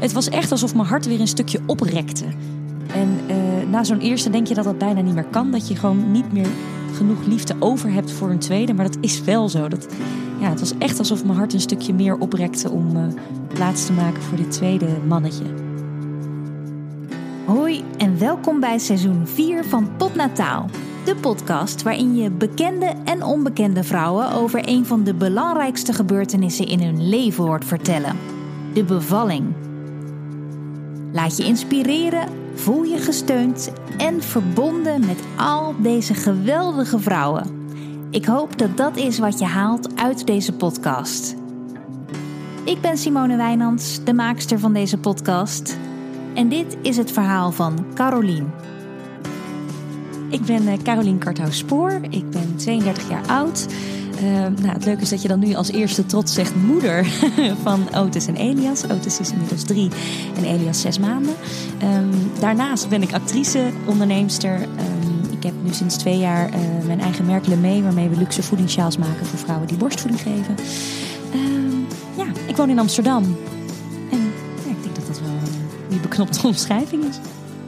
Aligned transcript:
Het 0.00 0.12
was 0.12 0.28
echt 0.28 0.50
alsof 0.50 0.74
mijn 0.74 0.88
hart 0.88 1.06
weer 1.06 1.20
een 1.20 1.28
stukje 1.28 1.60
oprekte. 1.66 2.24
En 2.94 3.18
uh, 3.30 3.36
na 3.70 3.84
zo'n 3.84 4.00
eerste 4.00 4.30
denk 4.30 4.46
je 4.46 4.54
dat 4.54 4.64
dat 4.64 4.78
bijna 4.78 5.00
niet 5.00 5.14
meer 5.14 5.24
kan. 5.30 5.50
Dat 5.50 5.68
je 5.68 5.76
gewoon 5.76 6.10
niet 6.10 6.32
meer 6.32 6.46
genoeg 6.94 7.26
liefde 7.26 7.54
over 7.58 7.92
hebt 7.92 8.12
voor 8.12 8.30
een 8.30 8.38
tweede. 8.38 8.74
Maar 8.74 8.84
dat 8.84 8.98
is 9.00 9.22
wel 9.22 9.48
zo. 9.48 9.68
Dat, 9.68 9.86
ja, 10.40 10.48
het 10.48 10.60
was 10.60 10.78
echt 10.78 10.98
alsof 10.98 11.24
mijn 11.24 11.38
hart 11.38 11.52
een 11.52 11.60
stukje 11.60 11.94
meer 11.94 12.18
oprekte 12.18 12.70
om 12.70 12.96
uh, 12.96 13.02
plaats 13.48 13.86
te 13.86 13.92
maken 13.92 14.22
voor 14.22 14.36
dit 14.36 14.50
tweede 14.50 14.86
mannetje. 15.06 15.44
Hoi 17.44 17.84
en 17.96 18.18
welkom 18.18 18.60
bij 18.60 18.78
seizoen 18.78 19.26
4 19.26 19.64
van 19.64 19.96
Popnataal. 19.96 20.66
De 21.04 21.16
podcast 21.16 21.82
waarin 21.82 22.16
je 22.16 22.30
bekende 22.30 22.92
en 23.04 23.22
onbekende 23.22 23.84
vrouwen 23.84 24.32
over 24.32 24.68
een 24.68 24.86
van 24.86 25.04
de 25.04 25.14
belangrijkste 25.14 25.92
gebeurtenissen 25.92 26.66
in 26.66 26.82
hun 26.82 27.08
leven 27.08 27.44
hoort 27.44 27.64
vertellen: 27.64 28.16
de 28.74 28.84
bevalling. 28.84 29.59
Laat 31.20 31.36
je 31.36 31.44
inspireren, 31.44 32.28
voel 32.54 32.82
je 32.82 32.98
gesteund 32.98 33.72
en 33.98 34.22
verbonden 34.22 35.00
met 35.06 35.18
al 35.36 35.74
deze 35.78 36.14
geweldige 36.14 36.98
vrouwen. 36.98 37.68
Ik 38.10 38.24
hoop 38.24 38.58
dat 38.58 38.76
dat 38.76 38.96
is 38.96 39.18
wat 39.18 39.38
je 39.38 39.44
haalt 39.44 39.96
uit 39.96 40.26
deze 40.26 40.52
podcast. 40.52 41.36
Ik 42.64 42.80
ben 42.80 42.98
Simone 42.98 43.36
Wijnands, 43.36 44.04
de 44.04 44.12
maakster 44.12 44.58
van 44.58 44.72
deze 44.72 44.98
podcast. 44.98 45.78
En 46.34 46.48
dit 46.48 46.76
is 46.82 46.96
het 46.96 47.12
verhaal 47.12 47.52
van 47.52 47.86
Carolien. 47.94 48.50
Ik 50.30 50.42
ben 50.42 50.62
uh, 50.62 50.72
Carolien 50.82 51.18
Karthaus-Spoor. 51.18 52.00
Ik 52.10 52.30
ben 52.30 52.56
32 52.56 53.08
jaar 53.08 53.26
oud. 53.26 53.66
Uh, 54.22 54.30
nou, 54.62 54.72
het 54.72 54.84
leuke 54.84 55.02
is 55.02 55.08
dat 55.08 55.22
je 55.22 55.28
dan 55.28 55.38
nu 55.38 55.54
als 55.54 55.70
eerste 55.70 56.06
trots 56.06 56.34
zegt 56.34 56.54
moeder 56.54 57.06
van 57.64 57.94
Otis 57.94 58.26
en 58.26 58.36
Elias. 58.36 58.84
Otis 58.90 59.20
is 59.20 59.30
inmiddels 59.30 59.62
drie 59.62 59.90
en 60.36 60.44
Elias 60.44 60.80
zes 60.80 60.98
maanden. 60.98 61.34
Um, 61.82 62.10
daarnaast 62.40 62.88
ben 62.88 63.02
ik 63.02 63.12
actrice, 63.12 63.70
onderneemster. 63.84 64.60
Um, 64.62 65.30
ik 65.30 65.42
heb 65.42 65.54
nu 65.62 65.72
sinds 65.72 65.96
twee 65.96 66.18
jaar 66.18 66.48
uh, 66.48 66.86
mijn 66.86 67.00
eigen 67.00 67.26
merk 67.26 67.46
Lemay, 67.46 67.82
waarmee 67.82 68.08
we 68.08 68.16
luxe 68.16 68.42
voedingssjaals 68.42 68.96
maken 68.96 69.26
voor 69.26 69.38
vrouwen 69.38 69.68
die 69.68 69.76
borstvoeding 69.76 70.22
geven. 70.22 70.54
Ja, 72.16 72.26
ik 72.46 72.56
woon 72.56 72.70
in 72.70 72.78
Amsterdam. 72.78 73.36
En 74.10 74.32
ik 74.66 74.82
denk 74.82 74.94
dat 74.94 75.06
dat 75.06 75.20
wel 75.20 75.30
een 75.30 75.96
uh, 75.96 76.02
beknopte 76.02 76.46
omschrijving 76.46 77.04
is. 77.04 77.18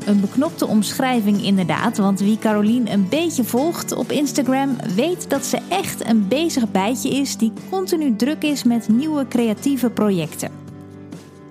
Een 0.06 0.20
beknopte 0.20 0.66
omschrijving 0.66 1.44
inderdaad, 1.44 1.96
want 1.96 2.20
wie 2.20 2.38
Carolien 2.38 2.92
een 2.92 3.08
beetje 3.08 3.44
volgt 3.44 3.92
op 3.92 4.10
Instagram 4.10 4.76
weet 4.94 5.30
dat 5.30 5.44
ze 5.44 5.58
echt 5.68 6.06
een 6.08 6.28
bezig 6.28 6.70
bijtje 6.70 7.10
is 7.10 7.36
die 7.36 7.52
continu 7.70 8.16
druk 8.16 8.42
is 8.42 8.64
met 8.64 8.88
nieuwe 8.88 9.28
creatieve 9.28 9.90
projecten. 9.90 10.50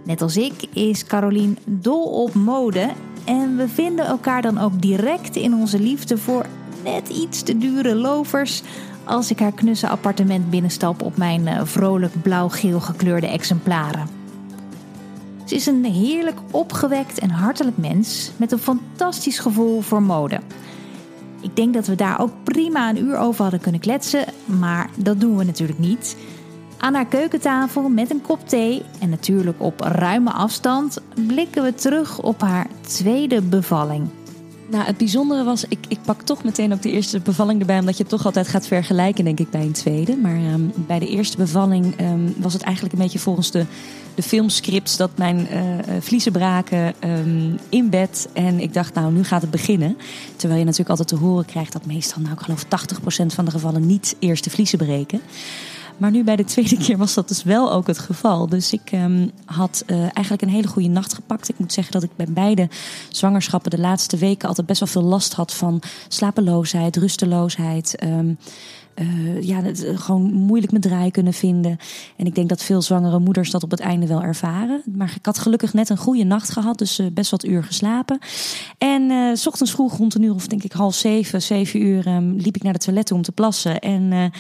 Net 0.03 0.21
als 0.21 0.37
ik 0.37 0.53
is 0.73 1.05
Carolien 1.05 1.57
dol 1.65 2.03
op 2.03 2.33
mode 2.33 2.89
en 3.25 3.57
we 3.57 3.67
vinden 3.67 4.05
elkaar 4.05 4.41
dan 4.41 4.57
ook 4.57 4.81
direct 4.81 5.35
in 5.35 5.53
onze 5.53 5.79
liefde 5.79 6.17
voor 6.17 6.45
net 6.83 7.09
iets 7.09 7.43
te 7.43 7.57
dure 7.57 7.95
lovers 7.95 8.61
als 9.03 9.31
ik 9.31 9.39
haar 9.39 9.53
knusse 9.53 9.87
appartement 9.87 10.49
binnenstap 10.49 11.01
op 11.01 11.17
mijn 11.17 11.47
eh, 11.47 11.61
vrolijk 11.63 12.21
blauw-geel 12.21 12.79
gekleurde 12.79 13.27
exemplaren. 13.27 14.20
Is 15.51 15.65
een 15.65 15.85
heerlijk 15.85 16.37
opgewekt 16.51 17.19
en 17.19 17.29
hartelijk 17.29 17.77
mens 17.77 18.31
met 18.37 18.51
een 18.51 18.59
fantastisch 18.59 19.39
gevoel 19.39 19.81
voor 19.81 20.03
mode. 20.03 20.39
Ik 21.41 21.55
denk 21.55 21.73
dat 21.73 21.87
we 21.87 21.95
daar 21.95 22.19
ook 22.19 22.31
prima 22.43 22.89
een 22.89 23.03
uur 23.03 23.17
over 23.17 23.41
hadden 23.41 23.61
kunnen 23.61 23.81
kletsen, 23.81 24.25
maar 24.45 24.89
dat 24.97 25.19
doen 25.19 25.37
we 25.37 25.43
natuurlijk 25.43 25.79
niet. 25.79 26.17
Aan 26.77 26.93
haar 26.93 27.05
keukentafel 27.05 27.89
met 27.89 28.11
een 28.11 28.21
kop 28.21 28.47
thee 28.49 28.83
en 28.99 29.09
natuurlijk 29.09 29.61
op 29.61 29.79
ruime 29.79 30.31
afstand 30.31 31.01
blikken 31.27 31.63
we 31.63 31.73
terug 31.73 32.21
op 32.21 32.41
haar 32.41 32.67
tweede 32.81 33.41
bevalling. 33.41 34.09
Nou, 34.71 34.83
het 34.83 34.97
bijzondere 34.97 35.43
was, 35.43 35.65
ik, 35.67 35.79
ik 35.87 35.99
pak 36.05 36.21
toch 36.21 36.43
meteen 36.43 36.73
ook 36.73 36.81
de 36.81 36.91
eerste 36.91 37.19
bevalling 37.19 37.59
erbij, 37.59 37.79
omdat 37.79 37.97
je 37.97 38.05
toch 38.05 38.25
altijd 38.25 38.47
gaat 38.47 38.67
vergelijken, 38.67 39.23
denk 39.23 39.39
ik, 39.39 39.49
bij 39.49 39.61
een 39.61 39.71
tweede. 39.71 40.15
Maar 40.17 40.35
um, 40.35 40.71
bij 40.75 40.99
de 40.99 41.07
eerste 41.07 41.37
bevalling 41.37 41.99
um, 42.01 42.33
was 42.37 42.53
het 42.53 42.61
eigenlijk 42.61 42.95
een 42.95 43.01
beetje 43.01 43.19
volgens 43.19 43.51
de, 43.51 43.65
de 44.15 44.21
filmscripts 44.21 44.97
dat 44.97 45.17
mijn 45.17 45.47
uh, 45.51 45.59
vliezen 45.99 46.31
braken 46.31 46.93
um, 47.03 47.59
in 47.69 47.89
bed. 47.89 48.29
En 48.33 48.59
ik 48.59 48.73
dacht, 48.73 48.93
nou, 48.93 49.13
nu 49.13 49.23
gaat 49.23 49.41
het 49.41 49.51
beginnen. 49.51 49.97
Terwijl 50.35 50.59
je 50.59 50.65
natuurlijk 50.65 50.99
altijd 50.99 51.07
te 51.07 51.25
horen 51.25 51.45
krijgt 51.45 51.73
dat 51.73 51.85
meestal, 51.85 52.21
nou, 52.21 52.33
ik 52.33 52.39
geloof 52.39 52.65
80% 52.65 53.25
van 53.25 53.45
de 53.45 53.51
gevallen 53.51 53.85
niet 53.85 54.15
eerst 54.19 54.43
de 54.43 54.49
vliezen 54.49 54.77
breken. 54.77 55.21
Maar 56.01 56.11
nu 56.11 56.23
bij 56.23 56.35
de 56.35 56.43
tweede 56.43 56.77
keer 56.77 56.97
was 56.97 57.13
dat 57.13 57.27
dus 57.27 57.43
wel 57.43 57.71
ook 57.73 57.87
het 57.87 57.99
geval. 57.99 58.47
Dus 58.47 58.73
ik 58.73 58.91
um, 58.93 59.31
had 59.45 59.83
uh, 59.87 59.99
eigenlijk 60.01 60.41
een 60.41 60.49
hele 60.49 60.67
goede 60.67 60.87
nacht 60.87 61.13
gepakt. 61.13 61.49
Ik 61.49 61.59
moet 61.59 61.73
zeggen 61.73 61.93
dat 61.93 62.03
ik 62.03 62.09
bij 62.15 62.25
beide 62.29 62.69
zwangerschappen 63.09 63.71
de 63.71 63.79
laatste 63.79 64.17
weken 64.17 64.47
altijd 64.47 64.67
best 64.67 64.79
wel 64.79 64.89
veel 64.89 65.01
last 65.01 65.33
had 65.33 65.53
van 65.53 65.81
slapeloosheid, 66.07 66.95
rusteloosheid. 66.95 68.03
Um, 68.03 68.37
uh, 68.95 69.41
ja, 69.41 69.61
het, 69.61 69.87
gewoon 69.95 70.33
moeilijk 70.33 70.71
mijn 70.71 70.83
draai 70.83 71.11
kunnen 71.11 71.33
vinden. 71.33 71.77
En 72.17 72.25
ik 72.25 72.35
denk 72.35 72.49
dat 72.49 72.63
veel 72.63 72.81
zwangere 72.81 73.19
moeders 73.19 73.51
dat 73.51 73.63
op 73.63 73.71
het 73.71 73.79
einde 73.79 74.07
wel 74.07 74.21
ervaren. 74.21 74.81
Maar 74.95 75.13
ik 75.15 75.25
had 75.25 75.39
gelukkig 75.39 75.73
net 75.73 75.89
een 75.89 75.97
goede 75.97 76.23
nacht 76.23 76.51
gehad, 76.51 76.77
dus 76.77 77.01
best 77.13 77.31
wat 77.31 77.45
uur 77.45 77.63
geslapen. 77.63 78.19
En 78.77 79.01
uh, 79.09 79.35
s 79.35 79.47
ochtends 79.47 79.71
vroeg 79.71 79.97
rond 79.97 80.15
een 80.15 80.23
uur 80.23 80.33
of 80.33 80.47
denk 80.47 80.63
ik 80.63 80.71
half 80.71 80.95
zeven, 80.95 81.41
zeven 81.41 81.81
uur 81.81 82.07
um, 82.07 82.35
liep 82.35 82.55
ik 82.55 82.63
naar 82.63 82.73
de 82.73 82.79
toilet 82.79 83.11
om 83.11 83.21
te 83.21 83.31
plassen. 83.31 83.79
En 83.79 84.31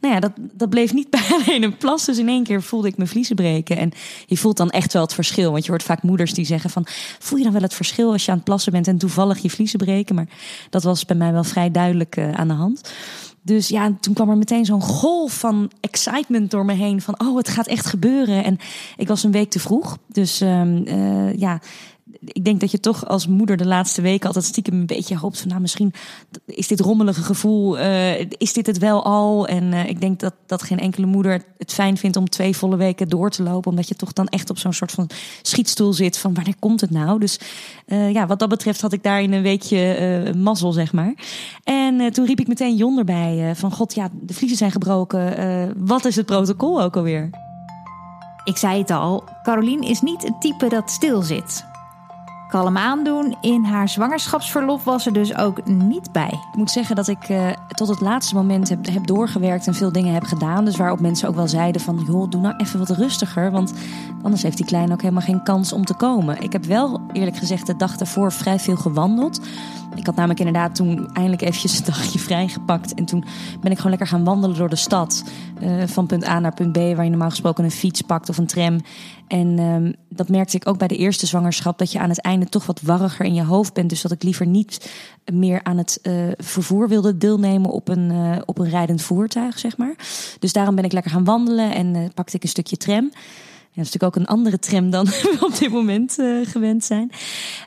nou 0.00 0.14
ja, 0.14 0.20
dat, 0.20 0.32
dat 0.36 0.70
bleef 0.70 0.92
niet 0.92 1.10
bij 1.16 1.26
alleen 1.30 1.62
een 1.62 1.76
plas. 1.76 2.04
Dus 2.04 2.18
in 2.18 2.28
één 2.28 2.44
keer 2.44 2.62
voelde 2.62 2.88
ik 2.88 2.96
mijn 2.96 3.08
vliezen 3.08 3.36
breken. 3.36 3.76
En 3.76 3.92
je 4.26 4.36
voelt 4.36 4.56
dan 4.56 4.70
echt 4.70 4.92
wel 4.92 5.02
het 5.02 5.14
verschil. 5.14 5.50
Want 5.50 5.64
je 5.64 5.70
hoort 5.70 5.82
vaak 5.82 6.02
moeders 6.02 6.32
die 6.34 6.44
zeggen 6.44 6.70
van... 6.70 6.86
voel 7.18 7.38
je 7.38 7.44
dan 7.44 7.52
wel 7.52 7.62
het 7.62 7.74
verschil 7.74 8.12
als 8.12 8.24
je 8.24 8.30
aan 8.30 8.36
het 8.36 8.46
plassen 8.46 8.72
bent 8.72 8.88
en 8.88 8.98
toevallig 8.98 9.38
je 9.38 9.50
vliezen 9.50 9.78
breken? 9.78 10.14
Maar 10.14 10.28
dat 10.70 10.82
was 10.82 11.04
bij 11.04 11.16
mij 11.16 11.32
wel 11.32 11.44
vrij 11.44 11.70
duidelijk 11.70 12.16
uh, 12.16 12.32
aan 12.32 12.48
de 12.48 12.54
hand. 12.54 12.92
Dus 13.42 13.68
ja, 13.68 13.92
toen 14.00 14.14
kwam 14.14 14.30
er 14.30 14.36
meteen 14.36 14.64
zo'n 14.64 14.82
golf 14.82 15.38
van 15.38 15.70
excitement 15.80 16.50
door 16.50 16.64
me 16.64 16.72
heen. 16.72 17.00
Van, 17.00 17.20
oh, 17.20 17.36
het 17.36 17.48
gaat 17.48 17.66
echt 17.66 17.86
gebeuren. 17.86 18.44
En 18.44 18.58
ik 18.96 19.08
was 19.08 19.22
een 19.22 19.32
week 19.32 19.50
te 19.50 19.60
vroeg. 19.60 19.98
Dus 20.06 20.40
um, 20.40 20.86
uh, 20.86 21.34
ja, 21.34 21.60
ik 22.20 22.44
denk 22.44 22.60
dat 22.60 22.70
je 22.70 22.80
toch 22.80 23.06
als 23.06 23.26
moeder 23.26 23.56
de 23.56 23.66
laatste 23.66 24.02
weken 24.02 24.26
altijd 24.26 24.44
stiekem 24.44 24.74
een 24.74 24.86
beetje 24.86 25.16
hoopt 25.16 25.38
van 25.38 25.48
nou 25.48 25.60
misschien 25.60 25.92
is 26.46 26.66
dit 26.66 26.80
rommelige 26.80 27.22
gevoel, 27.22 27.78
uh, 27.78 28.20
is 28.20 28.52
dit 28.52 28.66
het 28.66 28.78
wel 28.78 29.04
al? 29.04 29.46
En 29.46 29.72
uh, 29.72 29.88
ik 29.88 30.00
denk 30.00 30.20
dat, 30.20 30.34
dat 30.46 30.62
geen 30.62 30.78
enkele 30.78 31.06
moeder 31.06 31.44
het 31.58 31.72
fijn 31.72 31.96
vindt 31.96 32.16
om 32.16 32.28
twee 32.28 32.56
volle 32.56 32.76
weken 32.76 33.08
door 33.08 33.30
te 33.30 33.42
lopen, 33.42 33.70
omdat 33.70 33.88
je 33.88 33.94
toch 33.94 34.12
dan 34.12 34.28
echt 34.28 34.50
op 34.50 34.58
zo'n 34.58 34.72
soort 34.72 34.92
van 34.92 35.10
schietstoel 35.42 35.92
zit 35.92 36.18
van 36.18 36.34
wanneer 36.34 36.54
komt 36.58 36.80
het 36.80 36.90
nou? 36.90 37.20
Dus 37.20 37.40
uh, 37.86 38.12
ja, 38.12 38.26
wat 38.26 38.38
dat 38.38 38.48
betreft 38.48 38.80
had 38.80 38.92
ik 38.92 39.02
daar 39.02 39.22
in 39.22 39.32
een 39.32 39.42
weekje 39.42 40.32
mazzel, 40.36 40.72
zeg 40.72 40.92
maar. 40.92 41.14
En 41.64 42.12
toen 42.12 42.26
riep 42.26 42.40
ik 42.40 42.48
meteen 42.48 42.76
Jon 42.76 42.98
erbij 42.98 43.52
van 43.54 43.72
god 43.72 43.94
ja, 43.94 44.08
de 44.20 44.34
vliezen 44.34 44.58
zijn 44.58 44.70
gebroken, 44.70 45.74
wat 45.86 46.04
is 46.04 46.16
het 46.16 46.26
protocol 46.26 46.82
ook 46.82 46.96
alweer? 46.96 47.30
Ik 48.44 48.56
zei 48.56 48.78
het 48.78 48.90
al, 48.90 49.24
Carolien 49.42 49.82
is 49.82 50.00
niet 50.00 50.22
het 50.22 50.40
type 50.40 50.68
dat 50.68 50.90
stil 50.90 51.22
zit 51.22 51.64
kalm 52.48 52.76
aandoen. 52.76 53.36
In 53.40 53.64
haar 53.64 53.88
zwangerschapsverlof 53.88 54.84
was 54.84 55.06
er 55.06 55.12
dus 55.12 55.36
ook 55.36 55.66
niet 55.66 56.12
bij. 56.12 56.40
Ik 56.52 56.56
moet 56.56 56.70
zeggen 56.70 56.96
dat 56.96 57.08
ik 57.08 57.28
uh, 57.28 57.48
tot 57.68 57.88
het 57.88 58.00
laatste 58.00 58.34
moment 58.34 58.68
heb, 58.68 58.86
heb 58.86 59.06
doorgewerkt 59.06 59.66
en 59.66 59.74
veel 59.74 59.92
dingen 59.92 60.14
heb 60.14 60.24
gedaan. 60.24 60.64
Dus 60.64 60.76
waarop 60.76 61.00
mensen 61.00 61.28
ook 61.28 61.34
wel 61.34 61.48
zeiden 61.48 61.80
van... 61.80 62.04
joh, 62.06 62.30
doe 62.30 62.40
nou 62.40 62.56
even 62.56 62.78
wat 62.78 62.90
rustiger, 62.90 63.50
want 63.50 63.72
anders 64.22 64.42
heeft 64.42 64.56
die 64.56 64.66
kleine 64.66 64.92
ook 64.92 65.02
helemaal 65.02 65.22
geen 65.22 65.42
kans 65.42 65.72
om 65.72 65.84
te 65.84 65.94
komen. 65.94 66.42
Ik 66.42 66.52
heb 66.52 66.64
wel 66.64 67.00
eerlijk 67.12 67.36
gezegd 67.36 67.66
de 67.66 67.76
dag 67.76 67.96
daarvoor 67.96 68.32
vrij 68.32 68.58
veel 68.58 68.76
gewandeld. 68.76 69.40
Ik 69.94 70.06
had 70.06 70.14
namelijk 70.14 70.38
inderdaad 70.38 70.74
toen 70.74 71.12
eindelijk 71.12 71.42
eventjes 71.42 71.78
een 71.78 71.84
dagje 71.84 72.18
vrijgepakt. 72.18 72.94
En 72.94 73.04
toen 73.04 73.24
ben 73.60 73.70
ik 73.70 73.76
gewoon 73.76 73.90
lekker 73.90 74.08
gaan 74.08 74.24
wandelen 74.24 74.56
door 74.56 74.68
de 74.68 74.76
stad. 74.76 75.24
Uh, 75.62 75.82
van 75.86 76.06
punt 76.06 76.26
A 76.26 76.38
naar 76.38 76.54
punt 76.54 76.72
B, 76.72 76.76
waar 76.76 77.04
je 77.04 77.10
normaal 77.10 77.30
gesproken 77.30 77.64
een 77.64 77.70
fiets 77.70 78.00
pakt 78.00 78.28
of 78.28 78.38
een 78.38 78.46
tram. 78.46 78.80
En 79.28 79.58
um, 79.58 79.94
dat 80.08 80.28
merkte 80.28 80.56
ik 80.56 80.68
ook 80.68 80.78
bij 80.78 80.88
de 80.88 80.96
eerste 80.96 81.26
zwangerschap, 81.26 81.78
dat 81.78 81.92
je 81.92 81.98
aan 81.98 82.08
het 82.08 82.20
einde 82.20 82.46
toch 82.46 82.66
wat 82.66 82.80
warriger 82.80 83.24
in 83.24 83.34
je 83.34 83.44
hoofd 83.44 83.72
bent. 83.72 83.88
Dus 83.88 84.02
dat 84.02 84.12
ik 84.12 84.22
liever 84.22 84.46
niet 84.46 84.90
meer 85.32 85.60
aan 85.62 85.78
het 85.78 85.98
uh, 86.02 86.12
vervoer 86.36 86.88
wilde 86.88 87.18
deelnemen 87.18 87.70
op 87.70 87.88
een, 87.88 88.10
uh, 88.10 88.36
op 88.44 88.58
een 88.58 88.70
rijdend 88.70 89.02
voertuig, 89.02 89.58
zeg 89.58 89.76
maar. 89.76 89.94
Dus 90.38 90.52
daarom 90.52 90.74
ben 90.74 90.84
ik 90.84 90.92
lekker 90.92 91.10
gaan 91.10 91.24
wandelen 91.24 91.74
en 91.74 92.12
pakte 92.14 92.36
ik 92.36 92.42
een 92.42 92.48
stukje 92.48 92.76
tram. 92.76 93.10
Dat 93.78 93.86
is 93.86 93.92
natuurlijk 93.92 94.16
ook 94.16 94.22
een 94.22 94.36
andere 94.36 94.58
tram 94.58 94.90
dan 94.90 95.04
we 95.24 95.36
op 95.40 95.58
dit 95.58 95.70
moment 95.70 96.18
uh, 96.18 96.46
gewend 96.46 96.84
zijn. 96.84 97.10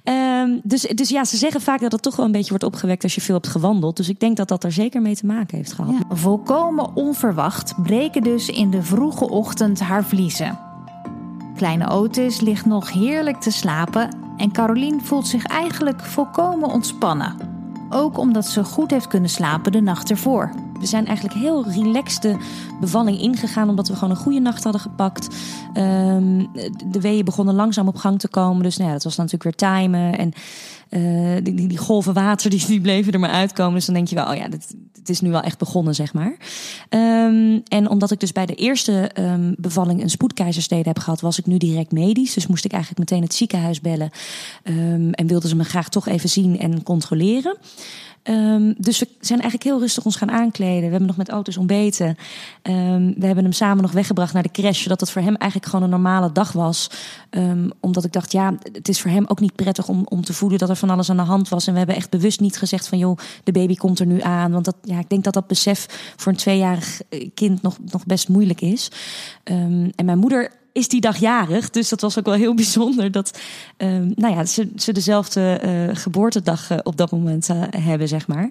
Um, 0.04 0.60
dus, 0.64 0.82
dus 0.82 1.10
ja, 1.10 1.26
ze 1.26 1.38
zeggen 1.38 1.62
vaak 1.62 1.80
dat 1.80 1.92
het 1.92 2.02
toch 2.02 2.16
wel 2.16 2.26
een 2.26 2.32
beetje 2.32 2.50
wordt 2.50 2.64
opgewekt 2.64 3.04
als 3.04 3.16
je 3.16 3.22
veel 3.22 3.36
hebt 3.36 3.48
gewandeld. 3.48 3.98
Dus 3.98 4.10
ik 4.10 4.20
denk 4.20 4.38
dat 4.38 4.48
dat 4.48 4.64
er 4.64 4.72
zeker 4.72 5.02
mee 5.02 5.16
te 5.16 5.26
maken 5.26 5.58
heeft 5.58 5.74
gehad. 5.74 5.96
Volkomen 6.10 6.96
onverwacht 6.96 7.74
breken 7.84 8.24
dus 8.24 8.50
in 8.50 8.70
de 8.70 8.84
vroege 8.84 9.30
ochtend 9.30 9.80
haar 9.80 10.04
vliezen. 10.04 10.60
Kleine 11.56 11.90
Otis 11.90 12.40
ligt 12.40 12.66
nog 12.66 12.92
heerlijk 12.92 13.42
te 13.42 13.52
slapen 13.52 14.18
en 14.38 14.52
Carolien 14.52 15.02
voelt 15.02 15.28
zich 15.28 15.46
eigenlijk 15.46 16.02
volkomen 16.02 16.70
ontspannen. 16.70 17.36
Ook 17.90 18.18
omdat 18.18 18.46
ze 18.46 18.64
goed 18.64 18.92
heeft 18.92 19.08
kunnen 19.08 19.30
slapen 19.30 19.72
de 19.72 19.82
nacht 19.82 20.10
ervoor. 20.10 20.71
We 20.82 20.88
zijn 20.88 21.06
eigenlijk 21.06 21.40
heel 21.40 21.70
relaxed 21.70 22.22
de 22.22 22.38
bevalling 22.80 23.20
ingegaan, 23.20 23.70
omdat 23.70 23.88
we 23.88 23.94
gewoon 23.94 24.10
een 24.10 24.16
goede 24.16 24.40
nacht 24.40 24.64
hadden 24.64 24.82
gepakt. 24.82 25.28
Ehm, 25.74 26.46
de 26.86 27.02
weeën 27.02 27.26
begonnen 27.26 27.56
langzaam 27.56 27.88
op 27.88 27.96
gang 27.96 28.20
te 28.20 28.28
komen. 28.28 28.64
Dus 28.64 28.78
nou 28.78 28.88
ja, 28.88 28.94
dat 28.96 29.04
was 29.04 29.16
natuurlijk 29.16 29.44
weer 29.44 29.70
timen. 29.70 30.18
En 30.18 30.34
uh, 30.90 31.38
die, 31.44 31.68
die, 31.68 31.78
golven 31.78 32.14
water 32.14 32.50
die, 32.50 32.66
die 32.66 32.82
bleven 32.82 33.14
er 33.14 33.20
maar 33.20 33.30
uitkomen. 33.30 33.74
Dus 33.74 33.86
dan 33.86 33.96
denk 33.96 34.08
je 34.08 34.16
wel, 34.16 34.28
oh 34.28 34.36
ja, 34.36 34.48
het 35.02 35.10
is 35.10 35.22
nu 35.22 35.32
wel 35.32 35.42
echt 35.42 35.58
begonnen, 35.58 35.96
zeg 35.96 36.14
maar. 36.14 36.38
Um, 36.90 37.62
en 37.68 37.90
omdat 37.90 38.12
ik 38.12 38.20
dus 38.20 38.32
bij 38.32 38.46
de 38.46 38.56
eerste 38.56 39.12
um, 39.20 39.56
bevalling 39.58 40.02
een 40.02 40.10
spoedkeizersnede 40.10 40.88
heb 40.88 41.00
gehad, 41.00 41.22
was 41.22 41.40
ik 41.40 41.46
nu 41.46 41.58
direct 41.58 41.92
medisch. 41.92 42.34
Dus 42.34 42.48
moest 42.48 42.66
ik 42.66 42.72
eigenlijk 42.72 43.10
meteen 43.10 43.24
het 43.24 43.34
ziekenhuis 43.34 43.82
bellen. 43.82 44.10
Um, 44.64 45.12
en 45.12 45.28
wilden 45.28 45.50
ze 45.50 45.56
me 45.56 45.64
graag 45.64 45.90
toch 45.90 46.08
even 46.08 46.30
zien 46.30 46.60
en 46.60 46.84
controleren. 46.84 47.58
Um, 48.24 48.74
dus 48.78 49.00
we 49.00 49.08
zijn 49.20 49.40
eigenlijk 49.40 49.70
heel 49.70 49.80
rustig 49.80 50.06
ons 50.06 50.16
gaan 50.16 50.32
aankleden. 50.32 50.84
We 50.84 50.90
hebben 50.90 51.08
nog 51.08 51.18
met 51.18 51.30
auto's 51.30 51.58
ontbeten. 51.58 52.08
Um, 52.64 53.14
we 53.18 53.26
hebben 53.26 53.44
hem 53.44 53.54
samen 53.54 53.82
nog 53.82 53.92
weggebracht 53.92 54.34
naar 54.34 54.44
de 54.44 54.52
crash. 54.52 54.82
Zodat 54.82 55.00
het 55.00 55.12
voor 55.12 55.22
hem 55.22 55.36
eigenlijk 55.36 55.72
gewoon 55.72 55.86
een 55.86 55.92
normale 55.92 56.32
dag 56.32 56.52
was. 56.52 56.90
Um, 57.30 57.72
omdat 57.80 58.04
ik 58.04 58.12
dacht, 58.12 58.32
ja, 58.32 58.54
het 58.72 58.90
is 58.90 59.02
voor 59.02 59.12
hem 59.12 59.26
ook 59.28 59.40
niet 59.40 59.56
prettig 59.56 59.88
om, 59.88 60.06
om 60.10 60.24
te 60.24 60.34
voelen 60.34 60.60
dat 60.60 60.70
er 60.70 60.76
van 60.76 60.90
alles 60.90 61.10
aan 61.10 61.18
de 61.18 61.24
hand 61.24 61.50
was. 61.50 61.68
En 61.68 61.72
we 61.72 61.78
hebben 61.78 61.96
echt 61.96 62.10
bewust 62.10 62.40
niet 62.40 62.58
gezegd 62.58 62.88
van, 62.88 62.98
joh, 62.98 63.18
de 63.44 63.52
baby 63.52 63.76
komt 63.76 64.00
er 64.00 64.06
nu 64.06 64.22
aan. 64.22 64.52
Want 64.52 64.66
dat, 64.66 64.76
ja, 64.84 65.00
ik 65.00 65.10
denk 65.10 65.24
dat 65.24 65.34
dat 65.34 65.48
besef 65.48 66.14
voor 66.16 66.32
een 66.32 66.38
tweejarig 66.38 67.02
kind 67.34 67.62
nog, 67.62 67.78
nog 67.92 68.06
best 68.06 68.30
moeilijk 68.30 68.62
is. 68.62 68.92
en 69.44 70.06
mijn 70.06 70.18
moeder 70.18 70.52
is 70.72 70.88
die 70.88 71.02
dag 71.02 71.18
jarig. 71.18 71.70
Dus 71.70 71.90
dat 71.90 72.02
was 72.02 72.20
ook 72.20 72.26
wel 72.26 72.34
heel 72.34 72.54
bijzonder 72.64 73.12
dat 73.12 73.40
um, 73.78 74.14
nou 74.16 74.36
ja, 74.36 74.46
ze, 74.46 74.70
ze 74.76 74.92
dezelfde 74.92 75.62
uh, 75.66 75.96
geboortedag 75.96 76.72
uh, 76.72 76.78
op 76.84 76.98
dat 76.98 77.12
moment 77.12 77.50
uh, 77.50 77.64
hebben, 77.70 78.08
zeg 78.08 78.28
maar. 78.28 78.50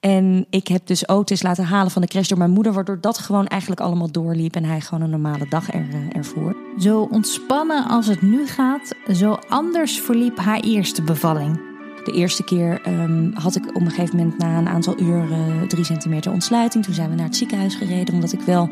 En 0.00 0.46
ik 0.50 0.68
heb 0.68 0.86
dus 0.86 1.08
Otis 1.08 1.42
laten 1.42 1.64
halen 1.64 1.90
van 1.90 2.02
de 2.02 2.08
crash 2.08 2.28
door 2.28 2.38
mijn 2.38 2.50
moeder, 2.50 2.72
waardoor 2.72 3.00
dat 3.00 3.18
gewoon 3.18 3.46
eigenlijk 3.46 3.80
allemaal 3.80 4.10
doorliep 4.10 4.56
en 4.56 4.64
hij 4.64 4.80
gewoon 4.80 5.04
een 5.04 5.10
normale 5.10 5.48
dag 5.48 5.72
er, 5.72 5.86
ervoor. 6.12 6.56
Zo 6.78 7.08
ontspannen 7.10 7.88
als 7.88 8.06
het 8.06 8.22
nu 8.22 8.46
gaat, 8.46 8.94
zo 9.12 9.38
anders 9.48 10.00
verliep 10.00 10.38
haar 10.38 10.60
eerste 10.60 11.02
bevalling. 11.02 11.60
De 12.04 12.12
eerste 12.12 12.44
keer 12.44 12.88
um, 12.88 13.32
had 13.34 13.56
ik 13.56 13.68
op 13.68 13.80
een 13.80 13.90
gegeven 13.90 14.16
moment 14.16 14.38
na 14.38 14.58
een 14.58 14.68
aantal 14.68 15.00
uur 15.00 15.28
drie 15.68 15.84
centimeter 15.84 16.32
ontsluiting. 16.32 16.84
Toen 16.84 16.94
zijn 16.94 17.10
we 17.10 17.14
naar 17.14 17.26
het 17.26 17.36
ziekenhuis 17.36 17.74
gereden, 17.74 18.14
omdat 18.14 18.32
ik 18.32 18.40
wel 18.40 18.68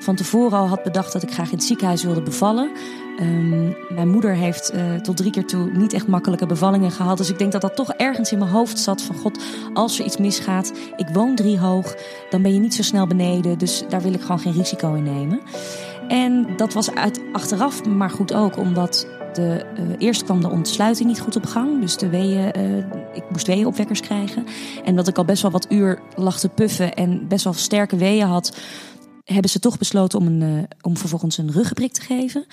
van 0.00 0.14
tevoren 0.14 0.58
al 0.58 0.68
had 0.68 0.82
bedacht 0.82 1.12
dat 1.12 1.22
ik 1.22 1.32
graag 1.32 1.50
in 1.50 1.56
het 1.56 1.66
ziekenhuis 1.66 2.02
wilde 2.02 2.22
bevallen. 2.22 2.70
Um, 3.20 3.76
mijn 3.88 4.08
moeder 4.08 4.34
heeft 4.34 4.74
uh, 4.74 4.94
tot 4.94 5.16
drie 5.16 5.30
keer 5.30 5.46
toe 5.46 5.70
niet 5.72 5.92
echt 5.92 6.06
makkelijke 6.06 6.46
bevallingen 6.46 6.90
gehad. 6.90 7.16
Dus 7.16 7.30
ik 7.30 7.38
denk 7.38 7.52
dat 7.52 7.60
dat 7.60 7.76
toch 7.76 7.92
ergens 7.92 8.32
in 8.32 8.38
mijn 8.38 8.50
hoofd 8.50 8.78
zat 8.78 9.02
van 9.02 9.16
god, 9.16 9.42
als 9.74 9.98
er 9.98 10.04
iets 10.04 10.16
misgaat, 10.16 10.72
ik 10.96 11.08
woon 11.12 11.34
drie 11.34 11.58
hoog, 11.58 11.94
dan 12.30 12.42
ben 12.42 12.54
je 12.54 12.60
niet 12.60 12.74
zo 12.74 12.82
snel 12.82 13.06
beneden. 13.06 13.58
Dus 13.58 13.82
daar 13.88 14.02
wil 14.02 14.12
ik 14.12 14.20
gewoon 14.20 14.38
geen 14.38 14.52
risico 14.52 14.94
in 14.94 15.02
nemen. 15.02 15.40
En 16.08 16.46
dat 16.56 16.72
was 16.72 16.94
uit, 16.94 17.20
achteraf 17.32 17.84
maar 17.84 18.10
goed 18.10 18.34
ook, 18.34 18.56
omdat 18.56 19.06
de, 19.32 19.64
uh, 19.78 19.94
eerst 19.98 20.24
kwam 20.24 20.40
de 20.40 20.50
ontsluiting 20.50 21.08
niet 21.08 21.20
goed 21.20 21.36
op 21.36 21.46
gang. 21.46 21.80
Dus 21.80 21.96
de 21.96 22.08
weeën, 22.08 22.58
uh, 22.58 22.76
ik 23.12 23.24
moest 23.30 23.46
weeënopwekkers 23.46 24.00
krijgen. 24.00 24.46
En 24.84 24.96
dat 24.96 25.08
ik 25.08 25.18
al 25.18 25.24
best 25.24 25.42
wel 25.42 25.50
wat 25.50 25.66
uur 25.68 25.98
lag 26.16 26.38
te 26.38 26.48
puffen 26.48 26.94
en 26.94 27.28
best 27.28 27.44
wel 27.44 27.52
sterke 27.52 27.96
weeën 27.96 28.26
had 28.26 28.56
hebben 29.32 29.50
ze 29.50 29.58
toch 29.58 29.78
besloten 29.78 30.18
om, 30.18 30.26
een, 30.26 30.40
uh, 30.40 30.62
om 30.80 30.96
vervolgens 30.96 31.38
een 31.38 31.52
ruggenprik 31.52 31.92
te 31.92 32.00
geven. 32.00 32.44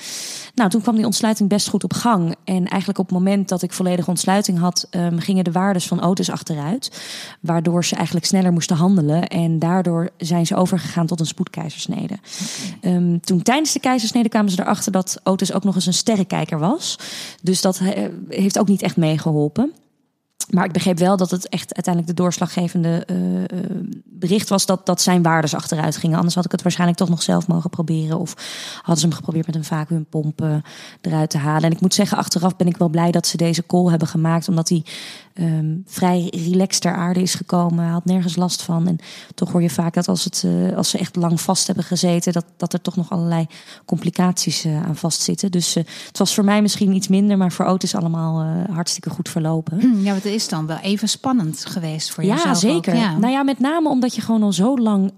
Nou, 0.55 0.69
toen 0.69 0.81
kwam 0.81 0.95
die 0.95 1.05
ontsluiting 1.05 1.49
best 1.49 1.69
goed 1.69 1.83
op 1.83 1.93
gang. 1.93 2.35
En 2.43 2.67
eigenlijk 2.67 2.99
op 2.99 3.05
het 3.05 3.17
moment 3.17 3.49
dat 3.49 3.61
ik 3.61 3.73
volledige 3.73 4.09
ontsluiting 4.09 4.59
had, 4.59 4.87
um, 4.91 5.19
gingen 5.19 5.43
de 5.43 5.51
waardes 5.51 5.87
van 5.87 6.01
Otis 6.01 6.29
achteruit. 6.29 7.01
Waardoor 7.41 7.85
ze 7.85 7.95
eigenlijk 7.95 8.25
sneller 8.25 8.51
moesten 8.51 8.75
handelen. 8.75 9.27
En 9.27 9.59
daardoor 9.59 10.09
zijn 10.17 10.45
ze 10.45 10.55
overgegaan 10.55 11.05
tot 11.05 11.19
een 11.19 11.25
spoedkeizersnede. 11.25 12.17
Okay. 12.77 12.95
Um, 12.95 13.21
toen 13.21 13.41
tijdens 13.41 13.73
de 13.73 13.79
keizersnede 13.79 14.29
kwamen 14.29 14.51
ze 14.51 14.61
erachter 14.61 14.91
dat 14.91 15.19
Otis 15.23 15.53
ook 15.53 15.63
nog 15.63 15.75
eens 15.75 15.85
een 15.85 15.93
sterrenkijker 15.93 16.59
was. 16.59 16.99
Dus 17.41 17.61
dat 17.61 17.79
uh, 17.79 17.89
heeft 18.29 18.59
ook 18.59 18.67
niet 18.67 18.81
echt 18.81 18.97
meegeholpen. 18.97 19.71
Maar 20.47 20.65
ik 20.65 20.71
begreep 20.71 20.97
wel 20.97 21.17
dat 21.17 21.31
het 21.31 21.49
echt 21.49 21.73
uiteindelijk 21.73 22.15
de 22.15 22.23
doorslaggevende 22.23 23.07
uh, 23.11 23.17
bericht 24.03 24.49
was 24.49 24.65
dat, 24.65 24.85
dat 24.85 25.01
zijn 25.01 25.21
waardes 25.21 25.55
achteruit 25.55 25.97
gingen. 25.97 26.17
Anders 26.17 26.35
had 26.35 26.45
ik 26.45 26.51
het 26.51 26.61
waarschijnlijk 26.61 26.99
toch 26.99 27.09
nog 27.09 27.21
zelf 27.21 27.47
mogen 27.47 27.69
proberen. 27.69 28.19
Of 28.19 28.33
hadden 28.75 28.97
ze 28.97 29.05
hem 29.05 29.15
geprobeerd 29.15 29.45
met 29.45 29.55
een 29.55 29.63
vacuümpomp 29.63 30.41
uh, 30.41 30.55
eruit 31.01 31.29
te 31.29 31.37
halen. 31.37 31.63
En 31.63 31.71
ik 31.71 31.81
moet 31.81 31.93
zeggen, 31.93 32.17
achteraf 32.17 32.55
ben 32.55 32.67
ik 32.67 32.77
wel 32.77 32.89
blij 32.89 33.11
dat 33.11 33.27
ze 33.27 33.37
deze 33.37 33.65
call 33.65 33.89
hebben 33.89 34.07
gemaakt. 34.07 34.47
Omdat 34.47 34.69
hij 34.69 34.83
um, 35.33 35.83
vrij 35.85 36.27
relaxed 36.35 36.81
ter 36.81 36.95
aarde 36.95 37.21
is 37.21 37.35
gekomen. 37.35 37.83
Hij 37.83 37.93
had 37.93 38.05
nergens 38.05 38.35
last 38.35 38.61
van. 38.61 38.87
En 38.87 38.97
toch 39.35 39.51
hoor 39.51 39.61
je 39.61 39.69
vaak 39.69 39.93
dat 39.93 40.07
als, 40.07 40.23
het, 40.23 40.45
als 40.75 40.89
ze 40.89 40.97
echt 40.97 41.15
lang 41.15 41.41
vast 41.41 41.67
hebben 41.67 41.85
gezeten, 41.85 42.33
dat, 42.33 42.45
dat 42.57 42.73
er 42.73 42.81
toch 42.81 42.95
nog 42.95 43.09
allerlei 43.09 43.47
complicaties 43.85 44.65
aan 44.65 44.95
vastzitten. 44.95 45.51
Dus 45.51 45.73
het 45.73 46.17
was 46.17 46.33
voor 46.33 46.43
mij 46.43 46.61
misschien 46.61 46.93
iets 46.93 47.07
minder, 47.07 47.37
maar 47.37 47.51
voor 47.51 47.65
Otis 47.65 47.95
allemaal 47.95 48.45
hartstikke 48.71 49.09
goed 49.09 49.29
verlopen. 49.29 49.79
Hm, 49.79 50.01
ja, 50.03 50.13
is 50.33 50.49
dan 50.49 50.65
wel 50.67 50.77
even 50.77 51.09
spannend 51.09 51.65
geweest 51.65 52.11
voor 52.11 52.23
jezelf. 52.23 52.43
Ja, 52.43 52.53
zeker. 52.53 52.95
Ja. 52.95 53.17
Nou 53.17 53.31
ja, 53.33 53.43
met 53.43 53.59
name 53.59 53.89
omdat 53.89 54.15
je 54.15 54.21
gewoon 54.21 54.43
al 54.43 54.53
zo 54.53 54.77
lang 54.77 55.11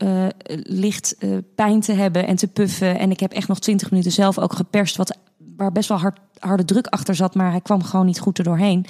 ligt 0.64 1.16
pijn 1.56 1.80
te 1.82 1.94
hebben 1.94 2.28
en 2.28 2.36
te 2.36 2.48
puffen. 2.48 3.00
En 3.00 3.12
ik 3.12 3.20
heb 3.20 3.32
echt 3.32 3.48
nog 3.48 3.60
twintig 3.60 3.92
minuten 3.92 4.12
zelf 4.12 4.38
ook 4.40 4.54
geperst, 4.54 4.98
wat 4.98 5.18
waar 5.58 5.72
best 5.72 5.90
wel 5.90 5.98
hard, 5.98 6.20
harde 6.38 6.66
druk 6.66 6.88
achter 6.88 7.16
zat, 7.16 7.36
maar 7.36 7.52
hij 7.52 7.62
kwam 7.62 7.84
gewoon 7.84 8.06
niet 8.06 8.20
goed 8.20 8.38
er 8.38 8.44
doorheen. 8.44 8.86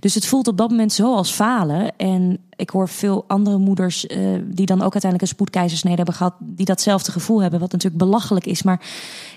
Dus 0.00 0.14
het 0.14 0.26
voelt 0.26 0.48
op 0.48 0.56
dat 0.56 0.70
moment 0.70 0.92
zo 0.92 1.14
als 1.14 1.30
falen. 1.30 1.96
En 1.96 2.38
ik 2.56 2.70
hoor 2.70 2.88
veel 2.88 3.24
andere 3.26 3.58
moeders 3.58 4.04
uh, 4.04 4.18
die 4.44 4.66
dan 4.66 4.76
ook 4.76 4.92
uiteindelijk 4.92 5.22
een 5.22 5.28
spoedkeizersnede 5.28 5.96
hebben 5.96 6.14
gehad, 6.14 6.34
die 6.38 6.66
datzelfde 6.66 7.12
gevoel 7.12 7.42
hebben, 7.42 7.60
wat 7.60 7.72
natuurlijk 7.72 8.02
belachelijk 8.02 8.46
is. 8.46 8.62
Maar 8.62 8.80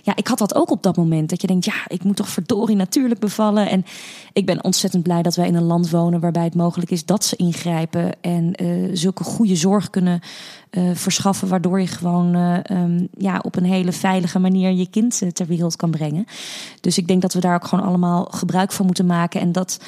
ja, 0.02 0.16
ik 0.16 0.28
had 0.28 0.38
dat 0.38 0.56
ook 0.56 0.72
op 0.72 0.84
dat 0.84 0.98
moment. 0.98 1.30
Dat 1.30 1.42
je 1.42 1.48
denkt, 1.48 1.66
ja, 1.66 1.74
ik 1.88 2.04
moet 2.04 2.16
toch 2.16 2.30
verdorie 2.30 2.76
natuurlijk 2.76 3.20
bevallen. 3.20 3.70
En 3.70 3.86
ik 4.34 4.46
ben 4.46 4.64
ontzettend 4.64 5.04
blij 5.04 5.22
dat 5.22 5.36
wij 5.36 5.48
in 5.48 5.56
een 5.56 5.64
land 5.64 5.90
wonen 5.90 6.20
waarbij 6.20 6.44
het 6.44 6.56
mogelijk 6.56 6.92
is 6.92 7.06
dat 7.06 7.26
ze 7.26 7.36
ingrijpen 7.36 8.12
en 8.22 8.64
uh, 8.64 8.90
zulke 8.94 9.24
goede 9.24 9.56
zorg 9.56 9.90
kunnen 9.90 10.20
uh, 10.72 10.90
verschaffen, 10.94 11.48
waardoor 11.48 11.80
je 11.80 11.88
gewoon 11.88 12.36
um, 12.72 13.08
ja, 13.18 13.40
op 13.42 13.56
een 13.56 13.66
hele 13.66 13.92
veilige 13.92 14.40
manier 14.40 14.72
je 14.72 14.90
kind 14.90 15.22
ter 15.34 15.46
wereld 15.46 15.76
kan 15.76 15.92
brengen. 15.92 16.26
Dus 16.82 16.98
ik 16.98 17.08
denk 17.08 17.22
dat 17.22 17.34
we 17.34 17.40
daar 17.40 17.56
ook 17.56 17.68
gewoon 17.68 17.86
allemaal 17.86 18.28
gebruik 18.32 18.72
van 18.72 18.86
moeten 18.86 19.06
maken. 19.06 19.42
En 19.42 19.52
dat 19.52 19.80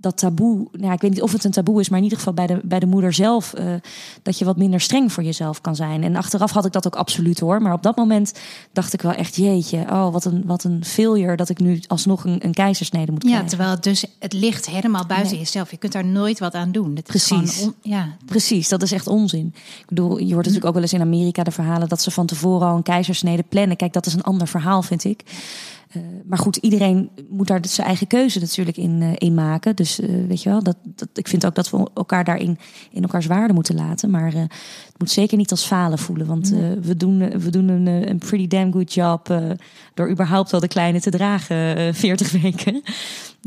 dat 0.00 0.18
taboe, 0.18 0.68
nou, 0.72 0.92
ik 0.92 1.00
weet 1.00 1.10
niet 1.10 1.22
of 1.22 1.32
het 1.32 1.44
een 1.44 1.50
taboe 1.50 1.80
is, 1.80 1.88
maar 1.88 1.98
in 1.98 2.04
ieder 2.04 2.18
geval 2.18 2.34
bij 2.34 2.46
de, 2.46 2.60
bij 2.62 2.78
de 2.78 2.86
moeder 2.86 3.12
zelf, 3.12 3.54
uh, 3.58 3.74
dat 4.22 4.38
je 4.38 4.44
wat 4.44 4.56
minder 4.56 4.80
streng 4.80 5.12
voor 5.12 5.22
jezelf 5.22 5.60
kan 5.60 5.76
zijn. 5.76 6.02
En 6.02 6.16
achteraf 6.16 6.50
had 6.50 6.64
ik 6.64 6.72
dat 6.72 6.86
ook 6.86 6.96
absoluut 6.96 7.40
hoor. 7.40 7.62
Maar 7.62 7.72
op 7.72 7.82
dat 7.82 7.96
moment 7.96 8.32
dacht 8.72 8.92
ik 8.92 9.02
wel 9.02 9.12
echt, 9.12 9.36
jeetje, 9.36 9.78
oh, 9.78 10.12
wat 10.12 10.24
een, 10.24 10.42
wat 10.46 10.64
een 10.64 10.84
failure 10.84 11.36
dat 11.36 11.48
ik 11.48 11.58
nu 11.58 11.80
alsnog 11.86 12.24
een, 12.24 12.44
een 12.44 12.54
keizersnede 12.54 13.12
moet 13.12 13.20
krijgen. 13.20 13.42
Ja, 13.42 13.48
terwijl 13.48 13.70
het 13.70 13.82
dus, 13.82 14.04
het 14.18 14.32
ligt 14.32 14.66
helemaal 14.66 15.06
buiten 15.06 15.30
nee. 15.30 15.40
jezelf. 15.40 15.70
Je 15.70 15.76
kunt 15.76 15.92
daar 15.92 16.04
nooit 16.04 16.38
wat 16.38 16.54
aan 16.54 16.72
doen. 16.72 16.94
Dat 16.94 17.04
Precies. 17.04 17.62
On, 17.62 17.74
ja. 17.82 18.16
Precies, 18.26 18.68
dat 18.68 18.82
is 18.82 18.92
echt 18.92 19.06
onzin. 19.06 19.54
Ik 19.78 19.86
bedoel, 19.88 20.18
je 20.18 20.24
hoort 20.24 20.36
natuurlijk 20.36 20.64
ook 20.64 20.72
wel 20.74 20.82
eens 20.82 20.92
in 20.92 21.00
Amerika 21.00 21.42
de 21.42 21.50
verhalen 21.50 21.88
dat 21.88 22.02
ze 22.02 22.10
van 22.10 22.26
tevoren 22.26 22.68
al 22.68 22.76
een 22.76 22.82
keizersnede 22.82 23.44
plannen. 23.48 23.76
Kijk, 23.76 23.92
dat 23.92 24.06
is 24.06 24.14
een 24.14 24.22
ander 24.22 24.48
verhaal, 24.48 24.82
vind 24.82 25.04
ik. 25.04 25.22
Uh, 25.96 26.02
maar 26.26 26.38
goed, 26.38 26.56
iedereen 26.56 27.10
moet 27.28 27.46
daar 27.46 27.60
zijn 27.62 27.86
eigen 27.86 28.06
keuze 28.06 28.40
natuurlijk 28.40 28.76
in, 28.76 29.00
uh, 29.00 29.12
in 29.14 29.34
maken. 29.34 29.76
Dus 29.76 30.00
uh, 30.00 30.26
weet 30.26 30.42
je 30.42 30.48
wel, 30.48 30.62
dat, 30.62 30.76
dat, 30.82 31.08
ik 31.14 31.28
vind 31.28 31.46
ook 31.46 31.54
dat 31.54 31.70
we 31.70 31.90
elkaar 31.94 32.24
daarin 32.24 32.58
in 32.90 33.02
elkaars 33.02 33.26
waarde 33.26 33.52
moeten 33.52 33.74
laten. 33.74 34.10
Maar 34.10 34.32
het 34.32 34.98
moet 34.98 35.10
zeker 35.10 35.36
niet 35.36 35.50
als 35.50 35.64
falen 35.64 35.98
voelen. 35.98 36.26
Want 36.26 36.48
we 36.80 36.96
doen, 36.96 37.18
we 37.18 37.50
doen 37.50 37.68
een, 37.68 37.86
een 37.86 38.18
pretty 38.18 38.46
damn 38.46 38.72
good 38.72 38.92
job 38.94 39.40
door 39.94 40.10
überhaupt 40.10 40.50
wel 40.50 40.60
de 40.60 40.68
kleine 40.68 41.00
te 41.00 41.10
dragen 41.10 41.94
40 41.94 42.32
weken. 42.42 42.82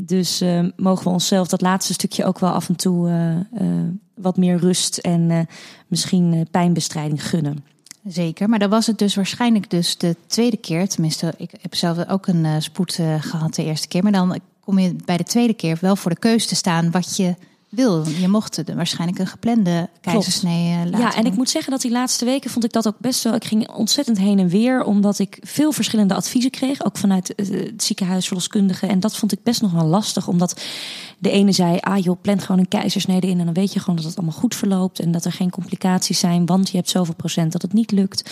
Dus 0.00 0.44
mogen 0.76 1.04
we 1.04 1.10
onszelf 1.10 1.48
dat 1.48 1.60
laatste 1.60 1.92
stukje 1.92 2.24
ook 2.24 2.38
wel 2.38 2.50
af 2.50 2.68
en 2.68 2.76
toe 2.76 3.10
wat 4.14 4.36
meer 4.36 4.56
rust 4.56 4.98
en 4.98 5.48
misschien 5.86 6.46
pijnbestrijding 6.50 7.28
gunnen. 7.28 7.64
Zeker, 8.06 8.48
maar 8.48 8.58
dan 8.58 8.70
was 8.70 8.86
het 8.86 8.98
dus 8.98 9.14
waarschijnlijk 9.14 9.70
dus 9.70 9.96
de 9.96 10.16
tweede 10.26 10.56
keer. 10.56 10.88
Tenminste, 10.88 11.34
ik 11.36 11.50
heb 11.60 11.74
zelf 11.74 12.08
ook 12.08 12.26
een 12.26 12.44
uh, 12.44 12.54
spoed 12.58 12.98
uh, 12.98 13.22
gehad 13.22 13.54
de 13.54 13.64
eerste 13.64 13.88
keer. 13.88 14.02
Maar 14.02 14.12
dan 14.12 14.38
kom 14.60 14.78
je 14.78 14.96
bij 15.04 15.16
de 15.16 15.24
tweede 15.24 15.54
keer 15.54 15.78
wel 15.80 15.96
voor 15.96 16.10
de 16.10 16.18
keus 16.18 16.46
te 16.46 16.54
staan 16.54 16.90
wat 16.90 17.16
je 17.16 17.34
wil. 17.72 18.06
Je 18.08 18.28
mocht 18.28 18.66
de, 18.66 18.74
waarschijnlijk 18.74 19.18
een 19.18 19.26
geplande 19.26 19.88
keizersnee 20.00 20.90
laten. 20.90 20.98
Ja, 20.98 21.14
en 21.14 21.26
ik 21.26 21.36
moet 21.36 21.50
zeggen 21.50 21.70
dat 21.70 21.80
die 21.80 21.90
laatste 21.90 22.24
weken 22.24 22.50
vond 22.50 22.64
ik 22.64 22.72
dat 22.72 22.86
ook 22.86 22.98
best 22.98 23.24
wel. 23.24 23.34
Ik 23.34 23.44
ging 23.44 23.68
ontzettend 23.70 24.18
heen 24.18 24.38
en 24.38 24.48
weer, 24.48 24.84
omdat 24.84 25.18
ik 25.18 25.38
veel 25.40 25.72
verschillende 25.72 26.14
adviezen 26.14 26.50
kreeg, 26.50 26.84
ook 26.84 26.96
vanuit 26.96 27.32
het 27.36 27.82
ziekenhuis, 27.82 28.26
verloskundigen. 28.26 28.88
En 28.88 29.00
dat 29.00 29.16
vond 29.16 29.32
ik 29.32 29.42
best 29.42 29.62
nog 29.62 29.72
wel 29.72 29.86
lastig, 29.86 30.28
omdat 30.28 30.62
de 31.18 31.30
ene 31.30 31.52
zei: 31.52 31.78
ah 31.80 31.98
joh, 31.98 32.20
plant 32.20 32.42
gewoon 32.42 32.60
een 32.60 32.68
keizersnede 32.68 33.26
in 33.26 33.38
en 33.38 33.44
dan 33.44 33.54
weet 33.54 33.72
je 33.72 33.80
gewoon 33.80 33.96
dat 33.96 34.04
het 34.04 34.16
allemaal 34.16 34.38
goed 34.38 34.54
verloopt 34.54 34.98
en 34.98 35.12
dat 35.12 35.24
er 35.24 35.32
geen 35.32 35.50
complicaties 35.50 36.18
zijn, 36.18 36.46
want 36.46 36.70
je 36.70 36.76
hebt 36.76 36.90
zoveel 36.90 37.14
procent 37.14 37.52
dat 37.52 37.62
het 37.62 37.72
niet 37.72 37.90
lukt. 37.90 38.30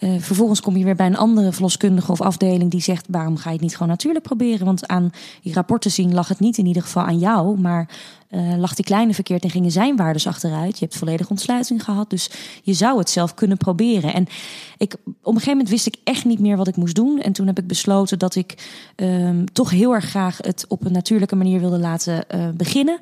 Uh, 0.00 0.20
vervolgens 0.20 0.60
kom 0.60 0.76
je 0.76 0.84
weer 0.84 0.96
bij 0.96 1.06
een 1.06 1.16
andere 1.16 1.52
verloskundige 1.52 2.12
of 2.12 2.20
afdeling 2.20 2.70
die 2.70 2.82
zegt: 2.82 3.06
waarom 3.08 3.36
ga 3.36 3.48
je 3.48 3.54
het 3.54 3.64
niet 3.64 3.72
gewoon 3.72 3.88
natuurlijk 3.88 4.24
proberen? 4.24 4.66
Want 4.66 4.86
aan 4.86 5.10
die 5.42 5.54
rapporten 5.54 5.90
zien 5.90 6.14
lag 6.14 6.28
het 6.28 6.40
niet 6.40 6.58
in 6.58 6.66
ieder 6.66 6.82
geval 6.82 7.02
aan 7.02 7.18
jou, 7.18 7.60
maar 7.60 7.88
uh, 8.34 8.56
lag 8.56 8.74
die 8.74 8.84
kleine 8.84 9.14
verkeerd 9.14 9.44
en 9.44 9.50
gingen 9.50 9.70
zijn 9.70 9.96
waardes 9.96 10.26
achteruit. 10.26 10.78
Je 10.78 10.84
hebt 10.84 10.98
volledige 10.98 11.30
ontsluiting 11.30 11.84
gehad, 11.84 12.10
dus 12.10 12.30
je 12.62 12.72
zou 12.72 12.98
het 12.98 13.10
zelf 13.10 13.34
kunnen 13.34 13.56
proberen. 13.56 14.14
En 14.14 14.26
ik, 14.84 14.94
op 15.04 15.10
een 15.24 15.32
gegeven 15.32 15.50
moment 15.50 15.68
wist 15.68 15.86
ik 15.86 15.96
echt 16.04 16.24
niet 16.24 16.38
meer 16.38 16.56
wat 16.56 16.68
ik 16.68 16.76
moest 16.76 16.94
doen. 16.94 17.20
En 17.20 17.32
toen 17.32 17.46
heb 17.46 17.58
ik 17.58 17.66
besloten 17.66 18.18
dat 18.18 18.34
ik 18.34 18.54
um, 18.96 19.52
toch 19.52 19.70
heel 19.70 19.94
erg 19.94 20.04
graag 20.04 20.36
het 20.36 20.64
op 20.68 20.84
een 20.84 20.92
natuurlijke 20.92 21.36
manier 21.36 21.60
wilde 21.60 21.78
laten 21.78 22.24
uh, 22.34 22.48
beginnen. 22.54 22.98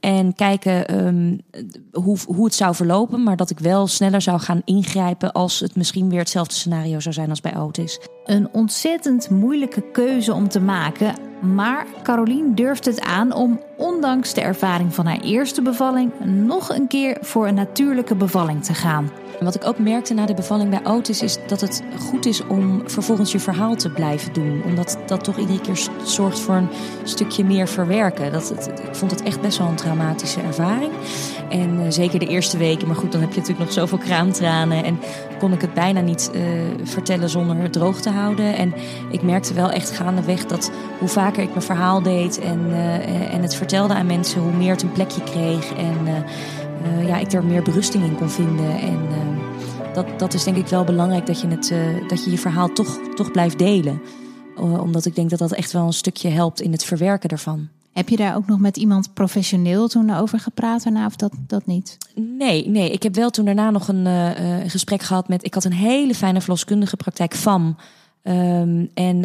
En 0.00 0.34
kijken 0.34 1.06
um, 1.06 1.40
hoe, 1.92 2.18
hoe 2.26 2.44
het 2.44 2.54
zou 2.54 2.74
verlopen. 2.74 3.22
Maar 3.22 3.36
dat 3.36 3.50
ik 3.50 3.58
wel 3.58 3.86
sneller 3.86 4.20
zou 4.20 4.40
gaan 4.40 4.62
ingrijpen 4.64 5.32
als 5.32 5.60
het 5.60 5.76
misschien 5.76 6.08
weer 6.08 6.18
hetzelfde 6.18 6.54
scenario 6.54 7.00
zou 7.00 7.14
zijn 7.14 7.30
als 7.30 7.40
bij 7.40 7.56
Otis. 7.56 8.00
Een 8.24 8.48
ontzettend 8.52 9.30
moeilijke 9.30 9.82
keuze 9.92 10.34
om 10.34 10.48
te 10.48 10.60
maken. 10.60 11.14
Maar 11.40 11.86
Carolien 12.02 12.54
durft 12.54 12.84
het 12.84 13.00
aan 13.00 13.32
om, 13.32 13.60
ondanks 13.76 14.34
de 14.34 14.40
ervaring 14.40 14.94
van 14.94 15.06
haar 15.06 15.20
eerste 15.20 15.62
bevalling, 15.62 16.12
nog 16.24 16.68
een 16.68 16.86
keer 16.86 17.18
voor 17.20 17.48
een 17.48 17.54
natuurlijke 17.54 18.14
bevalling 18.14 18.64
te 18.64 18.74
gaan. 18.74 19.10
Wat 19.40 19.54
ik 19.54 19.66
ook 19.66 19.78
merkte 19.78 20.14
na 20.14 20.26
de 20.26 20.34
bevalling 20.34 20.70
bij 20.70 20.80
Otis 20.84 21.22
is 21.22 21.38
dat 21.46 21.60
het 21.60 21.82
goed 21.98 22.26
is 22.26 22.46
om 22.46 22.82
vervolgens 22.84 23.32
je 23.32 23.38
verhaal 23.38 23.74
te 23.74 23.90
blijven 23.90 24.32
doen. 24.32 24.62
Omdat 24.64 24.98
dat 25.06 25.24
toch 25.24 25.38
iedere 25.38 25.60
keer 25.60 25.88
zorgt 26.04 26.40
voor 26.40 26.54
een 26.54 26.68
stukje 27.04 27.44
meer 27.44 27.68
verwerken. 27.68 28.32
Dat 28.32 28.48
het, 28.48 28.66
ik 28.66 28.94
vond 28.94 29.10
het 29.10 29.22
echt 29.22 29.40
best 29.40 29.58
wel 29.58 29.68
een 29.68 29.74
traumatische 29.74 30.40
ervaring. 30.40 30.92
En 31.50 31.80
uh, 31.80 31.86
zeker 31.88 32.18
de 32.18 32.26
eerste 32.26 32.56
weken. 32.56 32.86
Maar 32.86 32.96
goed, 32.96 33.12
dan 33.12 33.20
heb 33.20 33.30
je 33.30 33.38
natuurlijk 33.38 33.66
nog 33.66 33.74
zoveel 33.74 33.98
kraamtranen. 33.98 34.84
En 34.84 34.98
kon 35.38 35.52
ik 35.52 35.60
het 35.60 35.74
bijna 35.74 36.00
niet 36.00 36.30
uh, 36.34 36.42
vertellen 36.82 37.28
zonder 37.28 37.56
het 37.56 37.72
droog 37.72 38.00
te 38.00 38.10
houden. 38.10 38.56
En 38.56 38.74
ik 39.10 39.22
merkte 39.22 39.54
wel 39.54 39.70
echt 39.70 39.90
gaandeweg 39.90 40.46
dat 40.46 40.70
hoe 40.98 41.08
vaker 41.08 41.42
ik 41.42 41.50
mijn 41.50 41.62
verhaal 41.62 42.02
deed 42.02 42.38
en, 42.38 42.60
uh, 42.68 43.34
en 43.34 43.42
het 43.42 43.54
vertelde 43.54 43.94
aan 43.94 44.06
mensen, 44.06 44.40
hoe 44.40 44.52
meer 44.52 44.70
het 44.72 44.82
een 44.82 44.92
plekje 44.92 45.22
kreeg. 45.22 45.72
En 45.72 46.24
uh, 46.82 47.08
ja, 47.08 47.18
ik 47.18 47.32
er 47.32 47.44
meer 47.44 47.62
berusting 47.62 48.04
in 48.04 48.16
kon 48.16 48.30
vinden. 48.30 48.80
En 48.80 48.98
uh, 49.10 49.94
dat, 49.94 50.18
dat 50.18 50.34
is 50.34 50.44
denk 50.44 50.56
ik 50.56 50.66
wel 50.66 50.84
belangrijk 50.84 51.26
dat 51.26 51.40
je, 51.40 51.46
het, 51.46 51.70
uh, 51.70 52.08
dat 52.08 52.24
je 52.24 52.30
je 52.30 52.38
verhaal 52.38 52.72
toch, 52.72 52.98
toch 53.14 53.30
blijft 53.30 53.58
delen. 53.58 54.00
omdat 54.56 55.06
ik 55.06 55.14
denk 55.14 55.30
dat 55.30 55.38
dat 55.38 55.52
echt 55.52 55.72
wel 55.72 55.86
een 55.86 55.92
stukje 55.92 56.28
helpt 56.28 56.60
in 56.60 56.72
het 56.72 56.84
verwerken 56.84 57.28
daarvan. 57.28 57.68
Heb 57.92 58.08
je 58.08 58.16
daar 58.16 58.36
ook 58.36 58.46
nog 58.46 58.58
met 58.58 58.76
iemand 58.76 59.14
professioneel 59.14 59.88
toen 59.88 60.14
over 60.14 60.38
gepraat 60.38 60.82
daarna 60.82 61.06
of 61.06 61.16
dat, 61.16 61.32
dat 61.46 61.66
niet? 61.66 61.98
Nee, 62.14 62.68
nee, 62.68 62.90
ik 62.90 63.02
heb 63.02 63.14
wel 63.14 63.30
toen 63.30 63.44
daarna 63.44 63.70
nog 63.70 63.88
een 63.88 64.06
gesprek 64.70 65.02
gehad 65.02 65.28
met... 65.28 65.44
Ik 65.44 65.54
had 65.54 65.64
een 65.64 65.72
hele 65.72 66.14
fijne 66.14 66.40
verloskundige 66.40 66.96
praktijk, 66.96 67.34
FAM... 67.34 67.76
Um, 68.22 68.90
en 68.94 69.24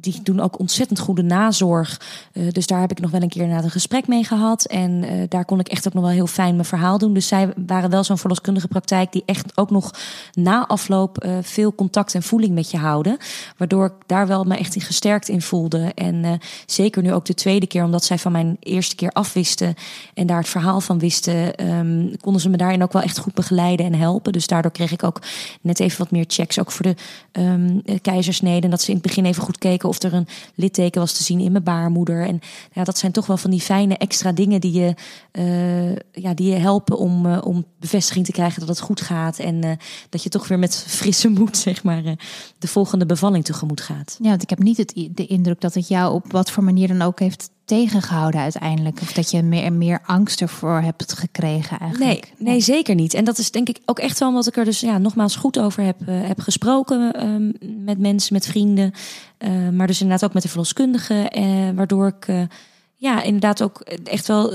die 0.00 0.20
doen 0.22 0.40
ook 0.40 0.58
ontzettend 0.58 0.98
goede 0.98 1.22
nazorg. 1.22 2.00
Uh, 2.32 2.50
dus 2.50 2.66
daar 2.66 2.80
heb 2.80 2.90
ik 2.90 3.00
nog 3.00 3.10
wel 3.10 3.22
een 3.22 3.28
keer 3.28 3.46
na 3.46 3.62
een 3.62 3.70
gesprek 3.70 4.06
mee 4.06 4.24
gehad. 4.24 4.64
En 4.64 4.90
uh, 4.90 5.10
daar 5.28 5.44
kon 5.44 5.60
ik 5.60 5.68
echt 5.68 5.86
ook 5.86 5.94
nog 5.94 6.02
wel 6.02 6.12
heel 6.12 6.26
fijn 6.26 6.54
mijn 6.54 6.66
verhaal 6.66 6.98
doen. 6.98 7.14
Dus 7.14 7.26
zij 7.26 7.52
waren 7.66 7.90
wel 7.90 8.04
zo'n 8.04 8.18
verloskundige 8.18 8.68
praktijk 8.68 9.12
die 9.12 9.22
echt 9.26 9.56
ook 9.56 9.70
nog 9.70 9.94
na 10.32 10.66
afloop 10.66 11.28
veel 11.42 11.74
contact 11.74 12.14
en 12.14 12.22
voeling 12.22 12.54
met 12.54 12.70
je 12.70 12.76
houden. 12.76 13.16
Waardoor 13.56 13.86
ik 13.86 13.92
daar 14.06 14.26
wel 14.26 14.44
me 14.44 14.56
echt 14.56 14.74
in 14.74 14.80
gesterkt 14.80 15.28
in 15.28 15.42
voelde. 15.42 15.92
En 15.94 16.40
zeker 16.66 17.02
nu 17.02 17.12
ook 17.12 17.24
de 17.24 17.34
tweede 17.34 17.66
keer, 17.66 17.84
omdat 17.84 18.04
zij 18.04 18.18
van 18.18 18.32
mijn 18.32 18.56
eerste 18.60 18.94
keer 18.94 19.10
afwisten 19.10 19.74
en 20.14 20.26
daar 20.26 20.38
het 20.38 20.48
verhaal 20.48 20.80
van 20.80 20.98
wisten, 20.98 21.66
um, 21.70 22.16
konden 22.20 22.42
ze 22.42 22.48
me 22.48 22.56
daarin 22.56 22.82
ook 22.82 22.92
wel 22.92 23.02
echt 23.02 23.18
goed 23.18 23.34
begeleiden 23.34 23.86
en 23.86 23.94
helpen. 23.94 24.32
Dus 24.32 24.46
daardoor 24.46 24.72
kreeg 24.72 24.92
ik 24.92 25.04
ook 25.04 25.22
net 25.60 25.80
even 25.80 25.98
wat 25.98 26.10
meer 26.10 26.24
checks. 26.26 26.58
Ook 26.58 26.70
voor 26.70 26.86
de 26.86 26.94
um, 27.32 27.82
keizersnede. 28.02 28.64
En 28.64 28.70
dat 28.70 28.82
ze 28.82 28.88
in 28.88 28.96
het 28.96 29.06
begin 29.06 29.24
even 29.24 29.42
goed 29.42 29.58
keken 29.58 29.88
of 29.90 30.02
er 30.02 30.14
een 30.14 30.26
litteken 30.54 31.00
was 31.00 31.12
te 31.12 31.22
zien 31.22 31.40
in 31.40 31.52
mijn 31.52 31.64
baarmoeder. 31.64 32.26
En 32.26 32.40
ja, 32.72 32.84
dat 32.84 32.98
zijn 32.98 33.12
toch 33.12 33.26
wel 33.26 33.36
van 33.36 33.50
die 33.50 33.60
fijne 33.60 33.96
extra 33.96 34.32
dingen 34.32 34.60
die 34.60 34.72
je, 34.72 34.94
uh, 35.32 35.96
ja, 36.12 36.34
die 36.34 36.52
je 36.52 36.58
helpen 36.58 36.98
om, 36.98 37.26
uh, 37.26 37.38
om 37.44 37.64
bevestiging 37.78 38.26
te 38.26 38.32
krijgen 38.32 38.60
dat 38.60 38.68
het 38.68 38.80
goed 38.80 39.00
gaat. 39.00 39.38
En 39.38 39.64
uh, 39.64 39.72
dat 40.08 40.22
je 40.22 40.28
toch 40.28 40.48
weer 40.48 40.58
met 40.58 40.84
frisse 40.98 41.28
moed, 41.28 41.56
zeg 41.56 41.82
maar, 41.82 42.02
de 42.58 42.68
volgende 42.68 43.06
bevalling 43.06 43.44
tegemoet 43.44 43.80
gaat. 43.80 44.18
Ja, 44.22 44.28
want 44.28 44.42
ik 44.42 44.50
heb 44.50 44.58
niet 44.58 44.76
het, 44.76 45.08
de 45.10 45.26
indruk 45.26 45.60
dat 45.60 45.74
het 45.74 45.88
jou 45.88 46.14
op 46.14 46.32
wat 46.32 46.50
voor 46.50 46.64
manier 46.64 46.88
dan 46.88 47.02
ook 47.02 47.20
heeft 47.20 47.50
tegengehouden 47.70 48.40
uiteindelijk? 48.40 49.00
Of 49.00 49.12
dat 49.12 49.30
je 49.30 49.42
meer 49.42 49.62
en 49.62 49.78
meer 49.78 50.00
angst 50.06 50.40
ervoor 50.40 50.80
hebt 50.80 51.12
gekregen 51.12 51.78
eigenlijk? 51.78 52.32
Nee, 52.38 52.48
nee, 52.52 52.60
zeker 52.60 52.94
niet. 52.94 53.14
En 53.14 53.24
dat 53.24 53.38
is 53.38 53.50
denk 53.50 53.68
ik 53.68 53.78
ook 53.84 53.98
echt 53.98 54.18
wel 54.18 54.28
omdat 54.28 54.46
ik 54.46 54.56
er 54.56 54.64
dus 54.64 54.80
ja, 54.80 54.98
nogmaals 54.98 55.36
goed 55.36 55.58
over 55.58 55.82
heb, 55.82 55.96
uh, 56.08 56.26
heb 56.26 56.40
gesproken 56.40 57.26
um, 57.26 57.52
met 57.84 57.98
mensen, 57.98 58.34
met 58.34 58.46
vrienden. 58.46 58.92
Uh, 59.38 59.68
maar 59.68 59.86
dus 59.86 60.00
inderdaad 60.00 60.28
ook 60.28 60.34
met 60.34 60.42
de 60.42 60.48
verloskundige. 60.48 61.32
Uh, 61.36 61.70
waardoor 61.74 62.06
ik 62.06 62.48
ja, 62.96 63.22
inderdaad 63.22 63.62
ook 63.62 63.80
echt 64.04 64.26
wel 64.26 64.50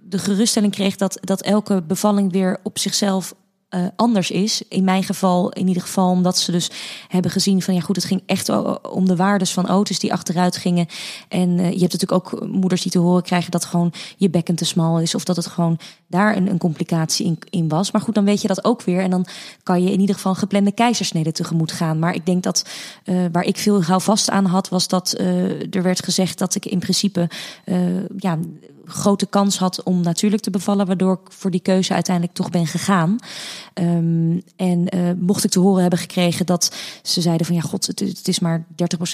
de 0.00 0.18
geruststelling 0.18 0.72
kreeg 0.72 0.96
dat, 0.96 1.18
dat 1.20 1.42
elke 1.42 1.82
bevalling 1.82 2.32
weer 2.32 2.58
op 2.62 2.78
zichzelf 2.78 3.34
uh, 3.74 3.86
anders 3.96 4.30
is. 4.30 4.62
In 4.68 4.84
mijn 4.84 5.02
geval, 5.02 5.50
in 5.50 5.68
ieder 5.68 5.82
geval, 5.82 6.10
omdat 6.10 6.38
ze 6.38 6.52
dus 6.52 6.70
hebben 7.08 7.30
gezien 7.30 7.62
van 7.62 7.74
ja, 7.74 7.80
goed, 7.80 7.96
het 7.96 8.04
ging 8.04 8.22
echt 8.26 8.48
om 8.88 9.06
de 9.06 9.16
waardes 9.16 9.52
van 9.52 9.66
auto's 9.66 9.98
die 9.98 10.12
achteruit 10.12 10.56
gingen. 10.56 10.86
En 11.28 11.48
uh, 11.48 11.70
je 11.70 11.78
hebt 11.78 11.92
natuurlijk 11.92 12.12
ook 12.12 12.46
moeders 12.46 12.82
die 12.82 12.92
te 12.92 12.98
horen 12.98 13.22
krijgen 13.22 13.50
dat 13.50 13.64
gewoon 13.64 13.92
je 14.16 14.30
bekken 14.30 14.54
te 14.54 14.64
smal 14.64 15.00
is, 15.00 15.14
of 15.14 15.24
dat 15.24 15.36
het 15.36 15.46
gewoon 15.46 15.78
daar 16.06 16.36
een, 16.36 16.50
een 16.50 16.58
complicatie 16.58 17.26
in, 17.26 17.38
in, 17.50 17.68
was. 17.68 17.90
Maar 17.90 18.00
goed, 18.00 18.14
dan 18.14 18.24
weet 18.24 18.42
je 18.42 18.48
dat 18.48 18.64
ook 18.64 18.82
weer. 18.82 19.00
En 19.00 19.10
dan 19.10 19.26
kan 19.62 19.82
je 19.82 19.92
in 19.92 20.00
ieder 20.00 20.14
geval 20.14 20.34
geplande 20.34 20.72
keizersnede 20.72 21.32
tegemoet 21.32 21.72
gaan. 21.72 21.98
Maar 21.98 22.14
ik 22.14 22.26
denk 22.26 22.42
dat 22.42 22.66
uh, 23.04 23.24
waar 23.32 23.44
ik 23.44 23.56
veel 23.56 23.82
vast 23.82 24.30
aan 24.30 24.44
had, 24.44 24.68
was 24.68 24.88
dat 24.88 25.18
er 25.70 25.82
werd 25.82 26.04
gezegd 26.04 26.38
dat 26.38 26.54
ik 26.54 26.66
in 26.66 26.78
principe 26.78 27.28
ja 28.16 28.38
grote 28.90 29.26
kans 29.26 29.58
had 29.58 29.82
om 29.82 30.00
natuurlijk 30.00 30.42
te 30.42 30.50
bevallen, 30.50 30.86
waardoor 30.86 31.12
ik 31.12 31.32
voor 31.32 31.50
die 31.50 31.60
keuze 31.60 31.94
uiteindelijk 31.94 32.36
toch 32.36 32.50
ben 32.50 32.66
gegaan. 32.66 33.16
Um, 33.74 34.42
en 34.56 34.86
uh, 34.94 35.10
mocht 35.18 35.44
ik 35.44 35.50
te 35.50 35.60
horen 35.60 35.80
hebben 35.80 35.98
gekregen 35.98 36.46
dat 36.46 36.76
ze 37.02 37.20
zeiden 37.20 37.46
van 37.46 37.54
ja, 37.54 37.60
god, 37.60 37.86
het, 37.86 38.28
is 38.28 38.38
maar 38.38 38.66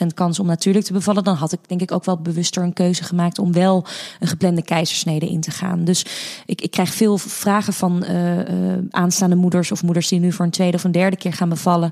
30% 0.02 0.06
kans 0.14 0.38
om 0.38 0.46
natuurlijk 0.46 0.84
te 0.84 0.92
bevallen, 0.92 1.24
dan 1.24 1.36
had 1.36 1.52
ik 1.52 1.58
denk 1.66 1.80
ik 1.80 1.92
ook 1.92 2.04
wel 2.04 2.18
bewuster 2.18 2.62
een 2.62 2.72
keuze 2.72 3.04
gemaakt 3.04 3.38
om 3.38 3.52
wel 3.52 3.84
een 4.20 4.28
geplande 4.28 4.62
keizersnede 4.62 5.28
in 5.28 5.40
te 5.40 5.50
gaan. 5.50 5.84
Dus 5.84 6.04
ik, 6.46 6.60
ik 6.60 6.70
krijg 6.70 6.94
veel 6.94 7.18
vragen 7.18 7.72
van 7.72 8.04
uh, 8.04 8.38
uh, 8.38 8.44
aanstaande 8.90 9.36
moeders 9.36 9.72
of 9.72 9.82
moeders 9.82 10.08
die 10.08 10.20
nu 10.20 10.32
voor 10.32 10.44
een 10.44 10.50
tweede 10.50 10.76
of 10.76 10.84
een 10.84 10.92
derde 10.92 11.16
keer 11.16 11.32
gaan 11.32 11.48
bevallen. 11.48 11.90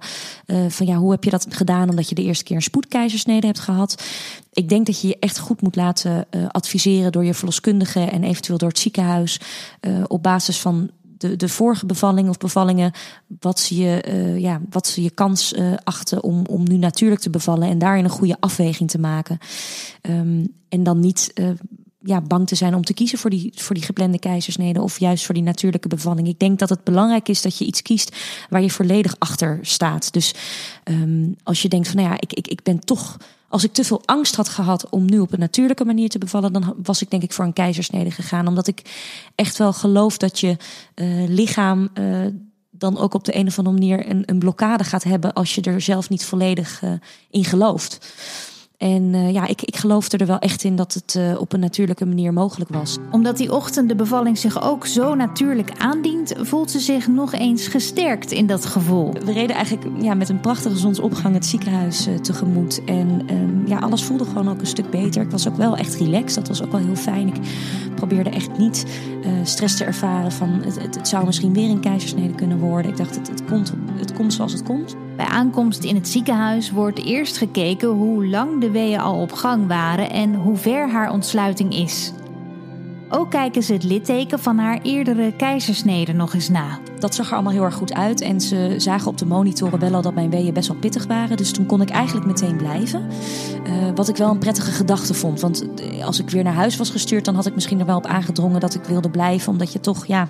van 0.69 0.87
ja, 0.87 0.97
hoe 0.97 1.11
heb 1.11 1.25
je 1.25 1.31
dat 1.31 1.47
gedaan 1.49 1.91
omdat 1.91 2.09
je 2.09 2.14
de 2.14 2.23
eerste 2.23 2.45
keer 2.45 2.57
een 2.57 2.62
spoedkeizersnede 2.62 3.47
hebt 3.47 3.61
gehad? 3.61 4.03
Ik 4.54 4.68
denk 4.68 4.87
dat 4.87 5.00
je 5.00 5.08
je 5.08 5.18
echt 5.18 5.38
goed 5.38 5.62
moet 5.62 5.76
laten 5.76 6.26
uh, 6.30 6.46
adviseren 6.49 7.12
door 7.12 7.25
je 7.25 7.34
verloskundige 7.34 8.00
en 8.00 8.25
eventueel 8.25 8.58
door 8.58 8.68
het 8.68 8.78
ziekenhuis. 8.78 9.40
Uh, 9.80 10.04
op 10.06 10.23
basis 10.23 10.61
van 10.61 10.90
de, 11.02 11.37
de 11.37 11.49
vorige 11.49 11.87
bevalling 11.87 12.28
of 12.28 12.38
bevallingen, 12.38 12.92
wat 13.40 13.61
ze 13.61 13.76
je, 13.76 14.04
uh, 14.08 14.38
ja, 14.38 14.61
wat 14.70 14.87
ze 14.87 15.02
je 15.02 15.11
kans 15.11 15.54
achten 15.84 16.23
om, 16.23 16.46
om 16.46 16.62
nu 16.68 16.76
natuurlijk 16.76 17.20
te 17.20 17.30
bevallen 17.30 17.68
en 17.68 17.78
daarin 17.78 18.04
een 18.04 18.11
goede 18.11 18.37
afweging 18.40 18.90
te 18.90 18.99
maken. 18.99 19.38
Um, 20.02 20.54
en 20.68 20.82
dan 20.82 21.00
niet 21.00 21.32
ja, 22.00 22.20
bang 22.20 22.46
te 22.46 22.54
zijn 22.54 22.75
om 22.75 22.84
te 22.84 22.94
kiezen 22.94 23.18
voor 23.18 23.30
die, 23.30 23.52
voor 23.54 23.75
die 23.75 23.84
geplande 23.84 24.18
keizersnede 24.18 24.82
of 24.82 25.00
juist 25.00 25.25
voor 25.25 25.34
die 25.34 25.42
natuurlijke 25.42 25.88
bevalling. 25.88 26.28
Ik 26.28 26.38
denk 26.38 26.58
dat 26.58 26.68
het 26.68 26.84
belangrijk 26.84 27.28
is 27.28 27.42
dat 27.42 27.58
je 27.58 27.64
iets 27.64 27.82
kiest 27.82 28.16
waar 28.50 28.62
je 28.62 28.70
volledig 28.70 29.16
achter 29.18 29.58
staat. 29.62 30.12
Dus 30.12 30.34
um, 30.84 31.37
als 31.42 31.62
je 31.62 31.68
denkt 31.68 31.88
van 31.88 31.96
nou 31.96 32.08
ja, 32.08 32.16
ik, 32.20 32.32
ik, 32.32 32.49
ik 32.49 32.62
ben 32.62 32.78
toch 32.78 33.16
als 33.54 33.64
ik 33.64 33.73
te 33.73 33.84
veel 33.84 34.02
angst 34.04 34.37
had 34.37 34.49
gehad 34.49 34.88
om 34.88 35.04
nu 35.04 35.18
op 35.18 35.32
een 35.32 35.38
natuurlijke 35.38 35.84
manier 35.84 36.08
te 36.08 36.18
bevallen, 36.18 36.52
dan 36.52 36.75
was 36.82 37.02
ik 37.02 37.11
denk 37.11 37.23
ik 37.23 37.32
voor 37.32 37.44
een 37.44 37.52
keizersnede 37.52 38.11
gegaan. 38.11 38.46
Omdat 38.46 38.66
ik 38.66 38.82
echt 39.34 39.58
wel 39.58 39.73
geloof 39.73 40.16
dat 40.16 40.40
je 40.40 40.56
uh, 40.94 41.28
lichaam 41.28 41.88
uh, 41.94 42.26
dan 42.70 42.99
ook 42.99 43.14
op 43.14 43.25
de 43.25 43.37
een 43.37 43.46
of 43.46 43.58
andere 43.58 43.76
manier 43.76 44.11
een, 44.11 44.23
een 44.26 44.38
blokkade 44.38 44.84
gaat 44.84 45.02
hebben 45.02 45.32
als 45.32 45.54
je 45.54 45.61
er 45.61 45.80
zelf 45.80 46.08
niet 46.08 46.25
volledig 46.25 46.82
uh, 46.82 46.92
in 47.30 47.44
gelooft. 47.44 48.14
En 48.78 49.02
uh, 49.02 49.33
ja, 49.33 49.47
ik, 49.47 49.62
ik 49.62 49.76
geloofde 49.76 50.16
er 50.16 50.26
wel 50.26 50.38
echt 50.38 50.64
in 50.64 50.76
dat 50.76 50.95
het 50.95 51.14
uh, 51.19 51.40
op 51.40 51.52
een 51.52 51.61
natuurlijke 51.61 52.07
manier 52.07 52.33
mogelijk 52.33 52.71
was. 52.71 52.99
Omdat 53.11 53.37
die 53.37 53.52
ochtend 53.52 53.88
de 53.88 53.95
bevalling 53.95 54.38
zich 54.38 54.62
ook 54.62 54.87
zo 54.87 55.14
natuurlijk 55.14 55.71
aandient, 55.78 56.35
voelt 56.38 56.71
ze 56.71 56.78
zich 56.78 57.09
nog 57.09 57.33
eens 57.33 57.66
gesterkt 57.66 58.33
in 58.33 58.47
dat 58.47 58.66
gevoel. 58.66 59.12
We 59.12 59.33
reden 59.33 59.57
eigenlijk 59.57 60.02
ja, 60.02 60.14
met 60.14 60.28
een 60.28 60.40
prachtige 60.40 60.76
zonsopgang 60.76 61.35
het 61.35 61.47
ziekenhuis 61.47 62.09
uh, 62.09 62.14
tegemoet. 62.14 62.85
En 62.85 63.26
um, 63.31 63.62
ja, 63.66 63.78
alles 63.78 64.04
voelde 64.04 64.25
gewoon 64.25 64.49
ook 64.49 64.61
een 64.61 64.66
stuk 64.66 64.90
beter. 64.90 65.23
Ik 65.23 65.31
was 65.31 65.49
ook 65.49 65.57
wel 65.57 65.76
echt 65.76 65.95
relaxed, 65.95 66.35
dat 66.35 66.49
was 66.49 66.62
ook 66.62 66.73
wel 66.73 66.81
heel 66.81 66.97
fijn. 66.97 67.28
Ik 67.28 67.40
probeerde 67.95 68.31
echt 68.31 68.59
niet 68.59 68.87
stress 69.43 69.76
te 69.76 69.85
ervaren 69.85 70.33
van 70.33 70.49
het, 70.49 70.83
het, 70.83 70.95
het, 70.95 71.09
zou 71.09 71.26
misschien 71.26 71.52
weer 71.52 71.71
een 71.71 71.81
keizersnede 71.81 72.35
kunnen 72.35 72.59
worden. 72.59 72.90
Ik 72.90 72.97
dacht, 72.97 73.14
het, 73.14 73.28
het, 73.28 73.45
komt, 73.45 73.73
het 73.97 74.12
komt 74.12 74.33
zoals 74.33 74.52
het 74.52 74.62
komt. 74.62 74.97
Bij 75.16 75.26
aankomst 75.26 75.85
in 75.85 75.94
het 75.94 76.09
ziekenhuis 76.09 76.71
wordt 76.71 77.04
eerst 77.04 77.37
gekeken 77.37 77.88
hoe 77.88 78.26
lang 78.26 78.61
de 78.61 78.71
weeën 78.71 79.00
al 79.00 79.21
op 79.21 79.33
gang 79.33 79.66
waren 79.66 80.11
en 80.11 80.35
hoe 80.35 80.56
ver 80.56 80.90
haar 80.90 81.11
ontsluiting 81.11 81.75
is. 81.75 82.12
Ook 83.09 83.30
kijken 83.30 83.62
ze 83.62 83.73
het 83.73 83.85
litteken 83.85 84.38
van 84.38 84.59
haar 84.59 84.80
eerdere 84.83 85.33
keizersnede 85.37 86.12
nog 86.12 86.35
eens 86.35 86.49
na. 86.49 86.78
Dat 87.04 87.14
zag 87.14 87.26
er 87.26 87.32
allemaal 87.32 87.52
heel 87.52 87.62
erg 87.62 87.75
goed 87.75 87.94
uit. 87.94 88.20
En 88.20 88.40
ze 88.40 88.75
zagen 88.78 89.11
op 89.11 89.18
de 89.18 89.26
monitoren 89.26 89.78
wel 89.78 89.94
al 89.94 90.02
dat 90.02 90.14
mijn 90.14 90.30
weeën 90.30 90.54
best 90.54 90.68
wel 90.68 90.76
pittig 90.76 91.06
waren. 91.06 91.37
Dus 91.37 91.52
toen 91.52 91.66
kon 91.66 91.80
ik 91.80 91.90
eigenlijk 91.90 92.26
meteen 92.26 92.56
blijven. 92.56 93.06
Uh, 93.66 93.73
wat 93.94 94.08
ik 94.08 94.16
wel 94.16 94.30
een 94.30 94.38
prettige 94.38 94.70
gedachte 94.70 95.14
vond. 95.14 95.40
Want 95.40 95.64
als 96.02 96.18
ik 96.18 96.30
weer 96.30 96.42
naar 96.42 96.54
huis 96.54 96.76
was 96.76 96.90
gestuurd, 96.90 97.25
dan 97.25 97.34
had 97.34 97.46
ik 97.46 97.54
misschien 97.54 97.80
er 97.80 97.87
wel 97.87 97.96
op 97.96 98.06
aangedrongen 98.06 98.61
dat 98.61 98.75
ik 98.75 98.84
wilde 98.84 99.11
blijven. 99.11 99.52
Omdat 99.52 99.73
je 99.73 99.80
toch, 99.80 100.06
ja, 100.06 100.28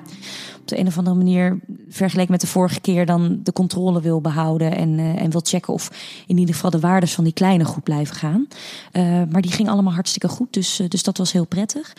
op 0.60 0.68
de 0.68 0.78
een 0.78 0.86
of 0.86 0.98
andere 0.98 1.16
manier, 1.16 1.60
vergeleken 1.88 2.30
met 2.30 2.40
de 2.40 2.46
vorige 2.46 2.80
keer, 2.80 3.06
dan 3.06 3.40
de 3.42 3.52
controle 3.52 4.00
wil 4.00 4.20
behouden. 4.20 4.76
En, 4.76 4.98
uh, 4.98 5.22
en 5.22 5.30
wil 5.30 5.42
checken 5.44 5.72
of 5.72 5.90
in 6.26 6.38
ieder 6.38 6.54
geval 6.54 6.70
de 6.70 6.80
waardes 6.80 7.14
van 7.14 7.24
die 7.24 7.32
kleine 7.32 7.64
goed 7.64 7.82
blijven 7.82 8.16
gaan. 8.16 8.48
Maar 9.30 9.42
die 9.42 9.52
ging 9.52 9.68
allemaal 9.68 9.92
hartstikke 9.92 10.28
goed. 10.28 10.52
Dus, 10.52 10.80
dus 10.88 11.02
dat 11.02 11.18
was 11.18 11.32
heel 11.32 11.46
prettig. 11.46 11.92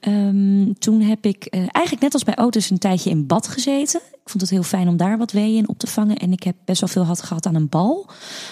Um, 0.00 0.78
toen 0.78 1.00
heb 1.00 1.26
ik 1.26 1.46
eigenlijk 1.50 2.00
net 2.00 2.12
als 2.12 2.24
bij 2.24 2.34
auto's 2.34 2.70
een 2.70 2.78
tijdje 2.78 3.10
in 3.10 3.26
bad 3.26 3.48
gezeten. 3.48 4.00
Ik 4.12 4.34
vond 4.34 4.40
het 4.40 4.50
heel 4.50 4.62
fijn 4.62 4.88
om 4.88 4.96
daar 4.96 5.18
wat 5.18 5.32
weeën 5.32 5.56
in 5.56 5.68
op 5.68 5.78
te 5.78 5.86
vangen. 5.86 6.16
En 6.16 6.32
ik 6.32 6.42
heb 6.42 6.56
best 6.64 6.80
wel 6.80 6.88
veel 6.88 7.04
had 7.04 7.22
gehad 7.22 7.46
aan 7.46 7.54
een 7.54 7.68
bal 7.68 8.10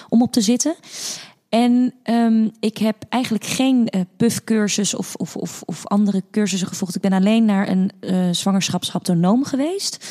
om 0.08 0.22
op 0.22 0.32
te 0.32 0.40
zitten. 0.40 0.74
En 1.48 1.94
um, 2.04 2.50
ik 2.60 2.78
heb 2.78 2.96
eigenlijk 3.08 3.44
geen 3.44 3.88
uh, 3.90 4.00
puffcursus 4.16 4.94
of, 4.94 5.14
of, 5.14 5.36
of, 5.36 5.62
of 5.64 5.86
andere 5.86 6.22
cursussen 6.30 6.68
gevolgd. 6.68 6.94
Ik 6.94 7.00
ben 7.00 7.12
alleen 7.12 7.44
naar 7.44 7.68
een 7.68 7.90
uh, 8.00 9.44
geweest. 9.44 10.06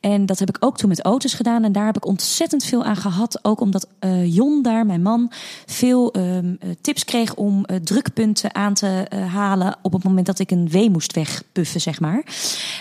En 0.00 0.26
dat 0.26 0.38
heb 0.38 0.48
ik 0.48 0.56
ook 0.60 0.76
toen 0.76 0.88
met 0.88 1.02
auto's 1.02 1.34
gedaan. 1.34 1.64
En 1.64 1.72
daar 1.72 1.86
heb 1.86 1.96
ik 1.96 2.06
ontzettend 2.06 2.64
veel 2.64 2.84
aan 2.84 2.96
gehad. 2.96 3.44
Ook 3.44 3.60
omdat 3.60 3.88
uh, 4.00 4.34
Jon 4.34 4.62
daar, 4.62 4.86
mijn 4.86 5.02
man, 5.02 5.30
veel 5.66 6.16
um, 6.16 6.58
tips 6.80 7.04
kreeg 7.04 7.34
om 7.34 7.64
uh, 7.66 7.76
drukpunten 7.76 8.54
aan 8.54 8.74
te 8.74 9.06
halen. 9.32 9.76
op 9.82 9.92
het 9.92 10.04
moment 10.04 10.26
dat 10.26 10.38
ik 10.38 10.50
een 10.50 10.68
wee 10.68 10.90
moest 10.90 11.12
wegpuffen, 11.12 11.80
zeg 11.80 12.00
maar. 12.00 12.24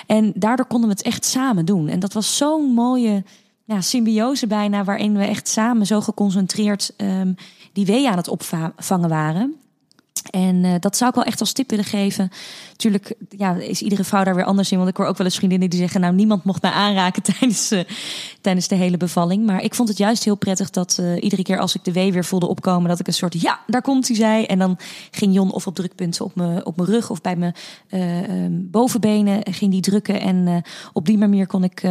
En 0.07 0.31
daardoor 0.35 0.65
konden 0.65 0.89
we 0.89 0.95
het 0.95 1.05
echt 1.05 1.25
samen 1.25 1.65
doen. 1.65 1.87
En 1.87 1.99
dat 1.99 2.13
was 2.13 2.37
zo'n 2.37 2.73
mooie 2.73 3.23
ja, 3.63 3.81
symbiose 3.81 4.47
bijna. 4.47 4.83
waarin 4.83 5.17
we 5.17 5.23
echt 5.23 5.47
samen 5.47 5.85
zo 5.85 6.01
geconcentreerd 6.01 6.93
um, 6.97 7.35
die 7.73 7.85
wee 7.85 8.09
aan 8.09 8.17
het 8.17 8.27
opvangen 8.27 9.09
waren. 9.09 9.55
En 10.29 10.63
uh, 10.63 10.73
dat 10.79 10.97
zou 10.97 11.09
ik 11.09 11.15
wel 11.15 11.25
echt 11.25 11.39
als 11.39 11.51
tip 11.51 11.69
willen 11.69 11.85
geven. 11.85 12.29
Tuurlijk 12.75 13.13
ja, 13.29 13.55
is 13.55 13.81
iedere 13.81 14.03
vrouw 14.03 14.23
daar 14.23 14.35
weer 14.35 14.43
anders 14.43 14.71
in. 14.71 14.77
Want 14.77 14.89
ik 14.89 14.97
hoor 14.97 15.05
ook 15.05 15.17
wel 15.17 15.25
eens 15.27 15.35
vriendinnen 15.35 15.69
die 15.69 15.79
zeggen... 15.79 16.01
nou, 16.01 16.13
niemand 16.13 16.43
mocht 16.43 16.61
mij 16.61 16.71
aanraken 16.71 17.23
tijdens, 17.33 17.71
uh, 17.71 17.79
tijdens 18.41 18.67
de 18.67 18.75
hele 18.75 18.97
bevalling. 18.97 19.45
Maar 19.45 19.63
ik 19.63 19.75
vond 19.75 19.89
het 19.89 19.97
juist 19.97 20.23
heel 20.23 20.35
prettig 20.35 20.69
dat 20.69 20.97
uh, 20.99 21.23
iedere 21.23 21.41
keer 21.41 21.59
als 21.59 21.75
ik 21.75 21.83
de 21.83 21.91
wee 21.91 22.11
weer 22.11 22.25
voelde 22.25 22.47
opkomen... 22.47 22.89
dat 22.89 22.99
ik 22.99 23.07
een 23.07 23.13
soort, 23.13 23.41
ja, 23.41 23.59
daar 23.67 23.81
komt 23.81 24.07
hij, 24.07 24.15
zei. 24.15 24.45
En 24.45 24.59
dan 24.59 24.77
ging 25.11 25.33
Jon 25.33 25.51
of 25.51 25.67
op 25.67 25.75
drukpunten 25.75 26.25
op 26.25 26.35
mijn 26.35 26.65
op 26.65 26.75
mijn 26.75 26.89
rug 26.89 27.09
of 27.09 27.21
bij 27.21 27.35
mijn 27.35 27.55
um, 28.39 28.67
bovenbenen 28.71 29.41
ging 29.51 29.71
die 29.71 29.81
drukken. 29.81 30.21
En 30.21 30.63
op 30.93 31.05
die 31.05 31.17
manier 31.17 31.47
kon 31.47 31.63
ik 31.63 31.81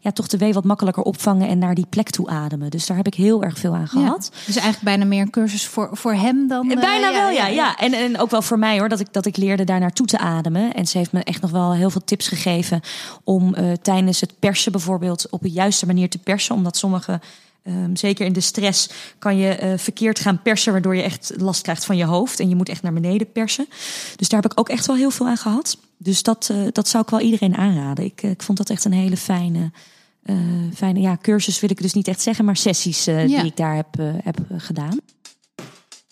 ja, 0.00 0.12
toch 0.12 0.26
de 0.26 0.38
wee 0.38 0.52
wat 0.52 0.64
makkelijker 0.64 1.02
opvangen... 1.02 1.48
en 1.48 1.58
naar 1.58 1.74
die 1.74 1.86
plek 1.88 2.10
toe 2.10 2.28
ademen. 2.28 2.70
Dus 2.70 2.86
daar 2.86 2.96
heb 2.96 3.06
ik 3.06 3.14
heel 3.14 3.42
erg 3.42 3.58
veel 3.58 3.74
aan 3.74 3.88
gehad. 3.88 4.30
Ja, 4.32 4.38
dus 4.46 4.56
eigenlijk 4.56 4.84
bijna 4.84 5.04
meer 5.04 5.20
een 5.20 5.30
cursus 5.30 5.66
voor, 5.66 5.88
voor 5.92 6.14
hem 6.14 6.48
dan... 6.48 6.68
bijna 6.68 7.12
wel, 7.12 7.30
ja. 7.30 7.46
ja. 7.46 7.76
En, 7.84 7.92
en 7.92 8.18
ook 8.18 8.30
wel 8.30 8.42
voor 8.42 8.58
mij 8.58 8.78
hoor, 8.78 8.88
dat 8.88 9.00
ik, 9.00 9.12
dat 9.12 9.26
ik 9.26 9.36
leerde 9.36 9.64
daar 9.64 9.80
naartoe 9.80 10.06
te 10.06 10.18
ademen. 10.18 10.74
En 10.74 10.86
ze 10.86 10.98
heeft 10.98 11.12
me 11.12 11.22
echt 11.22 11.40
nog 11.40 11.50
wel 11.50 11.74
heel 11.74 11.90
veel 11.90 12.04
tips 12.04 12.28
gegeven 12.28 12.80
om 13.24 13.54
uh, 13.54 13.72
tijdens 13.72 14.20
het 14.20 14.38
persen 14.38 14.72
bijvoorbeeld 14.72 15.30
op 15.30 15.42
de 15.42 15.50
juiste 15.50 15.86
manier 15.86 16.08
te 16.08 16.18
persen. 16.18 16.54
Omdat 16.54 16.76
sommige, 16.76 17.20
um, 17.64 17.96
zeker 17.96 18.26
in 18.26 18.32
de 18.32 18.40
stress, 18.40 18.90
kan 19.18 19.36
je 19.36 19.58
uh, 19.62 19.72
verkeerd 19.76 20.18
gaan 20.18 20.42
persen, 20.42 20.72
waardoor 20.72 20.96
je 20.96 21.02
echt 21.02 21.32
last 21.36 21.62
krijgt 21.62 21.84
van 21.84 21.96
je 21.96 22.04
hoofd. 22.04 22.40
En 22.40 22.48
je 22.48 22.56
moet 22.56 22.68
echt 22.68 22.82
naar 22.82 22.92
beneden 22.92 23.32
persen. 23.32 23.66
Dus 24.16 24.28
daar 24.28 24.42
heb 24.42 24.52
ik 24.52 24.60
ook 24.60 24.68
echt 24.68 24.86
wel 24.86 24.96
heel 24.96 25.10
veel 25.10 25.26
aan 25.26 25.36
gehad. 25.36 25.78
Dus 25.96 26.22
dat, 26.22 26.48
uh, 26.52 26.66
dat 26.72 26.88
zou 26.88 27.02
ik 27.02 27.10
wel 27.10 27.20
iedereen 27.20 27.56
aanraden. 27.56 28.04
Ik, 28.04 28.22
ik 28.22 28.42
vond 28.42 28.58
dat 28.58 28.70
echt 28.70 28.84
een 28.84 28.92
hele 28.92 29.16
fijne. 29.16 29.70
Fijne 30.74 31.00
ja, 31.00 31.18
cursus 31.22 31.60
wil 31.60 31.70
ik 31.70 31.82
dus 31.82 31.92
niet 31.92 32.08
echt 32.08 32.20
zeggen, 32.20 32.44
maar 32.44 32.56
sessies 32.56 33.04
ja. 33.04 33.26
die 33.26 33.44
ik 33.44 33.56
daar 33.56 33.74
heb, 33.74 33.86
heb 34.22 34.38
gedaan. 34.56 35.00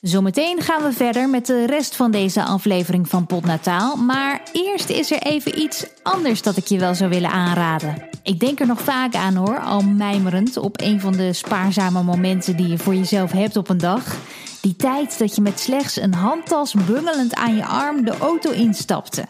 Zometeen 0.02 0.60
gaan 0.60 0.82
we 0.82 0.92
verder 0.92 1.28
met 1.28 1.46
de 1.46 1.66
rest 1.66 1.96
van 1.96 2.10
deze 2.10 2.44
aflevering 2.44 3.08
van 3.08 3.26
Potnataal. 3.26 3.96
Maar 3.96 4.42
eerst 4.52 4.88
is 4.88 5.10
er 5.10 5.22
even 5.22 5.58
iets 5.58 5.86
anders 6.02 6.42
dat 6.42 6.56
ik 6.56 6.66
je 6.66 6.78
wel 6.78 6.94
zou 6.94 7.10
willen 7.10 7.30
aanraden. 7.30 8.08
Ik 8.22 8.40
denk 8.40 8.60
er 8.60 8.66
nog 8.66 8.80
vaak 8.80 9.14
aan 9.14 9.34
hoor, 9.34 9.58
al 9.58 9.80
mijmerend 9.80 10.56
op 10.56 10.80
een 10.80 11.00
van 11.00 11.12
de 11.12 11.32
spaarzame 11.32 12.02
momenten 12.02 12.56
die 12.56 12.68
je 12.68 12.78
voor 12.78 12.94
jezelf 12.94 13.32
hebt 13.32 13.56
op 13.56 13.68
een 13.68 13.78
dag. 13.78 14.16
Die 14.60 14.76
tijd 14.76 15.18
dat 15.18 15.34
je 15.34 15.42
met 15.42 15.60
slechts 15.60 15.96
een 15.96 16.14
handtas 16.14 16.74
bungelend 16.74 17.34
aan 17.34 17.56
je 17.56 17.64
arm 17.64 18.04
de 18.04 18.18
auto 18.18 18.50
instapte. 18.50 19.26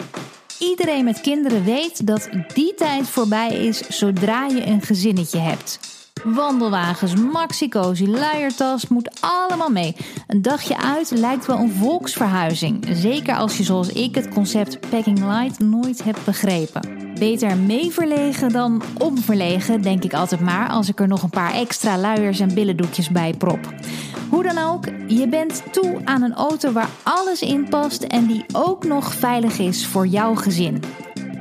Iedereen 0.59 1.05
met 1.05 1.21
kinderen 1.21 1.65
weet 1.65 2.07
dat 2.07 2.29
die 2.55 2.75
tijd 2.75 3.09
voorbij 3.09 3.67
is 3.67 3.79
zodra 3.89 4.47
je 4.47 4.67
een 4.67 4.83
gezinnetje 4.83 5.39
hebt. 5.39 6.02
Wandelwagens, 6.25 7.15
maxi-cozy, 7.15 8.07
luiertas, 8.07 8.89
moet 8.89 9.21
allemaal 9.21 9.71
mee. 9.71 9.97
Een 10.27 10.43
dagje 10.43 10.77
uit 10.77 11.11
lijkt 11.11 11.47
wel 11.47 11.59
een 11.59 11.73
volksverhuizing. 11.73 12.87
Zeker 12.91 13.35
als 13.37 13.57
je 13.57 13.63
zoals 13.63 13.89
ik 13.89 14.15
het 14.15 14.29
concept 14.29 14.81
packing 14.91 15.19
light 15.19 15.59
nooit 15.59 16.05
hebt 16.05 16.25
begrepen. 16.25 17.15
Beter 17.19 17.57
meeverlegen 17.57 18.49
dan 18.49 18.83
omverlegen, 18.99 19.83
denk 19.83 20.05
ik 20.05 20.15
altijd 20.15 20.41
maar, 20.41 20.69
als 20.69 20.89
ik 20.89 21.01
er 21.01 21.09
nog 21.09 21.23
een 21.23 21.31
paar 21.31 21.55
extra 21.55 21.99
luiers 21.99 22.41
en 22.41 22.55
billendoekjes 22.55 23.11
bij 23.11 23.35
prop. 23.39 23.75
Hoe 24.29 24.43
dan 24.43 24.59
ook, 24.59 24.85
je 25.07 25.29
bent 25.29 25.63
toe 25.71 26.01
aan 26.05 26.23
een 26.23 26.35
auto 26.35 26.73
waar 26.73 26.89
alles 27.03 27.41
in 27.41 27.69
past 27.69 28.03
en 28.03 28.27
die 28.27 28.45
ook 28.53 28.85
nog 28.85 29.15
veilig 29.15 29.59
is 29.59 29.87
voor 29.87 30.07
jouw 30.07 30.35
gezin. 30.35 30.83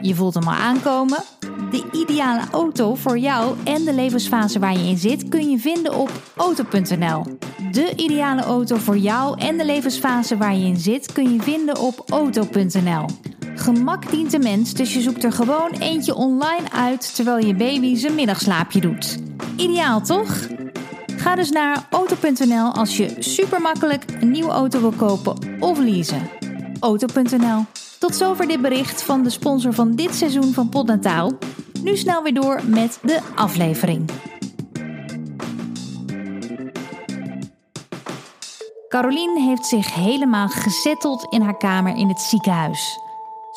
Je 0.01 0.15
voelt 0.15 0.33
hem 0.33 0.47
al 0.47 0.53
aankomen. 0.53 1.23
De 1.71 1.83
ideale 1.91 2.41
auto 2.51 2.95
voor 2.95 3.17
jou 3.17 3.55
en 3.63 3.83
de 3.83 3.93
levensfase 3.93 4.59
waar 4.59 4.73
je 4.73 4.87
in 4.87 4.97
zit 4.97 5.29
kun 5.29 5.49
je 5.49 5.57
vinden 5.57 5.95
op 5.95 6.11
auto.nl. 6.35 7.23
De 7.71 7.93
ideale 7.95 8.41
auto 8.41 8.75
voor 8.75 8.97
jou 8.97 9.39
en 9.39 9.57
de 9.57 9.65
levensfase 9.65 10.37
waar 10.37 10.55
je 10.55 10.65
in 10.65 10.77
zit 10.77 11.11
kun 11.11 11.33
je 11.33 11.41
vinden 11.41 11.79
op 11.79 12.03
auto.nl. 12.09 13.05
Gemak 13.55 14.11
dient 14.11 14.31
de 14.31 14.39
mens, 14.39 14.73
dus 14.73 14.93
je 14.93 15.01
zoekt 15.01 15.23
er 15.23 15.31
gewoon 15.31 15.71
eentje 15.79 16.15
online 16.15 16.71
uit 16.71 17.15
terwijl 17.15 17.45
je 17.45 17.55
baby 17.55 17.95
zijn 17.95 18.15
middagslaapje 18.15 18.81
doet. 18.81 19.17
Ideaal 19.55 20.01
toch? 20.01 20.47
Ga 21.15 21.35
dus 21.35 21.49
naar 21.49 21.87
auto.nl 21.89 22.73
als 22.73 22.97
je 22.97 23.15
super 23.19 23.61
makkelijk 23.61 24.05
een 24.19 24.31
nieuwe 24.31 24.51
auto 24.51 24.79
wil 24.79 24.91
kopen 24.91 25.37
of 25.59 25.79
leasen. 25.79 26.29
Auto.nl 26.79 27.80
tot 28.01 28.15
zover 28.15 28.47
dit 28.47 28.61
bericht 28.61 29.03
van 29.03 29.23
de 29.23 29.29
sponsor 29.29 29.73
van 29.73 29.95
dit 29.95 30.15
seizoen 30.15 30.53
van 30.53 30.69
Podnataal. 30.69 31.31
Nu 31.83 31.97
snel 31.97 32.23
weer 32.23 32.33
door 32.33 32.61
met 32.65 32.99
de 33.01 33.19
aflevering. 33.35 34.09
Caroline 38.89 39.41
heeft 39.41 39.65
zich 39.65 39.93
helemaal 39.93 40.47
gezetteld 40.47 41.27
in 41.29 41.41
haar 41.41 41.57
kamer 41.57 41.95
in 41.95 42.07
het 42.07 42.19
ziekenhuis. 42.21 42.99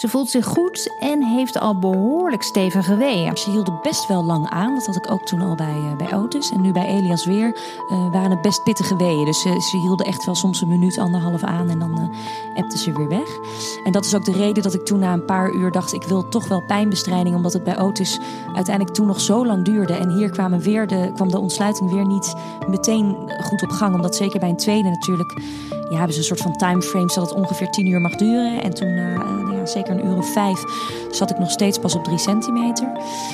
Ze 0.05 0.11
voelt 0.11 0.31
zich 0.31 0.45
goed 0.45 0.97
en 1.01 1.23
heeft 1.23 1.61
al 1.61 1.79
behoorlijk 1.79 2.43
stevige 2.43 2.97
weeën. 2.97 3.37
Ze 3.37 3.51
hielden 3.51 3.79
best 3.83 4.07
wel 4.07 4.25
lang 4.25 4.49
aan. 4.51 4.75
Dat 4.75 4.87
had 4.87 4.97
ik 4.97 5.11
ook 5.11 5.27
toen 5.27 5.41
al 5.41 5.55
bij, 5.55 5.77
uh, 5.77 5.97
bij 5.97 6.17
Otis. 6.17 6.51
En 6.51 6.61
nu 6.61 6.73
bij 6.73 6.87
Elias 6.87 7.25
weer 7.25 7.57
uh, 7.91 8.11
waren 8.13 8.31
het 8.31 8.41
best 8.43 8.63
pittige 8.63 8.97
weeën. 8.97 9.25
Dus 9.25 9.45
uh, 9.45 9.61
ze 9.61 9.77
hielden 9.77 10.07
echt 10.07 10.25
wel 10.25 10.35
soms 10.35 10.61
een 10.61 10.69
minuut, 10.69 10.99
anderhalf 10.99 11.43
aan. 11.43 11.71
En 11.71 11.79
dan 11.79 12.13
appte 12.55 12.79
ze 12.79 12.93
weer 12.93 13.09
weg. 13.09 13.39
En 13.85 13.93
dat 13.93 14.05
is 14.05 14.15
ook 14.15 14.25
de 14.25 14.33
reden 14.33 14.63
dat 14.63 14.75
ik 14.75 14.85
toen 14.85 14.99
na 14.99 15.13
een 15.13 15.25
paar 15.25 15.53
uur 15.53 15.71
dacht... 15.71 15.93
ik 15.93 16.03
wil 16.03 16.29
toch 16.29 16.49
wel 16.49 16.63
pijnbestrijding. 16.63 17.37
Omdat 17.37 17.53
het 17.53 17.65
bij 17.65 17.79
Otis 17.79 18.21
uiteindelijk 18.55 18.97
toen 18.97 19.07
nog 19.07 19.21
zo 19.21 19.47
lang 19.47 19.65
duurde. 19.65 19.93
En 19.93 20.11
hier 20.11 20.31
kwamen 20.31 20.61
weer 20.61 20.87
de, 20.87 21.11
kwam 21.15 21.31
de 21.31 21.39
ontsluiting 21.39 21.91
weer 21.91 22.07
niet 22.07 22.35
meteen 22.69 23.17
goed 23.41 23.63
op 23.63 23.71
gang. 23.71 23.95
Omdat 23.95 24.17
zeker 24.17 24.41
bij 24.41 24.49
een 24.49 24.57
tweede 24.57 24.89
natuurlijk... 24.89 25.41
Ja, 25.89 25.97
hebben 25.97 26.13
ze 26.13 26.19
een 26.19 26.37
soort 26.37 26.41
van 26.41 26.57
timeframe 26.57 27.11
zodat 27.11 27.29
het 27.29 27.39
ongeveer 27.39 27.71
tien 27.71 27.87
uur 27.87 28.01
mag 28.01 28.17
duren. 28.17 28.63
En 28.63 28.75
toen 28.75 28.95
nou 28.95 29.57
ja, 29.57 29.67
zeker 29.67 29.94
een 29.99 30.07
uur 30.07 30.17
of 30.17 30.33
vijf 30.33 30.63
zat 31.11 31.31
ik 31.31 31.39
nog 31.39 31.51
steeds 31.51 31.79
pas 31.79 31.95
op 31.95 32.05
drie 32.05 32.19
centimeter. 32.19 32.89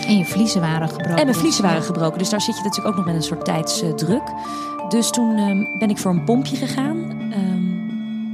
En 0.07 0.17
je 0.17 0.25
vliezen 0.25 0.61
waren 0.61 0.89
gebroken. 0.89 1.17
En 1.17 1.25
mijn 1.25 1.39
vliezen 1.39 1.63
waren 1.63 1.83
gebroken. 1.83 2.19
Dus 2.19 2.31
daar 2.31 2.41
zit 2.41 2.57
je 2.57 2.63
natuurlijk 2.63 2.89
ook 2.89 2.97
nog 2.97 3.07
met 3.07 3.15
een 3.15 3.29
soort 3.29 3.45
tijdsdruk. 3.45 4.23
Dus 4.89 5.11
toen 5.11 5.39
um, 5.39 5.79
ben 5.79 5.91
ik 5.91 5.99
voor 5.99 6.11
een 6.11 6.25
pompje 6.25 6.57
gegaan. 6.57 6.97
Um, 6.97 7.61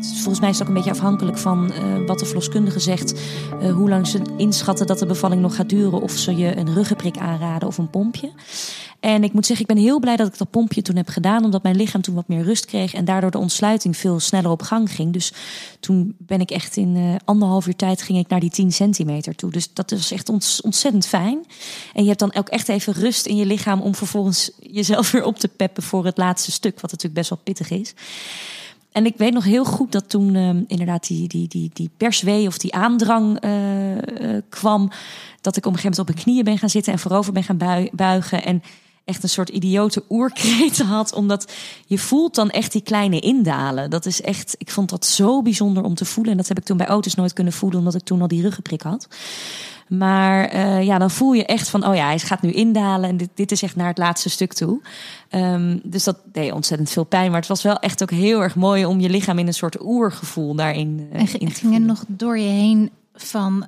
volgens 0.00 0.40
mij 0.40 0.50
is 0.50 0.58
het 0.58 0.62
ook 0.62 0.68
een 0.68 0.82
beetje 0.82 0.98
afhankelijk 0.98 1.38
van 1.38 1.72
uh, 1.72 2.06
wat 2.06 2.18
de 2.18 2.24
verloskundige 2.24 2.80
zegt. 2.80 3.14
Uh, 3.62 3.72
hoe 3.72 3.88
lang 3.88 4.06
ze 4.06 4.20
inschatten 4.36 4.86
dat 4.86 4.98
de 4.98 5.06
bevalling 5.06 5.40
nog 5.40 5.56
gaat 5.56 5.68
duren. 5.68 6.00
Of 6.00 6.12
ze 6.12 6.36
je 6.36 6.56
een 6.56 6.74
ruggenprik 6.74 7.18
aanraden 7.18 7.68
of 7.68 7.78
een 7.78 7.90
pompje. 7.90 8.30
En 9.06 9.24
ik 9.24 9.32
moet 9.32 9.46
zeggen, 9.46 9.66
ik 9.68 9.74
ben 9.74 9.84
heel 9.84 10.00
blij 10.00 10.16
dat 10.16 10.26
ik 10.26 10.38
dat 10.38 10.50
pompje 10.50 10.82
toen 10.82 10.96
heb 10.96 11.08
gedaan. 11.08 11.44
Omdat 11.44 11.62
mijn 11.62 11.76
lichaam 11.76 12.00
toen 12.00 12.14
wat 12.14 12.28
meer 12.28 12.42
rust 12.42 12.64
kreeg. 12.64 12.94
En 12.94 13.04
daardoor 13.04 13.30
de 13.30 13.38
ontsluiting 13.38 13.96
veel 13.96 14.20
sneller 14.20 14.50
op 14.50 14.62
gang 14.62 14.90
ging. 14.90 15.12
Dus 15.12 15.32
toen 15.80 16.14
ben 16.18 16.40
ik 16.40 16.50
echt 16.50 16.76
in 16.76 16.96
uh, 16.96 17.14
anderhalf 17.24 17.66
uur 17.66 17.76
tijd 17.76 18.02
ging 18.02 18.18
ik 18.18 18.28
naar 18.28 18.40
die 18.40 18.50
10 18.50 18.72
centimeter 18.72 19.34
toe. 19.34 19.50
Dus 19.50 19.72
dat 19.72 19.92
is 19.92 20.12
echt 20.12 20.28
ontzettend 20.62 21.06
fijn. 21.06 21.38
En 21.94 22.02
je 22.02 22.08
hebt 22.08 22.20
dan 22.20 22.34
ook 22.34 22.48
echt 22.48 22.68
even 22.68 22.92
rust 22.92 23.26
in 23.26 23.36
je 23.36 23.46
lichaam 23.46 23.80
om 23.80 23.94
vervolgens 23.94 24.50
jezelf 24.60 25.10
weer 25.12 25.24
op 25.24 25.38
te 25.38 25.48
peppen 25.48 25.82
voor 25.82 26.04
het 26.04 26.16
laatste 26.16 26.52
stuk. 26.52 26.80
Wat 26.80 26.90
natuurlijk 26.90 27.14
best 27.14 27.30
wel 27.30 27.40
pittig 27.42 27.70
is. 27.70 27.94
En 28.92 29.06
ik 29.06 29.16
weet 29.16 29.32
nog 29.32 29.44
heel 29.44 29.64
goed 29.64 29.92
dat 29.92 30.08
toen 30.08 30.34
ehm, 30.34 30.62
inderdaad 30.66 31.06
die, 31.06 31.28
die, 31.28 31.48
die, 31.48 31.70
die 31.72 31.90
perswee 31.96 32.46
of 32.46 32.58
die 32.58 32.74
aandrang 32.74 33.40
kwam. 34.48 34.90
Dat 35.40 35.56
ik 35.56 35.66
op 35.66 35.72
een 35.72 35.78
gegeven 35.78 35.96
moment 35.96 35.98
op 35.98 36.06
mijn 36.06 36.18
knieën 36.18 36.44
ben 36.44 36.58
gaan 36.58 36.70
zitten 36.70 36.92
en 36.92 36.98
voorover 36.98 37.32
ben 37.32 37.42
gaan 37.42 37.88
buigen. 37.92 38.44
En 38.44 38.62
echt 39.06 39.22
een 39.22 39.28
soort 39.28 39.48
idiote 39.48 40.02
oerkreet 40.08 40.78
had. 40.94 41.12
Omdat 41.12 41.52
je 41.86 41.98
voelt 41.98 42.34
dan 42.34 42.50
echt 42.50 42.72
die 42.72 42.82
kleine 42.82 43.20
indalen. 43.20 43.90
Dat 43.90 44.06
is 44.06 44.22
echt, 44.22 44.54
ik 44.58 44.70
vond 44.70 44.90
dat 44.90 45.06
zo 45.06 45.42
bijzonder 45.42 45.82
om 45.82 45.94
te 45.94 46.04
voelen. 46.04 46.32
En 46.32 46.38
dat 46.38 46.48
heb 46.48 46.58
ik 46.58 46.64
toen 46.64 46.76
bij 46.76 46.86
auto's 46.86 47.14
nooit 47.14 47.32
kunnen 47.32 47.52
voelen, 47.52 47.78
omdat 47.78 47.94
ik 47.94 48.02
toen 48.02 48.20
al 48.20 48.28
die 48.28 48.42
ruggenprik 48.42 48.82
had. 48.82 49.08
Maar 49.88 50.54
uh, 50.54 50.82
ja, 50.82 50.98
dan 50.98 51.10
voel 51.10 51.32
je 51.32 51.44
echt 51.44 51.68
van, 51.68 51.86
oh 51.86 51.94
ja, 51.94 52.06
hij 52.06 52.18
gaat 52.18 52.42
nu 52.42 52.52
indalen 52.52 53.08
en 53.08 53.16
dit, 53.16 53.28
dit 53.34 53.52
is 53.52 53.62
echt 53.62 53.76
naar 53.76 53.88
het 53.88 53.98
laatste 53.98 54.30
stuk 54.30 54.52
toe. 54.52 54.80
Um, 55.30 55.80
dus 55.82 56.04
dat 56.04 56.16
deed 56.32 56.52
ontzettend 56.52 56.90
veel 56.90 57.04
pijn. 57.04 57.30
Maar 57.30 57.40
het 57.40 57.48
was 57.48 57.62
wel 57.62 57.78
echt 57.78 58.02
ook 58.02 58.10
heel 58.10 58.42
erg 58.42 58.54
mooi 58.54 58.86
om 58.86 59.00
je 59.00 59.08
lichaam 59.08 59.38
in 59.38 59.46
een 59.46 59.54
soort 59.54 59.80
oergevoel 59.80 60.54
daarin 60.54 61.08
uh, 61.12 61.20
en, 61.20 61.40
in 61.40 61.52
te 61.52 61.54
ging 61.54 61.74
er 61.74 61.80
nog 61.80 62.04
door 62.08 62.38
je 62.38 62.48
heen 62.48 62.90
van, 63.14 63.66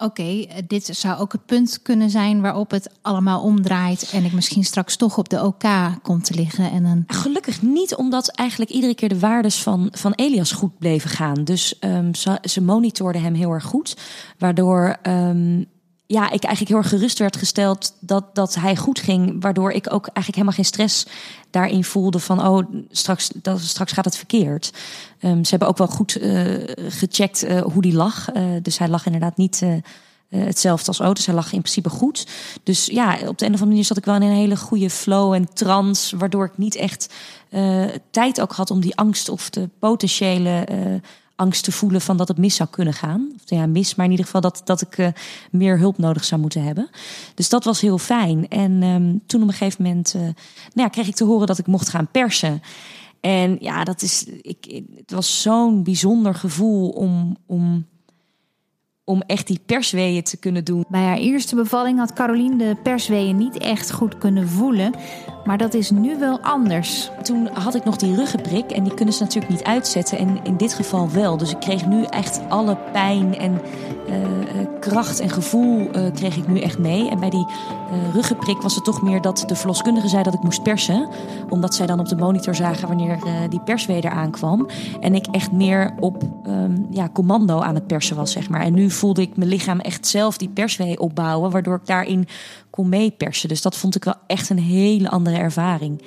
oké, 0.00 0.22
eh, 0.22 0.56
dit 0.66 0.88
zou 0.92 1.18
ook 1.18 1.32
het 1.32 1.46
punt 1.46 1.82
kunnen 1.82 2.10
zijn 2.10 2.40
waarop 2.40 2.70
het 2.70 2.90
allemaal 3.02 3.42
omdraait 3.42 4.10
en 4.12 4.24
ik 4.24 4.32
misschien 4.32 4.64
straks 4.64 4.96
toch 4.96 5.18
op 5.18 5.28
de 5.28 5.44
OK 5.44 5.64
kom 6.02 6.22
te 6.22 6.34
liggen. 6.34 6.70
En 6.70 6.82
dan... 6.82 7.04
Gelukkig 7.06 7.62
niet, 7.62 7.94
omdat 7.94 8.28
eigenlijk 8.28 8.70
iedere 8.70 8.94
keer 8.94 9.08
de 9.08 9.18
waardes 9.18 9.62
van, 9.62 9.88
van 9.92 10.12
Elias 10.12 10.52
goed 10.52 10.78
bleven 10.78 11.10
gaan. 11.10 11.44
Dus 11.44 11.74
um, 11.80 12.14
ze, 12.42 12.60
monitorden 12.62 13.22
hem 13.22 13.34
heel 13.34 13.52
erg 13.52 13.64
goed, 13.64 13.96
waardoor 14.38 14.96
um, 15.02 15.66
ja, 16.10 16.30
ik 16.30 16.44
eigenlijk 16.44 16.68
heel 16.68 16.76
erg 16.76 16.88
gerust 16.88 17.18
werd 17.18 17.36
gesteld 17.36 17.94
dat, 18.00 18.24
dat 18.34 18.54
hij 18.54 18.76
goed 18.76 19.00
ging. 19.00 19.42
Waardoor 19.42 19.70
ik 19.70 19.92
ook 19.92 20.06
eigenlijk 20.06 20.34
helemaal 20.34 20.52
geen 20.52 20.64
stress 20.64 21.06
daarin 21.50 21.84
voelde 21.84 22.18
van 22.18 22.46
oh, 22.46 22.66
straks, 22.90 23.30
dat, 23.34 23.60
straks 23.60 23.92
gaat 23.92 24.04
het 24.04 24.16
verkeerd. 24.16 24.72
Um, 25.22 25.44
ze 25.44 25.50
hebben 25.50 25.68
ook 25.68 25.78
wel 25.78 25.86
goed 25.86 26.20
uh, 26.20 26.54
gecheckt 26.76 27.44
uh, 27.44 27.60
hoe 27.60 27.82
die 27.82 27.92
lag. 27.92 28.34
Uh, 28.34 28.42
dus 28.62 28.78
hij 28.78 28.88
lag 28.88 29.06
inderdaad 29.06 29.36
niet 29.36 29.62
hetzelfde 30.28 30.86
als 30.86 31.00
auto's. 31.00 31.26
Hij 31.26 31.34
lag 31.34 31.52
in 31.52 31.60
principe 31.60 31.88
goed. 31.88 32.26
Dus 32.62 32.86
ja, 32.86 33.12
op 33.12 33.18
de 33.18 33.26
een 33.26 33.54
of 33.54 33.60
andere 33.60 33.66
manier 33.66 33.84
zat 33.84 33.96
ik 33.96 34.04
wel 34.04 34.14
in 34.14 34.22
een 34.22 34.30
hele 34.30 34.56
goede 34.56 34.90
flow 34.90 35.32
en 35.32 35.54
trance. 35.54 36.16
Waardoor 36.16 36.44
ik 36.44 36.58
niet 36.58 36.74
echt 36.74 37.14
tijd 38.10 38.40
ook 38.40 38.52
had 38.52 38.70
om 38.70 38.80
die 38.80 38.96
angst 38.96 39.28
of 39.28 39.50
de 39.50 39.68
potentiële 39.78 40.66
angst 41.40 41.64
te 41.64 41.72
voelen 41.72 42.00
van 42.00 42.16
dat 42.16 42.28
het 42.28 42.38
mis 42.38 42.54
zou 42.54 42.68
kunnen 42.68 42.94
gaan. 42.94 43.32
Of 43.34 43.42
ja, 43.44 43.66
mis, 43.66 43.94
maar 43.94 44.04
in 44.04 44.10
ieder 44.10 44.26
geval 44.26 44.40
dat, 44.40 44.60
dat 44.64 44.80
ik 44.80 44.98
uh, 44.98 45.08
meer 45.50 45.78
hulp 45.78 45.98
nodig 45.98 46.24
zou 46.24 46.40
moeten 46.40 46.62
hebben. 46.62 46.90
Dus 47.34 47.48
dat 47.48 47.64
was 47.64 47.80
heel 47.80 47.98
fijn. 47.98 48.48
En 48.48 48.82
um, 48.82 49.22
toen 49.26 49.42
op 49.42 49.48
een 49.48 49.54
gegeven 49.54 49.82
moment 49.82 50.14
uh, 50.14 50.20
nou 50.20 50.32
ja, 50.74 50.88
kreeg 50.88 51.08
ik 51.08 51.14
te 51.14 51.24
horen 51.24 51.46
dat 51.46 51.58
ik 51.58 51.66
mocht 51.66 51.88
gaan 51.88 52.08
persen. 52.10 52.62
En 53.20 53.56
ja, 53.60 53.84
dat 53.84 54.02
is, 54.02 54.24
ik, 54.42 54.82
het 54.96 55.10
was 55.10 55.42
zo'n 55.42 55.82
bijzonder 55.82 56.34
gevoel 56.34 56.88
om, 56.88 57.36
om 57.46 57.86
om 59.10 59.22
echt 59.26 59.46
die 59.46 59.60
persweeën 59.66 60.22
te 60.22 60.36
kunnen 60.36 60.64
doen. 60.64 60.84
Bij 60.88 61.02
haar 61.02 61.18
eerste 61.18 61.54
bevalling 61.56 61.98
had 61.98 62.12
Caroline 62.12 62.56
de 62.56 62.76
persweeën 62.82 63.36
niet 63.36 63.58
echt 63.58 63.92
goed 63.92 64.18
kunnen 64.18 64.48
voelen. 64.48 64.94
Maar 65.44 65.58
dat 65.58 65.74
is 65.74 65.90
nu 65.90 66.18
wel 66.18 66.40
anders. 66.40 67.10
Toen 67.22 67.48
had 67.52 67.74
ik 67.74 67.84
nog 67.84 67.96
die 67.96 68.14
ruggenprik 68.14 68.70
en 68.70 68.84
die 68.84 68.94
kunnen 68.94 69.14
ze 69.14 69.22
natuurlijk 69.22 69.52
niet 69.52 69.64
uitzetten. 69.64 70.18
En 70.18 70.38
in 70.42 70.56
dit 70.56 70.74
geval 70.74 71.10
wel. 71.10 71.36
Dus 71.36 71.50
ik 71.50 71.60
kreeg 71.60 71.86
nu 71.86 72.04
echt 72.04 72.40
alle 72.48 72.76
pijn 72.92 73.38
en 73.38 73.60
uh, 74.08 74.14
kracht 74.80 75.20
en 75.20 75.30
gevoel 75.30 75.78
uh, 75.78 76.12
kreeg 76.14 76.36
ik 76.36 76.48
nu 76.48 76.60
echt 76.60 76.78
mee. 76.78 77.10
En 77.10 77.20
bij 77.20 77.30
die 77.30 77.46
ruggenprik 78.12 78.60
was 78.60 78.74
het 78.74 78.84
toch 78.84 79.02
meer 79.02 79.20
dat 79.20 79.44
de 79.46 79.54
verloskundige 79.54 80.08
zei 80.08 80.22
dat 80.22 80.34
ik 80.34 80.42
moest 80.42 80.62
persen. 80.62 81.08
Omdat 81.48 81.74
zij 81.74 81.86
dan 81.86 82.00
op 82.00 82.08
de 82.08 82.16
monitor 82.16 82.54
zagen 82.54 82.88
wanneer 82.88 83.18
die 83.48 83.60
perswee 83.60 84.04
eraan 84.04 84.30
kwam. 84.30 84.68
En 85.00 85.14
ik 85.14 85.26
echt 85.26 85.52
meer 85.52 85.94
op 86.00 86.22
um, 86.46 86.86
ja, 86.90 87.08
commando 87.12 87.60
aan 87.60 87.74
het 87.74 87.86
persen 87.86 88.16
was, 88.16 88.32
zeg 88.32 88.48
maar. 88.48 88.60
En 88.60 88.74
nu 88.74 88.90
voelde 88.90 89.22
ik 89.22 89.36
mijn 89.36 89.48
lichaam 89.48 89.80
echt 89.80 90.06
zelf 90.06 90.38
die 90.38 90.48
perswee 90.48 91.00
opbouwen. 91.00 91.50
Waardoor 91.50 91.74
ik 91.74 91.86
daarin 91.86 92.28
kon 92.70 92.88
meepersen. 92.88 93.48
Dus 93.48 93.62
dat 93.62 93.76
vond 93.76 93.96
ik 93.96 94.04
wel 94.04 94.14
echt 94.26 94.50
een 94.50 94.58
hele 94.58 95.10
andere 95.10 95.36
ervaring. 95.36 96.02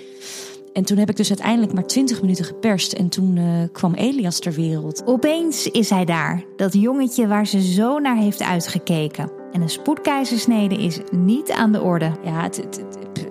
En 0.73 0.83
toen 0.83 0.97
heb 0.97 1.09
ik 1.09 1.15
dus 1.15 1.29
uiteindelijk 1.29 1.73
maar 1.73 1.87
20 1.87 2.21
minuten 2.21 2.45
geperst. 2.45 2.93
En 2.93 3.09
toen 3.09 3.35
uh, 3.35 3.45
kwam 3.71 3.93
Elias 3.93 4.39
ter 4.39 4.53
wereld. 4.53 5.03
Opeens 5.05 5.67
is 5.67 5.89
hij 5.89 6.05
daar. 6.05 6.43
Dat 6.55 6.73
jongetje 6.73 7.27
waar 7.27 7.47
ze 7.47 7.61
zo 7.61 7.99
naar 7.99 8.17
heeft 8.17 8.41
uitgekeken. 8.41 9.31
En 9.51 9.61
een 9.61 9.69
spoedkeizersnede 9.69 10.75
is 10.75 10.99
niet 11.11 11.51
aan 11.51 11.71
de 11.71 11.81
orde. 11.81 12.11
Ja, 12.23 12.41
het, 12.41 12.55
het, 12.55 12.83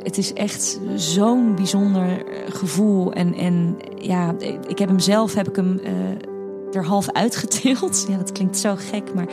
het 0.02 0.18
is 0.18 0.32
echt 0.32 0.80
zo'n 0.96 1.54
bijzonder 1.54 2.24
gevoel. 2.48 3.12
En, 3.12 3.34
en 3.34 3.76
ja, 3.98 4.34
ik 4.68 4.78
heb 4.78 4.88
hem 4.88 4.98
zelf, 4.98 5.34
heb 5.34 5.48
ik 5.48 5.56
hem 5.56 5.80
uh, 5.84 6.76
er 6.76 6.84
half 6.84 7.12
uitgeteeld. 7.12 8.04
Ja, 8.10 8.16
dat 8.16 8.32
klinkt 8.32 8.58
zo 8.58 8.74
gek, 8.76 9.14
maar 9.14 9.26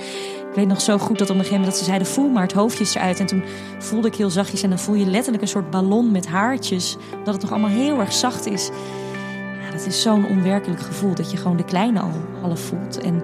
ik 0.50 0.56
weet 0.56 0.68
nog 0.68 0.82
zo 0.82 0.98
goed 0.98 1.20
dat 1.20 1.30
op 1.30 1.36
een 1.36 1.42
gegeven 1.42 1.52
moment 1.52 1.72
dat 1.72 1.78
ze 1.78 1.84
zeiden: 1.86 2.08
voel 2.08 2.30
maar 2.30 2.44
het 2.44 2.52
hoofdje 2.52 3.00
eruit. 3.00 3.20
En 3.20 3.26
toen 3.26 3.44
voelde 3.80 4.08
ik 4.08 4.16
heel 4.16 4.30
zachtjes 4.30 4.64
en 4.64 4.70
dan 4.70 4.80
voel 4.80 4.96
je 4.96 5.06
letterlijk 5.06 5.44
een 5.44 5.50
soort 5.50 5.70
ballon 5.70 6.12
met 6.12 6.28
haartjes. 6.28 6.98
Dat 7.24 7.34
het 7.34 7.42
nog 7.42 7.52
allemaal 7.52 7.70
heel 7.70 8.00
erg 8.00 8.14
zacht 8.14 8.46
is. 8.46 8.70
Ja, 9.62 9.72
dat 9.72 9.86
is 9.86 10.02
zo'n 10.02 10.28
onwerkelijk 10.28 10.82
gevoel 10.82 11.16
dat 11.16 11.32
je 11.32 11.38
gewoon 11.38 11.58
de 11.58 11.64
kleine 11.64 12.00
al 12.00 12.12
half 12.42 12.60
voelt. 12.60 13.00
En 13.02 13.24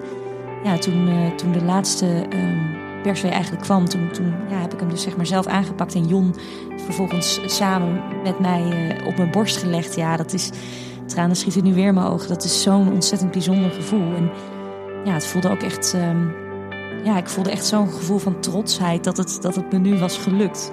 ja, 0.64 0.78
toen, 0.78 1.08
uh, 1.08 1.34
toen 1.34 1.52
de 1.52 1.62
laatste 1.62 2.06
um, 2.32 2.76
perswee 3.02 3.30
eigenlijk 3.30 3.62
kwam, 3.62 3.88
toen, 3.88 4.10
toen 4.12 4.34
ja, 4.50 4.56
heb 4.60 4.72
ik 4.72 4.80
hem 4.80 4.88
dus 4.88 5.02
zeg 5.02 5.16
maar 5.16 5.26
zelf 5.26 5.46
aangepakt. 5.46 5.94
En 5.94 6.06
Jon 6.06 6.34
vervolgens 6.76 7.40
samen 7.46 8.02
met 8.22 8.38
mij 8.38 8.62
uh, 8.62 9.06
op 9.06 9.16
mijn 9.16 9.30
borst 9.30 9.56
gelegd. 9.56 9.94
Ja, 9.94 10.16
dat 10.16 10.32
is. 10.32 10.50
Tranen 11.06 11.36
schieten 11.36 11.64
nu 11.64 11.74
weer 11.74 11.86
in 11.86 11.94
mijn 11.94 12.06
ogen. 12.06 12.28
Dat 12.28 12.44
is 12.44 12.62
zo'n 12.62 12.92
ontzettend 12.92 13.30
bijzonder 13.30 13.70
gevoel. 13.70 14.14
En 14.14 14.30
ja, 15.04 15.12
het 15.12 15.26
voelde 15.26 15.50
ook 15.50 15.62
echt. 15.62 15.94
Um, 15.94 16.45
ja, 17.06 17.16
ik 17.16 17.28
voelde 17.28 17.50
echt 17.50 17.66
zo'n 17.66 17.92
gevoel 17.92 18.18
van 18.18 18.40
trotsheid 18.40 19.04
dat 19.04 19.16
het, 19.16 19.38
dat 19.40 19.54
het 19.54 19.72
me 19.72 19.78
nu 19.78 19.98
was 19.98 20.18
gelukt. 20.18 20.70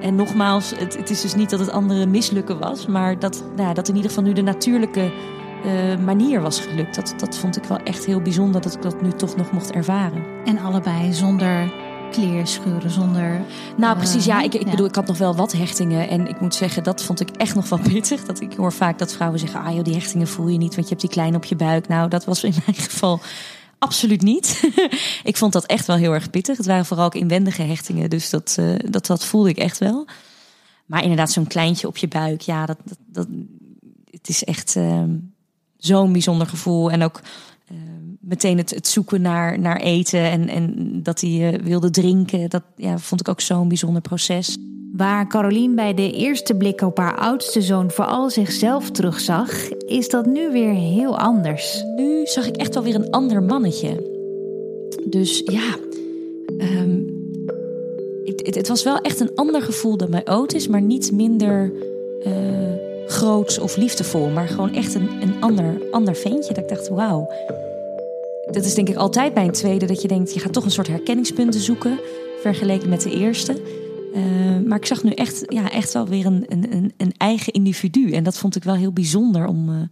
En 0.00 0.14
nogmaals, 0.14 0.70
het, 0.70 0.96
het 0.96 1.10
is 1.10 1.20
dus 1.20 1.34
niet 1.34 1.50
dat 1.50 1.60
het 1.60 1.70
andere 1.70 2.06
mislukken 2.06 2.58
was, 2.58 2.86
maar 2.86 3.18
dat, 3.18 3.44
nou, 3.56 3.74
dat 3.74 3.88
in 3.88 3.94
ieder 3.94 4.10
geval 4.10 4.24
nu 4.24 4.32
de 4.32 4.42
natuurlijke 4.42 5.12
uh, 5.64 5.98
manier 6.04 6.40
was 6.40 6.60
gelukt. 6.60 6.94
Dat, 6.94 7.14
dat 7.16 7.36
vond 7.36 7.56
ik 7.56 7.64
wel 7.64 7.78
echt 7.78 8.04
heel 8.04 8.20
bijzonder 8.20 8.60
dat 8.60 8.74
ik 8.74 8.82
dat 8.82 9.02
nu 9.02 9.12
toch 9.12 9.36
nog 9.36 9.52
mocht 9.52 9.72
ervaren. 9.72 10.24
En 10.44 10.58
allebei 10.58 11.12
zonder 11.12 11.72
kleerscheuren, 12.10 12.90
zonder. 12.90 13.40
Nou, 13.76 13.96
precies. 13.96 14.24
Ja, 14.24 14.42
ik, 14.42 14.54
ik 14.54 14.70
bedoel, 14.70 14.86
ik 14.86 14.94
had 14.94 15.06
nog 15.06 15.18
wel 15.18 15.36
wat 15.36 15.52
hechtingen. 15.52 16.08
En 16.08 16.28
ik 16.28 16.40
moet 16.40 16.54
zeggen, 16.54 16.82
dat 16.82 17.02
vond 17.02 17.20
ik 17.20 17.30
echt 17.30 17.54
nog 17.54 17.68
wel 17.68 17.78
pittig. 17.92 18.24
Dat 18.24 18.40
ik 18.40 18.54
hoor 18.54 18.72
vaak 18.72 18.98
dat 18.98 19.12
vrouwen 19.12 19.38
zeggen: 19.38 19.60
ah 19.60 19.74
joh, 19.74 19.84
die 19.84 19.94
hechtingen 19.94 20.26
voel 20.26 20.48
je 20.48 20.58
niet, 20.58 20.74
want 20.74 20.88
je 20.88 20.94
hebt 20.94 21.00
die 21.00 21.10
klein 21.10 21.34
op 21.34 21.44
je 21.44 21.56
buik. 21.56 21.88
Nou, 21.88 22.08
dat 22.08 22.24
was 22.24 22.44
in 22.44 22.54
mijn 22.64 22.76
geval 22.76 23.20
Absoluut 23.84 24.22
niet. 24.22 24.72
ik 25.24 25.36
vond 25.36 25.52
dat 25.52 25.66
echt 25.66 25.86
wel 25.86 25.96
heel 25.96 26.12
erg 26.12 26.30
pittig. 26.30 26.56
Het 26.56 26.66
waren 26.66 26.86
vooral 26.86 27.06
ook 27.06 27.14
inwendige 27.14 27.62
hechtingen, 27.62 28.10
dus 28.10 28.30
dat, 28.30 28.56
uh, 28.60 28.74
dat, 28.90 29.06
dat 29.06 29.24
voelde 29.24 29.48
ik 29.48 29.58
echt 29.58 29.78
wel. 29.78 30.06
Maar 30.86 31.02
inderdaad, 31.02 31.32
zo'n 31.32 31.46
kleintje 31.46 31.86
op 31.86 31.96
je 31.96 32.08
buik, 32.08 32.40
ja, 32.40 32.66
dat, 32.66 32.78
dat, 33.06 33.26
het 34.10 34.28
is 34.28 34.44
echt 34.44 34.74
uh, 34.74 35.02
zo'n 35.76 36.12
bijzonder 36.12 36.46
gevoel. 36.46 36.90
En 36.90 37.02
ook 37.02 37.20
uh, 37.72 37.78
meteen 38.20 38.58
het, 38.58 38.70
het, 38.70 38.88
zoeken 38.88 39.20
naar, 39.20 39.58
naar 39.58 39.80
eten 39.80 40.20
en, 40.20 40.48
en 40.48 40.74
dat 41.02 41.20
hij 41.20 41.52
eh, 41.52 41.60
wilde 41.62 41.90
drinken, 41.90 42.50
dat 42.50 42.62
ja, 42.76 42.98
vond 42.98 43.20
ik 43.20 43.28
ook 43.28 43.40
zo'n 43.40 43.68
bijzonder 43.68 44.02
proces. 44.02 44.56
Waar 44.96 45.26
Caroline 45.28 45.74
bij 45.74 45.94
de 45.94 46.12
eerste 46.12 46.54
blik 46.54 46.80
op 46.80 46.98
haar 46.98 47.16
oudste 47.16 47.62
zoon 47.62 47.90
vooral 47.90 48.30
zichzelf 48.30 48.90
terugzag, 48.90 49.68
is 49.70 50.08
dat 50.08 50.26
nu 50.26 50.52
weer 50.52 50.72
heel 50.72 51.18
anders. 51.18 51.84
Nu 51.96 52.26
zag 52.26 52.46
ik 52.46 52.56
echt 52.56 52.74
wel 52.74 52.82
weer 52.82 52.94
een 52.94 53.10
ander 53.10 53.42
mannetje. 53.42 54.12
Dus 55.04 55.42
ja, 55.44 55.76
um, 56.58 57.28
het, 58.24 58.54
het, 58.56 58.68
was 58.68 58.82
wel 58.82 58.98
echt 58.98 59.20
een 59.20 59.34
ander 59.34 59.62
gevoel 59.62 59.96
dan 59.96 60.10
bij 60.10 60.26
Otis, 60.28 60.68
maar 60.68 60.82
niet 60.82 61.12
minder 61.12 61.72
uh, 62.26 62.32
groots 63.06 63.58
of 63.58 63.76
liefdevol, 63.76 64.28
maar 64.28 64.48
gewoon 64.48 64.74
echt 64.74 64.94
een, 64.94 65.08
een 65.20 65.34
ander, 65.40 65.82
ander 65.90 66.16
ventje. 66.16 66.54
Dat 66.54 66.62
ik 66.62 66.68
dacht, 66.68 66.88
wauw. 66.88 67.30
Dat 68.50 68.64
is 68.64 68.74
denk 68.74 68.88
ik 68.88 68.96
altijd 68.96 69.34
bij 69.34 69.44
een 69.44 69.52
tweede, 69.52 69.86
dat 69.86 70.02
je 70.02 70.08
denkt, 70.08 70.34
je 70.34 70.40
gaat 70.40 70.52
toch 70.52 70.64
een 70.64 70.70
soort 70.70 70.88
herkenningspunten 70.88 71.60
zoeken, 71.60 72.00
vergeleken 72.40 72.88
met 72.88 73.02
de 73.02 73.10
eerste. 73.10 73.82
Uh, 74.14 74.66
maar 74.66 74.78
ik 74.78 74.86
zag 74.86 75.02
nu 75.02 75.10
echt, 75.10 75.44
ja, 75.46 75.70
echt 75.70 75.92
wel 75.92 76.08
weer 76.08 76.26
een, 76.26 76.44
een, 76.48 76.92
een 76.96 77.12
eigen 77.16 77.52
individu. 77.52 78.12
En 78.12 78.24
dat 78.24 78.38
vond 78.38 78.56
ik 78.56 78.64
wel 78.64 78.74
heel 78.74 78.92
bijzonder 78.92 79.46
om, 79.46 79.68
uh, 79.68 79.82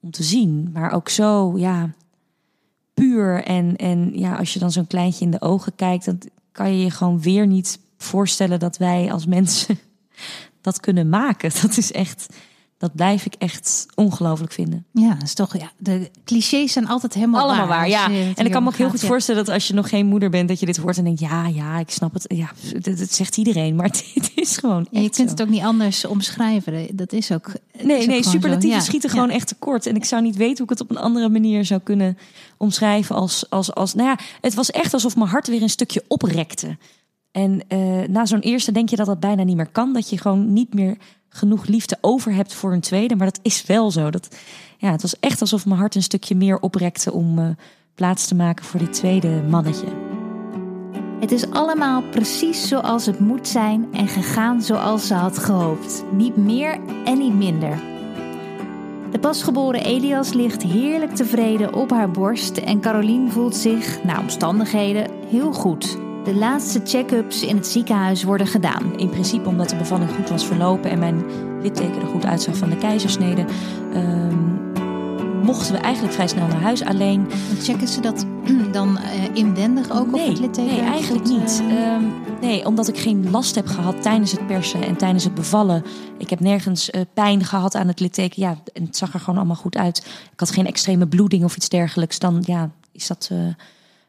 om 0.00 0.10
te 0.10 0.22
zien. 0.22 0.70
Maar 0.72 0.92
ook 0.92 1.08
zo, 1.08 1.58
ja, 1.58 1.90
puur. 2.94 3.44
En, 3.44 3.76
en 3.76 4.18
ja, 4.18 4.36
als 4.36 4.52
je 4.52 4.58
dan 4.58 4.72
zo'n 4.72 4.86
kleintje 4.86 5.24
in 5.24 5.30
de 5.30 5.40
ogen 5.40 5.74
kijkt, 5.74 6.04
dan 6.04 6.18
kan 6.52 6.76
je 6.76 6.84
je 6.84 6.90
gewoon 6.90 7.20
weer 7.20 7.46
niet 7.46 7.78
voorstellen 7.96 8.58
dat 8.58 8.76
wij 8.76 9.12
als 9.12 9.26
mensen 9.26 9.78
dat 10.60 10.80
kunnen 10.80 11.08
maken. 11.08 11.50
Dat 11.62 11.76
is 11.76 11.92
echt, 11.92 12.26
Dat 12.78 12.94
blijf 12.94 13.26
ik 13.26 13.34
echt 13.38 13.86
ongelooflijk 13.94 14.52
vinden. 14.52 14.86
Ja, 14.92 15.14
dat 15.14 15.22
is 15.22 15.34
toch, 15.34 15.58
ja, 15.58 15.70
de 15.76 16.10
clichés 16.24 16.72
zijn 16.72 16.88
altijd 16.88 17.14
helemaal 17.14 17.40
Allemaal 17.40 17.66
waar, 17.66 17.78
waar. 17.78 17.88
ja. 17.88 18.10
En 18.34 18.46
ik 18.46 18.52
kan 18.52 18.62
me 18.62 18.68
ook 18.68 18.76
heel 18.76 18.90
goed 18.90 19.00
voorstellen 19.00 19.44
dat 19.44 19.54
als 19.54 19.68
je 19.68 19.74
nog 19.74 19.88
geen 19.88 20.06
moeder 20.06 20.30
bent, 20.30 20.48
dat 20.48 20.60
je 20.60 20.66
dit 20.66 20.76
hoort 20.76 20.98
en 20.98 21.04
denkt, 21.04 21.20
ja, 21.20 21.46
ja, 21.46 21.78
ik 21.78 21.90
snap 21.90 22.12
het. 22.14 22.24
Ja, 22.28 22.50
dat, 22.80 22.98
dat 22.98 23.12
zegt 23.12 23.36
iedereen, 23.36 23.76
maar 23.76 23.90
dit 24.14 24.30
is 24.34 24.56
gewoon 24.56 24.86
Ja, 24.90 25.00
je 25.00 25.10
kunt 25.10 25.28
zo. 25.28 25.34
het 25.34 25.42
ook 25.42 25.48
niet 25.48 25.62
anders 25.62 26.04
omschrijven. 26.04 26.96
Dat 26.96 27.12
is 27.12 27.32
ook. 27.32 27.46
is 27.72 27.84
Nee, 27.84 28.06
nee, 28.06 28.24
superlatieven. 28.24 28.78
Ja, 28.78 28.84
schieten 28.84 29.10
gewoon 29.10 29.30
echt 29.30 29.48
tekort. 29.48 29.86
En 29.86 29.96
ik 29.96 30.04
zou 30.04 30.22
niet 30.22 30.36
weten 30.36 30.56
hoe 30.56 30.64
ik 30.64 30.78
het 30.78 30.80
op 30.80 30.90
een 30.90 31.02
andere 31.02 31.28
manier 31.28 31.64
zou 31.64 31.80
kunnen 31.80 32.18
omschrijven. 32.56 33.16
Als, 33.16 33.50
als, 33.50 33.74
als, 33.74 33.94
nou 33.94 34.08
ja, 34.08 34.18
het 34.40 34.54
was 34.54 34.70
echt 34.70 34.94
alsof 34.94 35.16
mijn 35.16 35.30
hart 35.30 35.46
weer 35.46 35.62
een 35.62 35.68
stukje 35.68 36.04
oprekte. 36.08 36.76
En 37.30 37.60
eh, 37.68 38.08
na 38.08 38.26
zo'n 38.26 38.40
eerste 38.40 38.72
denk 38.72 38.88
je 38.88 38.96
dat 38.96 39.06
dat 39.06 39.20
bijna 39.20 39.42
niet 39.42 39.56
meer 39.56 39.70
kan. 39.70 39.92
Dat 39.92 40.10
je 40.10 40.18
gewoon 40.18 40.52
niet 40.52 40.74
meer 40.74 40.96
genoeg 41.28 41.66
liefde 41.66 41.98
over 42.00 42.34
hebt 42.34 42.54
voor 42.54 42.72
een 42.72 42.80
tweede. 42.80 43.16
Maar 43.16 43.26
dat 43.26 43.40
is 43.42 43.66
wel 43.66 43.90
zo. 43.90 44.10
Dat, 44.10 44.36
ja, 44.78 44.90
het 44.90 45.02
was 45.02 45.20
echt 45.20 45.40
alsof 45.40 45.66
mijn 45.66 45.78
hart 45.78 45.94
een 45.94 46.02
stukje 46.02 46.34
meer 46.34 46.58
oprekte 46.58 47.12
om 47.12 47.38
eh, 47.38 47.48
plaats 47.94 48.26
te 48.26 48.34
maken 48.34 48.64
voor 48.64 48.80
dit 48.80 48.92
tweede 48.92 49.42
mannetje. 49.48 49.86
Het 51.20 51.32
is 51.32 51.50
allemaal 51.50 52.02
precies 52.02 52.68
zoals 52.68 53.06
het 53.06 53.20
moet 53.20 53.48
zijn 53.48 53.88
en 53.92 54.08
gegaan 54.08 54.62
zoals 54.62 55.06
ze 55.06 55.14
had 55.14 55.38
gehoopt. 55.38 56.04
Niet 56.12 56.36
meer 56.36 56.80
en 57.04 57.18
niet 57.18 57.34
minder. 57.34 57.80
De 59.10 59.18
pasgeboren 59.18 59.84
Elias 59.84 60.32
ligt 60.32 60.62
heerlijk 60.62 61.14
tevreden 61.14 61.74
op 61.74 61.90
haar 61.90 62.10
borst 62.10 62.56
en 62.56 62.80
Carolien 62.80 63.30
voelt 63.30 63.56
zich, 63.56 64.02
naar 64.04 64.20
omstandigheden, 64.20 65.10
heel 65.28 65.52
goed. 65.52 66.07
De 66.28 66.34
laatste 66.34 66.80
check-ups 66.84 67.42
in 67.42 67.56
het 67.56 67.66
ziekenhuis 67.66 68.22
worden 68.22 68.46
gedaan. 68.46 68.98
In 68.98 69.08
principe 69.08 69.48
omdat 69.48 69.68
de 69.68 69.76
bevalling 69.76 70.10
goed 70.10 70.28
was 70.28 70.46
verlopen 70.46 70.90
en 70.90 70.98
mijn 70.98 71.24
litteken 71.62 72.00
er 72.00 72.06
goed 72.06 72.24
uitzag 72.24 72.56
van 72.56 72.70
de 72.70 72.76
keizersnede, 72.76 73.44
ehm, 73.92 74.36
mochten 75.42 75.72
we 75.72 75.78
eigenlijk 75.78 76.14
vrij 76.14 76.28
snel 76.28 76.46
naar 76.46 76.60
huis. 76.60 76.84
Alleen 76.84 77.26
checken 77.60 77.88
ze 77.88 78.00
dat 78.00 78.26
dan 78.72 78.98
eh, 78.98 79.34
inwendig 79.34 79.90
ook 79.90 80.10
nee, 80.10 80.22
of 80.22 80.28
het 80.28 80.38
litteken? 80.38 80.74
nee, 80.74 80.84
eigenlijk 80.84 81.26
goed, 81.26 81.38
niet. 81.38 81.62
Ehm, 81.68 82.04
nee, 82.40 82.66
omdat 82.66 82.88
ik 82.88 82.98
geen 82.98 83.30
last 83.30 83.54
heb 83.54 83.66
gehad 83.66 84.02
tijdens 84.02 84.32
het 84.32 84.46
persen 84.46 84.82
en 84.82 84.96
tijdens 84.96 85.24
het 85.24 85.34
bevallen. 85.34 85.84
Ik 86.18 86.30
heb 86.30 86.40
nergens 86.40 86.90
eh, 86.90 87.00
pijn 87.14 87.44
gehad 87.44 87.74
aan 87.74 87.88
het 87.88 88.00
litteken. 88.00 88.42
Ja, 88.42 88.56
en 88.72 88.84
het 88.84 88.96
zag 88.96 89.14
er 89.14 89.20
gewoon 89.20 89.38
allemaal 89.38 89.56
goed 89.56 89.76
uit. 89.76 89.98
Ik 90.32 90.40
had 90.40 90.50
geen 90.50 90.66
extreme 90.66 91.06
bloeding 91.06 91.44
of 91.44 91.56
iets 91.56 91.68
dergelijks. 91.68 92.18
Dan 92.18 92.42
ja, 92.46 92.70
is 92.92 93.06
dat. 93.06 93.30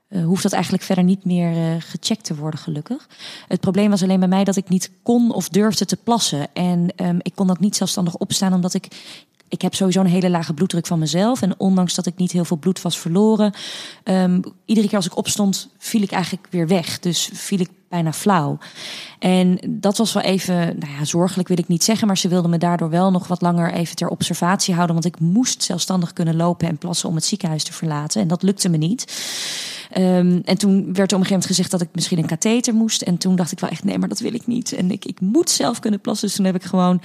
Eh, 0.10 0.24
hoeft 0.26 0.44
dat 0.44 0.54
eigenlijk 0.54 0.84
verder 0.84 1.04
niet 1.04 1.26
meer 1.26 1.52
eh, 1.52 1.82
gecheckt 1.82 2.24
te 2.24 2.36
worden, 2.36 2.60
gelukkig. 2.60 3.08
Het 3.48 3.60
probleem 3.60 3.90
was 3.90 4.04
alleen 4.04 4.20
bij 4.20 4.28
mij 4.28 4.44
dat 4.44 4.56
ik 4.56 4.70
niet 4.70 4.92
kon 5.04 5.32
of 5.34 5.50
durfde 5.50 5.86
te 5.86 5.98
plassen. 5.98 6.48
En 6.54 6.94
ehm, 6.96 7.18
ik 7.22 7.36
kon 7.36 7.50
ook 7.50 7.60
niet 7.60 7.76
zelfstandig 7.76 8.16
opstaan, 8.16 8.54
omdat 8.54 8.74
ik. 8.74 8.88
Ik 9.50 9.62
heb 9.62 9.76
sowieso 9.76 10.00
een 10.00 10.06
hele 10.06 10.30
lage 10.30 10.54
bloeddruk 10.54 10.88
van 10.88 11.00
mezelf. 11.00 11.42
En 11.42 11.60
ondanks 11.60 11.96
dat 11.96 12.06
ik 12.06 12.18
niet 12.18 12.32
heel 12.32 12.46
veel 12.46 12.58
bloed 12.58 12.82
was 12.82 13.00
verloren. 13.00 13.54
ehm, 14.04 14.42
iedere 14.66 14.88
keer 14.88 14.98
als 14.98 15.06
ik 15.06 15.18
opstond, 15.18 15.70
viel 15.78 16.02
ik 16.02 16.12
eigenlijk 16.12 16.48
weer 16.50 16.68
weg. 16.68 17.00
Dus 17.00 17.30
viel 17.34 17.60
ik 17.60 17.70
bijna 17.90 18.14
flauw. 18.14 18.58
En 19.20 19.60
dat 19.68 19.98
was 19.98 20.14
wel 20.14 20.24
even, 20.24 20.56
nou 20.56 20.94
ja, 20.98 21.06
zorgelijk 21.06 21.48
wil 21.48 21.58
ik 21.58 21.68
niet 21.68 21.84
zeggen. 21.84 22.08
Maar 22.08 22.18
ze 22.18 22.28
wilden 22.28 22.50
me 22.50 22.58
daardoor 22.58 22.90
wel 22.90 23.12
nog 23.12 23.28
wat 23.28 23.42
langer 23.42 23.74
even 23.74 23.96
ter 23.96 24.08
observatie 24.08 24.74
houden. 24.74 24.96
Want 24.96 25.08
ik 25.16 25.20
moest 25.20 25.64
zelfstandig 25.64 26.14
kunnen 26.14 26.36
lopen 26.36 26.68
en 26.68 26.78
plassen 26.78 27.10
om 27.10 27.16
het 27.16 27.26
ziekenhuis 27.26 27.64
te 27.64 27.74
verlaten. 27.74 28.22
En 28.22 28.28
dat 28.28 28.44
lukte 28.44 28.70
me 28.70 28.78
niet. 28.78 29.24
Ehm, 29.92 30.40
en 30.46 30.58
toen 30.58 30.94
werd 30.94 31.12
er 31.12 31.18
op 31.18 31.24
een 31.24 31.28
gegeven 31.28 31.28
moment 31.28 31.46
gezegd 31.46 31.72
dat 31.72 31.82
ik 31.82 31.90
misschien 31.92 32.18
een 32.18 32.26
katheter 32.26 32.74
moest. 32.74 33.02
En 33.02 33.18
toen 33.18 33.36
dacht 33.36 33.52
ik 33.52 33.60
wel 33.60 33.70
echt, 33.70 33.84
nee, 33.84 33.98
maar 33.98 34.10
dat 34.10 34.20
wil 34.20 34.34
ik 34.34 34.48
niet. 34.48 34.74
En 34.74 34.92
ik, 34.92 35.06
ik 35.06 35.22
moet 35.22 35.50
zelf 35.50 35.80
kunnen 35.80 36.02
plassen. 36.02 36.28
Dus 36.28 36.36
toen 36.36 36.46
heb 36.46 36.56
ik 36.56 36.64
gewoon 36.64 37.02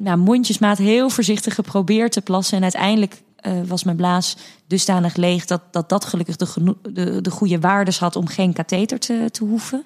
nou, 0.00 0.18
mondjesmaat 0.18 0.78
heel 0.78 1.10
voorzichtig 1.10 1.54
geprobeerd 1.54 2.12
te 2.12 2.20
plassen. 2.20 2.56
En 2.56 2.62
uiteindelijk 2.62 3.22
eh, 3.36 3.52
was 3.66 3.84
mijn 3.84 3.96
blaas 3.96 4.36
dusdanig 4.66 5.16
leeg 5.16 5.44
dat 5.44 5.62
dat, 5.70 5.88
dat 5.88 6.04
gelukkig 6.04 6.36
de, 6.36 6.76
de, 6.92 7.20
de 7.20 7.30
goede 7.30 7.60
waardes 7.60 7.98
had 7.98 8.16
om 8.16 8.26
geen 8.26 8.52
katheter 8.52 8.98
te, 8.98 9.28
te 9.30 9.44
hoeven. 9.44 9.84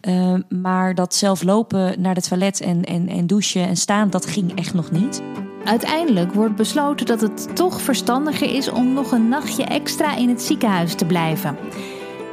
Eh, 0.00 0.34
maar 0.48 0.94
dat 0.94 1.14
zelf 1.14 1.42
lopen 1.42 2.00
naar 2.00 2.14
de 2.14 2.22
toilet 2.22 2.60
en, 2.60 2.84
en, 2.84 3.08
en 3.08 3.26
douchen 3.26 3.68
en 3.68 3.76
staan, 3.76 4.10
dat 4.10 4.26
ging 4.26 4.58
echt 4.58 4.74
nog 4.74 4.90
niet. 4.90 5.22
Uiteindelijk 5.64 6.34
wordt 6.34 6.56
besloten 6.56 7.06
dat 7.06 7.20
het 7.20 7.56
toch 7.56 7.80
verstandiger 7.80 8.54
is 8.54 8.68
om 8.68 8.92
nog 8.92 9.12
een 9.12 9.28
nachtje 9.28 9.64
extra 9.64 10.16
in 10.16 10.28
het 10.28 10.42
ziekenhuis 10.42 10.94
te 10.94 11.04
blijven. 11.04 11.56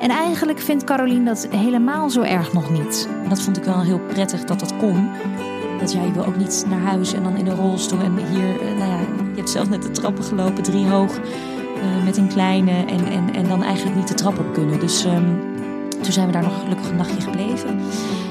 En 0.02 0.10
eigenlijk 0.10 0.60
vindt 0.60 0.84
Carolien 0.84 1.26
dat 1.26 1.48
helemaal 1.50 2.10
zo 2.10 2.22
erg 2.22 2.54
nog 2.54 2.72
niet. 2.72 3.08
Dat 3.30 3.42
vond 3.42 3.58
ik 3.58 3.64
wel 3.64 3.82
heel 3.82 4.00
prettig 4.00 4.44
dat 4.44 4.60
dat 4.60 4.78
kon. 4.78 5.10
Dat 5.80 5.92
jij 5.92 6.12
wil 6.14 6.26
ook 6.26 6.38
niet 6.38 6.66
naar 6.70 6.80
huis 6.80 7.14
en 7.14 7.24
dan 7.24 7.38
in 7.38 7.48
een 7.48 7.56
rolstoel. 7.56 8.00
En 8.00 8.16
hier, 8.16 8.62
eh, 8.62 8.78
nou 8.78 8.90
ja, 8.92 9.00
je 9.32 9.36
hebt 9.36 9.50
zelf 9.50 9.70
net 9.70 9.82
de 9.84 9.92
trappen 9.92 10.24
gelopen, 10.24 10.64
drie 10.64 10.88
hoog. 10.88 11.18
eh, 11.18 12.06
met 12.06 12.18
een 12.18 12.28
kleine 12.28 12.72
en, 12.72 13.06
en, 13.06 13.34
en 13.34 13.48
dan 13.48 13.64
eigenlijk 13.64 13.96
niet 13.98 14.08
de 14.08 14.14
trap 14.14 14.40
op 14.40 14.54
kunnen. 14.54 14.80
Dus 14.80 15.06
ehm, 15.06 15.30
toen 16.02 16.12
zijn 16.12 16.28
we 16.28 16.34
daar 16.34 16.44
nog 16.44 16.60
gelukkig 16.60 16.90
een 16.90 16.96
nachtje 16.96 17.22
gebleven. 17.22 17.80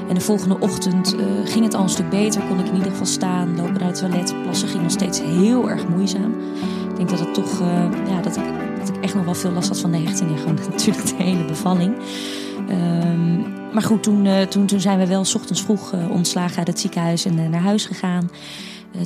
En 0.09 0.15
de 0.15 0.21
volgende 0.21 0.57
ochtend 0.59 1.17
eh, 1.17 1.25
ging 1.45 1.65
het 1.65 1.75
al 1.75 1.83
een 1.83 1.89
stuk 1.89 2.11
beter. 2.11 2.43
Kon 2.43 2.59
ik 2.59 2.67
in 2.67 2.75
ieder 2.75 2.91
geval 2.91 3.07
staan, 3.07 3.57
lopen 3.57 3.73
naar 3.73 3.89
het 3.89 3.99
toilet. 3.99 4.35
Plassen 4.43 4.69
ging 4.69 4.83
nog 4.83 4.93
steeds 4.93 5.21
heel 5.21 5.71
erg 5.71 5.89
moeizaam. 5.89 6.35
Ik 6.91 6.97
denk 6.97 7.09
dat 7.11 7.19
het 7.19 7.35
toch, 7.35 7.61
ja, 8.09 8.21
dat 8.23 8.37
ik, 8.37 8.43
dat 8.79 8.89
ik 8.89 8.97
echt 9.01 9.15
nog 9.15 9.25
wel 9.25 9.35
veel 9.35 9.51
last 9.53 9.69
had 9.69 9.81
van 9.81 9.91
de 9.91 9.99
hechting. 9.99 10.31
En 10.31 10.39
gewoon 10.43 10.55
natuurlijk 10.71 11.07
de 11.07 11.23
hele 11.23 11.45
bevalling. 11.45 11.95
Ehm, 12.69 13.41
maar 13.73 13.83
goed, 13.83 14.03
toen, 14.03 14.27
eh, 14.27 14.43
toen, 14.43 14.67
toen 14.67 14.81
zijn 14.81 14.99
we 14.99 15.07
wel 15.07 15.25
's 15.25 15.35
ochtends 15.35 15.63
vroeg 15.63 15.93
eh, 15.93 16.11
ontslagen 16.11 16.57
uit 16.57 16.67
het 16.67 16.81
ziekenhuis 16.81 17.25
en 17.25 17.39
eh, 17.39 17.49
naar 17.49 17.61
huis 17.61 17.87
gegaan. 17.87 18.31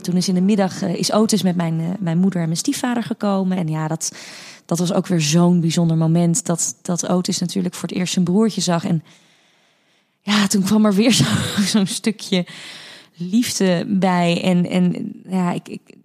Toen 0.02 0.16
is 0.16 0.28
in 0.28 0.34
de 0.34 0.40
middag 0.40 0.82
is 0.82 1.12
Otis 1.12 1.42
met 1.42 1.56
mijn, 1.56 1.96
mijn 2.00 2.18
moeder 2.18 2.40
en 2.40 2.46
mijn 2.46 2.58
stiefvader 2.58 3.02
gekomen. 3.02 3.56
En 3.56 3.68
ja, 3.68 3.88
dat, 3.88 4.12
dat 4.64 4.78
was 4.78 4.92
ook 4.92 5.06
weer 5.06 5.20
zo'n 5.20 5.60
bijzonder 5.60 5.96
moment. 5.96 6.46
Dat, 6.46 6.76
dat 6.82 7.08
Otis 7.08 7.38
natuurlijk 7.38 7.74
voor 7.74 7.88
het 7.88 7.98
eerst 7.98 8.12
zijn 8.12 8.24
broertje 8.24 8.60
zag. 8.60 8.84
En 8.84 9.02
ja, 10.20 10.46
toen 10.46 10.62
kwam 10.62 10.84
er 10.84 10.94
weer 10.94 11.12
zo- 11.22 11.62
zo'n 11.64 11.86
stukje 11.86 12.46
liefde 13.14 13.84
bij. 13.88 14.42
En, 14.42 14.68
en 14.68 15.12
ja, 15.28 15.52
ik, 15.52 15.68
ik, 15.68 15.96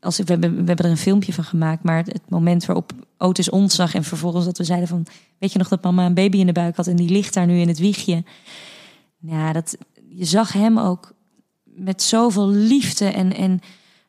als, 0.00 0.16
we, 0.16 0.24
hebben, 0.26 0.50
we 0.50 0.56
hebben 0.56 0.84
er 0.84 0.90
een 0.90 0.96
filmpje 0.96 1.32
van 1.32 1.44
gemaakt. 1.44 1.82
Maar 1.82 1.98
het, 1.98 2.20
moment 2.28 2.64
waarop 2.64 2.92
Otis 3.18 3.50
ons 3.50 3.74
zag 3.74 3.94
en 3.94 4.04
vervolgens 4.04 4.44
dat 4.44 4.58
we 4.58 4.64
zeiden 4.64 4.88
van... 4.88 5.06
Weet 5.38 5.52
je 5.52 5.58
nog 5.58 5.68
dat 5.68 5.82
mama 5.82 6.06
een 6.06 6.14
baby 6.14 6.38
in 6.38 6.46
de 6.46 6.52
buik 6.52 6.76
had 6.76 6.86
en 6.86 6.96
die 6.96 7.08
ligt 7.08 7.34
daar 7.34 7.46
nu 7.46 7.58
in 7.58 7.68
het 7.68 7.78
wiegje? 7.78 8.24
Ja, 9.18 9.52
dat, 9.52 9.76
je 10.08 10.24
zag 10.24 10.52
hem 10.52 10.78
ook 10.78 11.12
met 11.64 12.02
zoveel 12.02 12.48
liefde 12.48 13.04
en, 13.04 13.36
en, 13.36 13.60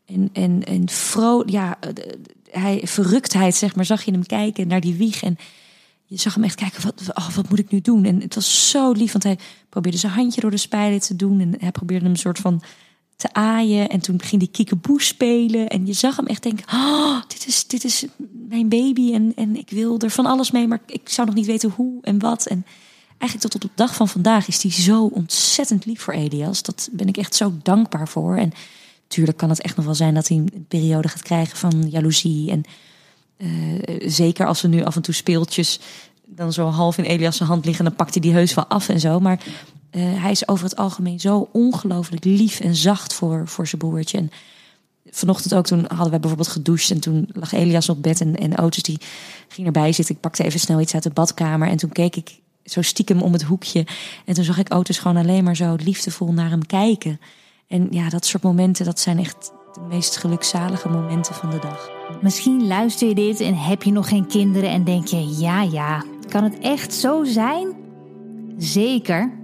en, 0.05 0.29
en, 0.33 0.63
en 0.63 0.89
vro 0.89 1.43
ja, 1.45 1.77
eh, 1.79 1.89
hij, 2.51 2.81
verruktheid, 2.83 3.55
zeg 3.55 3.75
maar, 3.75 3.85
zag 3.85 4.03
je 4.03 4.11
hem 4.11 4.25
kijken 4.25 4.67
naar 4.67 4.81
die 4.81 4.95
wieg. 4.95 5.23
En 5.23 5.37
je 6.05 6.17
zag 6.17 6.33
hem 6.33 6.43
echt 6.43 6.55
kijken, 6.55 6.83
wat, 6.83 7.03
oh, 7.13 7.29
wat 7.29 7.49
moet 7.49 7.59
ik 7.59 7.71
nu 7.71 7.81
doen? 7.81 8.05
En 8.05 8.21
het 8.21 8.35
was 8.35 8.69
zo 8.69 8.91
lief, 8.91 9.11
want 9.11 9.23
hij 9.23 9.37
probeerde 9.69 9.97
zijn 9.97 10.13
handje 10.13 10.41
door 10.41 10.51
de 10.51 10.57
spijlen 10.57 10.99
te 10.99 11.15
doen. 11.15 11.39
En 11.39 11.55
hij 11.59 11.71
probeerde 11.71 12.03
hem 12.03 12.13
een 12.13 12.19
soort 12.19 12.39
van 12.39 12.61
te 13.21 13.33
aaien. 13.33 13.89
En 13.89 13.99
toen 13.99 14.21
ging 14.21 14.41
die 14.41 14.51
kiekeboe 14.51 15.01
spelen. 15.01 15.67
En 15.67 15.85
je 15.85 15.93
zag 15.93 16.15
hem 16.15 16.25
echt 16.25 16.43
denken, 16.43 16.65
oh, 16.73 17.21
dit, 17.27 17.47
is, 17.47 17.67
dit 17.67 17.83
is 17.83 18.05
mijn 18.49 18.69
baby. 18.69 19.13
En, 19.13 19.31
en 19.35 19.55
ik 19.55 19.69
wil 19.69 19.99
er 19.99 20.09
van 20.09 20.25
alles 20.25 20.51
mee, 20.51 20.67
maar 20.67 20.79
ik 20.85 21.09
zou 21.09 21.27
nog 21.27 21.35
niet 21.35 21.45
weten 21.45 21.69
hoe 21.69 21.97
en 22.01 22.19
wat. 22.19 22.45
En 22.45 22.65
eigenlijk 23.17 23.51
tot 23.51 23.55
op 23.55 23.61
de 23.61 23.75
dag 23.75 23.95
van 23.95 24.07
vandaag 24.07 24.47
is 24.47 24.61
hij 24.61 24.71
zo 24.71 25.05
ontzettend 25.05 25.85
lief 25.85 26.01
voor 26.01 26.13
Elias. 26.13 26.63
Dat 26.63 26.89
ben 26.91 27.07
ik 27.07 27.17
echt 27.17 27.35
zo 27.35 27.53
dankbaar 27.63 28.07
voor. 28.07 28.35
En 28.35 28.51
natuurlijk 29.03 29.37
kan 29.37 29.49
het 29.49 29.61
echt 29.61 29.75
nog 29.75 29.85
wel 29.85 29.95
zijn 29.95 30.13
dat 30.13 30.27
hij 30.27 30.37
een 30.37 30.65
periode 30.67 31.07
gaat 31.07 31.23
krijgen 31.23 31.57
van 31.57 31.89
jaloezie. 31.89 32.51
En 32.51 32.63
eh, 33.37 34.09
zeker 34.09 34.47
als 34.47 34.61
we 34.61 34.67
nu 34.67 34.83
af 34.83 34.95
en 34.95 35.01
toe 35.01 35.13
speeltjes 35.13 35.79
dan 36.25 36.53
zo 36.53 36.67
half 36.67 36.97
in 36.97 37.03
Elias' 37.03 37.39
hand 37.39 37.65
liggen, 37.65 37.85
dan 37.85 37.95
pakt 37.95 38.13
hij 38.13 38.21
die 38.21 38.33
heus 38.33 38.53
wel 38.53 38.67
af 38.67 38.89
en 38.89 38.99
zo. 38.99 39.19
Maar 39.19 39.39
eh, 39.91 40.01
hij 40.21 40.31
is 40.31 40.47
over 40.47 40.63
het 40.63 40.75
algemeen 40.75 41.19
zo 41.19 41.49
ongelooflijk 41.51 42.23
lief 42.23 42.59
en 42.59 42.75
zacht 42.75 43.13
voor, 43.13 43.47
voor 43.47 43.67
zijn 43.67 43.81
broertje. 43.81 44.17
En 44.17 44.31
vanochtend 45.09 45.53
ook, 45.53 45.65
toen 45.65 45.85
hadden 45.87 46.11
we 46.11 46.19
bijvoorbeeld 46.19 46.47
gedoucht 46.47 46.91
en 46.91 46.99
toen 46.99 47.29
lag 47.33 47.51
Elias 47.51 47.89
op 47.89 48.03
bed 48.03 48.21
en, 48.21 48.35
en 48.35 48.57
Otis 48.57 48.83
die 48.83 48.97
ging 49.47 49.67
erbij 49.67 49.91
zitten. 49.91 50.15
Ik 50.15 50.21
pakte 50.21 50.43
even 50.43 50.59
snel 50.59 50.79
iets 50.79 50.93
uit 50.93 51.03
de 51.03 51.09
badkamer 51.09 51.67
en 51.67 51.77
toen 51.77 51.91
keek 51.91 52.15
ik 52.15 52.39
zo 52.65 52.81
stiekem 52.81 53.21
om 53.21 53.33
het 53.33 53.43
hoekje. 53.43 53.85
En 54.25 54.33
toen 54.33 54.43
zag 54.43 54.57
ik 54.57 54.73
Otis 54.73 54.99
gewoon 54.99 55.17
alleen 55.17 55.43
maar 55.43 55.55
zo 55.55 55.75
liefdevol 55.75 56.33
naar 56.33 56.49
hem 56.49 56.65
kijken. 56.65 57.19
En 57.67 57.87
ja, 57.89 58.09
dat 58.09 58.25
soort 58.25 58.43
momenten, 58.43 58.85
dat 58.85 58.99
zijn 58.99 59.19
echt 59.19 59.51
de 59.73 59.81
meest 59.89 60.17
gelukzalige 60.17 60.89
momenten 60.89 61.35
van 61.35 61.49
de 61.49 61.59
dag. 61.59 61.89
Misschien 62.21 62.67
luister 62.67 63.07
je 63.07 63.15
dit 63.15 63.39
en 63.39 63.55
heb 63.55 63.83
je 63.83 63.91
nog 63.91 64.07
geen 64.07 64.27
kinderen 64.27 64.69
en 64.69 64.83
denk 64.83 65.07
je: 65.07 65.37
ja, 65.37 65.61
ja, 65.61 66.03
kan 66.29 66.43
het 66.43 66.59
echt 66.59 66.93
zo 66.93 67.23
zijn? 67.23 67.75
Zeker. 68.57 69.40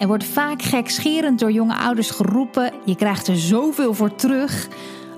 Er 0.00 0.06
wordt 0.06 0.24
vaak 0.24 0.62
gekscherend 0.62 1.38
door 1.38 1.52
jonge 1.52 1.74
ouders 1.74 2.10
geroepen: 2.10 2.72
je 2.84 2.96
krijgt 2.96 3.28
er 3.28 3.36
zoveel 3.36 3.94
voor 3.94 4.14
terug. 4.14 4.68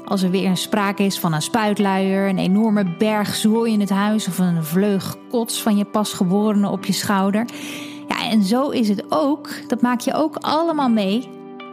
Als 0.04 0.22
er 0.22 0.30
weer 0.30 0.48
een 0.48 0.56
sprake 0.56 1.02
is 1.02 1.18
van 1.18 1.32
een 1.32 1.42
spuitluier, 1.42 2.28
een 2.28 2.38
enorme 2.38 2.96
berg 2.96 3.34
zooi 3.34 3.72
in 3.72 3.80
het 3.80 3.90
huis 3.90 4.28
of 4.28 4.38
een 4.38 4.64
vleug 4.64 5.16
kots 5.30 5.62
van 5.62 5.76
je 5.76 5.84
pasgeborene 5.84 6.68
op 6.68 6.84
je 6.84 6.92
schouder. 6.92 7.46
Ja, 8.08 8.30
en 8.30 8.42
zo 8.42 8.68
is 8.68 8.88
het 8.88 9.04
ook. 9.08 9.48
Dat 9.68 9.82
maak 9.82 10.00
je 10.00 10.14
ook 10.14 10.36
allemaal 10.36 10.88
mee. 10.88 11.28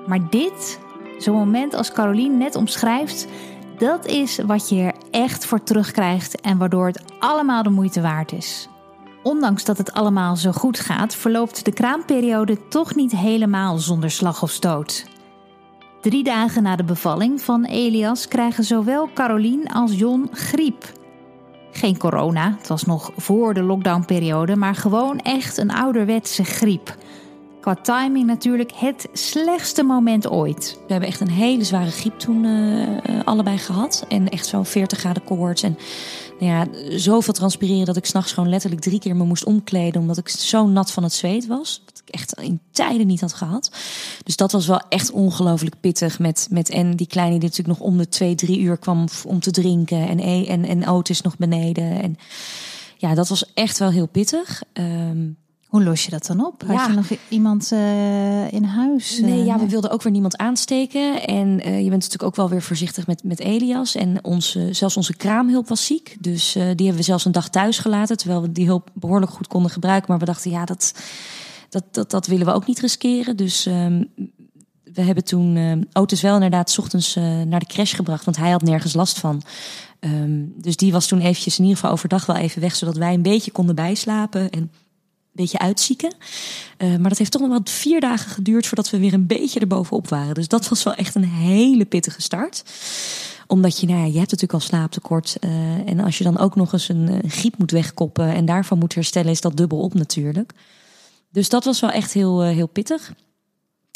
Maar 0.07 0.29
dit 0.29 0.79
Zo'n 1.19 1.35
moment 1.35 1.73
als 1.73 1.91
Caroline 1.91 2.35
net 2.35 2.55
omschrijft, 2.55 3.27
dat 3.77 4.05
is 4.05 4.39
wat 4.45 4.69
je 4.69 4.81
er 4.81 4.93
echt 5.11 5.45
voor 5.45 5.63
terugkrijgt 5.63 6.41
en 6.41 6.57
waardoor 6.57 6.87
het 6.87 7.03
allemaal 7.19 7.63
de 7.63 7.69
moeite 7.69 8.01
waard 8.01 8.31
is. 8.31 8.69
Ondanks 9.23 9.63
dat 9.65 9.77
het 9.77 9.93
allemaal 9.93 10.35
zo 10.35 10.51
goed 10.51 10.79
gaat, 10.79 11.15
verloopt 11.15 11.65
de 11.65 11.73
kraamperiode 11.73 12.67
toch 12.67 12.95
niet 12.95 13.11
helemaal 13.11 13.77
zonder 13.77 14.11
slag 14.11 14.43
of 14.43 14.51
stoot. 14.51 15.05
Drie 16.01 16.23
dagen 16.23 16.63
na 16.63 16.75
de 16.75 16.83
bevalling 16.83 17.41
van 17.41 17.65
Elias 17.65 18.27
krijgen 18.27 18.63
zowel 18.63 19.09
Caroline 19.13 19.73
als 19.73 19.97
Jon 19.97 20.29
griep. 20.31 20.91
Geen 21.71 21.97
corona, 21.97 22.55
het 22.57 22.67
was 22.67 22.83
nog 22.83 23.11
voor 23.17 23.53
de 23.53 23.63
lockdownperiode, 23.63 24.55
maar 24.55 24.75
gewoon 24.75 25.19
echt 25.19 25.57
een 25.57 25.71
ouderwetse 25.71 26.43
griep. 26.43 26.97
Qua 27.61 27.75
timing 27.75 28.25
natuurlijk 28.25 28.71
het 28.71 29.07
slechtste 29.13 29.83
moment 29.83 30.29
ooit. 30.29 30.79
We 30.85 30.91
hebben 30.91 31.09
echt 31.09 31.19
een 31.19 31.31
hele 31.31 31.63
zware 31.63 31.91
griep 31.91 32.19
toen 32.19 32.43
uh, 32.43 32.87
allebei 33.23 33.57
gehad. 33.57 34.05
En 34.07 34.29
echt 34.29 34.45
zo'n 34.45 34.65
40 34.65 34.99
graden 34.99 35.23
koorts. 35.23 35.63
En 35.63 35.77
nou 36.39 36.51
ja, 36.51 36.97
zoveel 36.97 37.33
transpireren 37.33 37.85
dat 37.85 37.97
ik 37.97 38.05
s'nachts 38.05 38.31
gewoon 38.31 38.49
letterlijk 38.49 38.81
drie 38.81 38.99
keer 38.99 39.15
me 39.15 39.23
moest 39.23 39.43
omkleden. 39.43 40.01
Omdat 40.01 40.17
ik 40.17 40.29
zo 40.29 40.67
nat 40.67 40.91
van 40.91 41.03
het 41.03 41.13
zweet 41.13 41.47
was. 41.47 41.81
Wat 41.85 42.01
ik 42.05 42.13
echt 42.13 42.33
in 42.33 42.59
tijden 42.71 43.07
niet 43.07 43.21
had 43.21 43.33
gehad. 43.33 43.71
Dus 44.23 44.35
dat 44.35 44.51
was 44.51 44.67
wel 44.67 44.81
echt 44.89 45.11
ongelooflijk 45.11 45.75
pittig. 45.79 46.19
Met, 46.19 46.47
met 46.49 46.69
en 46.69 46.95
die 46.95 47.07
kleine 47.07 47.39
die 47.39 47.49
natuurlijk 47.49 47.79
nog 47.79 47.87
om 47.87 47.97
de 47.97 48.09
twee, 48.09 48.35
drie 48.35 48.59
uur 48.59 48.77
kwam 48.77 49.05
om 49.25 49.39
te 49.39 49.51
drinken. 49.51 50.07
En, 50.07 50.19
e, 50.19 50.45
en, 50.45 50.65
en 50.65 50.87
Otis 50.87 51.21
nog 51.21 51.37
beneden. 51.37 52.01
En 52.01 52.17
ja, 52.97 53.13
dat 53.13 53.27
was 53.27 53.53
echt 53.53 53.77
wel 53.77 53.89
heel 53.89 54.07
pittig. 54.07 54.63
Um, 54.73 55.37
hoe 55.69 55.83
los 55.83 56.05
je 56.05 56.11
dat 56.11 56.25
dan 56.25 56.45
op? 56.45 56.63
Had 56.67 56.85
je 56.85 56.93
nog 56.93 57.07
iemand 57.27 57.71
uh, 57.73 58.51
in 58.51 58.63
huis? 58.63 59.19
Nee, 59.19 59.43
ja, 59.43 59.59
we 59.59 59.69
wilden 59.69 59.91
ook 59.91 60.01
weer 60.01 60.11
niemand 60.11 60.37
aansteken. 60.37 61.27
En 61.27 61.47
uh, 61.47 61.77
je 61.77 61.89
bent 61.89 61.91
natuurlijk 61.91 62.23
ook 62.23 62.35
wel 62.35 62.49
weer 62.49 62.61
voorzichtig 62.61 63.07
met, 63.07 63.23
met 63.23 63.39
Elias. 63.39 63.95
En 63.95 64.23
onze, 64.23 64.73
zelfs 64.73 64.97
onze 64.97 65.15
kraamhulp 65.15 65.67
was 65.67 65.85
ziek. 65.85 66.17
Dus 66.19 66.55
uh, 66.55 66.63
die 66.63 66.69
hebben 66.69 66.95
we 66.95 67.01
zelfs 67.01 67.25
een 67.25 67.31
dag 67.31 67.49
thuis 67.49 67.77
gelaten. 67.77 68.17
Terwijl 68.17 68.41
we 68.41 68.51
die 68.51 68.65
hulp 68.65 68.89
behoorlijk 68.93 69.31
goed 69.31 69.47
konden 69.47 69.71
gebruiken. 69.71 70.09
Maar 70.09 70.19
we 70.19 70.25
dachten, 70.25 70.51
ja, 70.51 70.65
dat, 70.65 70.93
dat, 71.69 71.83
dat, 71.91 72.11
dat 72.11 72.27
willen 72.27 72.45
we 72.45 72.53
ook 72.53 72.67
niet 72.67 72.79
riskeren. 72.79 73.37
Dus 73.37 73.65
um, 73.65 74.09
we 74.83 75.01
hebben 75.01 75.23
toen 75.23 75.55
uh, 75.55 75.77
Otis 75.93 76.21
wel 76.21 76.33
inderdaad 76.33 76.79
ochtends 76.79 77.15
naar 77.45 77.59
de 77.59 77.65
crash 77.65 77.95
gebracht. 77.95 78.25
Want 78.25 78.37
hij 78.37 78.51
had 78.51 78.63
nergens 78.63 78.93
last 78.93 79.19
van. 79.19 79.41
Um, 79.99 80.53
dus 80.55 80.75
die 80.75 80.91
was 80.91 81.07
toen 81.07 81.19
eventjes 81.19 81.57
in 81.57 81.63
ieder 81.63 81.77
geval 81.77 81.93
overdag 81.93 82.25
wel 82.25 82.35
even 82.35 82.61
weg. 82.61 82.75
Zodat 82.75 82.97
wij 82.97 83.13
een 83.13 83.21
beetje 83.21 83.51
konden 83.51 83.75
bijslapen. 83.75 84.49
En 84.49 84.71
beetje 85.41 85.59
uitzieken. 85.59 86.13
Uh, 86.77 86.95
maar 86.95 87.09
dat 87.09 87.17
heeft 87.17 87.31
toch 87.31 87.41
nog 87.41 87.49
wel 87.49 87.61
vier 87.63 87.99
dagen 87.99 88.31
geduurd 88.31 88.67
voordat 88.67 88.89
we 88.89 88.99
weer 88.99 89.13
een 89.13 89.27
beetje 89.27 89.59
erbovenop 89.59 90.07
waren. 90.09 90.33
Dus 90.33 90.47
dat 90.47 90.69
was 90.69 90.83
wel 90.83 90.93
echt 90.93 91.15
een 91.15 91.23
hele 91.23 91.85
pittige 91.85 92.21
start. 92.21 92.63
Omdat 93.47 93.79
je, 93.79 93.87
nou 93.87 93.99
ja, 93.99 94.05
je 94.05 94.17
hebt 94.17 94.31
natuurlijk 94.31 94.53
al 94.53 94.59
slaaptekort. 94.67 95.37
Uh, 95.39 95.51
en 95.89 95.99
als 95.99 96.17
je 96.17 96.23
dan 96.23 96.37
ook 96.37 96.55
nog 96.55 96.73
eens 96.73 96.89
een, 96.89 97.07
een, 97.23 97.29
griep 97.29 97.57
moet 97.57 97.71
wegkoppen 97.71 98.33
en 98.33 98.45
daarvan 98.45 98.77
moet 98.77 98.95
herstellen, 98.95 99.31
is 99.31 99.41
dat 99.41 99.57
dubbel 99.57 99.79
op 99.79 99.93
natuurlijk. 99.93 100.51
Dus 101.31 101.49
dat 101.49 101.65
was 101.65 101.79
wel 101.79 101.91
echt 101.91 102.13
heel, 102.13 102.45
uh, 102.45 102.49
heel 102.51 102.67
pittig. 102.67 103.13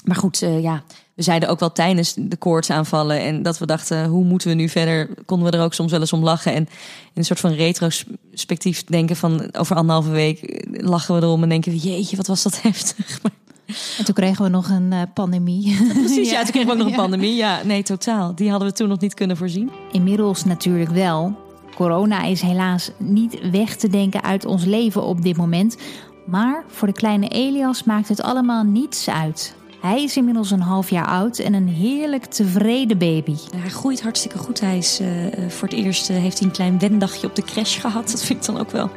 Maar 0.03 0.15
goed, 0.15 0.37
ja, 0.39 0.83
we 1.15 1.23
zeiden 1.23 1.49
ook 1.49 1.59
wel 1.59 1.71
tijdens 1.71 2.13
de 2.17 2.35
koortsaanvallen 2.35 3.19
en 3.19 3.43
dat 3.43 3.57
we 3.57 3.65
dachten, 3.65 4.05
hoe 4.05 4.23
moeten 4.23 4.47
we 4.47 4.55
nu 4.55 4.69
verder? 4.69 5.09
Konden 5.25 5.51
we 5.51 5.57
er 5.57 5.63
ook 5.63 5.73
soms 5.73 5.91
wel 5.91 5.99
eens 5.99 6.13
om 6.13 6.23
lachen 6.23 6.53
en 6.53 6.61
in 6.61 6.67
een 7.13 7.25
soort 7.25 7.39
van 7.39 7.51
retrospectief 7.51 8.83
denken 8.83 9.15
van 9.15 9.55
over 9.55 9.75
anderhalve 9.75 10.09
week 10.09 10.65
lachen 10.71 11.15
we 11.15 11.21
erom 11.21 11.43
en 11.43 11.49
denken 11.49 11.71
we, 11.71 11.77
jeetje, 11.77 12.17
wat 12.17 12.27
was 12.27 12.43
dat 12.43 12.61
heftig. 12.61 13.19
En 13.97 14.05
toen 14.05 14.13
kregen 14.13 14.43
we 14.43 14.49
nog 14.49 14.69
een 14.69 14.91
uh, 14.91 15.01
pandemie. 15.13 15.77
Precies, 15.93 16.29
ja, 16.29 16.41
toen 16.43 16.51
kregen 16.61 16.67
we 16.67 16.73
ook 16.73 16.79
nog 16.79 16.87
een 16.87 16.95
pandemie. 16.95 17.35
Ja, 17.35 17.61
nee, 17.63 17.83
totaal. 17.83 18.35
Die 18.35 18.49
hadden 18.49 18.67
we 18.67 18.73
toen 18.73 18.87
nog 18.87 18.99
niet 18.99 19.13
kunnen 19.13 19.37
voorzien. 19.37 19.71
Inmiddels 19.91 20.45
natuurlijk 20.45 20.89
wel. 20.89 21.35
Corona 21.75 22.23
is 22.23 22.41
helaas 22.41 22.91
niet 22.97 23.49
weg 23.51 23.75
te 23.75 23.89
denken 23.89 24.23
uit 24.23 24.45
ons 24.45 24.65
leven 24.65 25.03
op 25.03 25.21
dit 25.21 25.37
moment. 25.37 25.77
Maar 26.25 26.63
voor 26.67 26.87
de 26.87 26.93
kleine 26.93 27.27
Elias 27.27 27.83
maakt 27.83 28.09
het 28.09 28.21
allemaal 28.21 28.63
niets 28.63 29.09
uit. 29.09 29.55
Hij 29.83 30.03
is 30.03 30.17
inmiddels 30.17 30.51
een 30.51 30.61
half 30.61 30.89
jaar 30.89 31.07
oud 31.07 31.39
en 31.39 31.53
een 31.53 31.67
heerlijk 31.67 32.25
tevreden 32.25 32.97
baby. 32.97 33.35
Hij 33.55 33.69
groeit 33.69 34.01
hartstikke 34.01 34.37
goed. 34.37 34.59
Hij 34.59 34.77
is 34.77 35.01
uh, 35.01 35.09
voor 35.49 35.67
het 35.67 35.77
eerst 35.77 36.09
uh, 36.09 36.17
heeft 36.17 36.39
hij 36.39 36.47
een 36.47 36.53
klein 36.53 36.79
wendagje 36.79 37.27
op 37.27 37.35
de 37.35 37.41
crash 37.41 37.81
gehad. 37.81 38.09
Dat 38.11 38.23
vind 38.23 38.39
ik 38.39 38.45
dan 38.45 38.59
ook 38.59 38.71
wel 38.71 38.89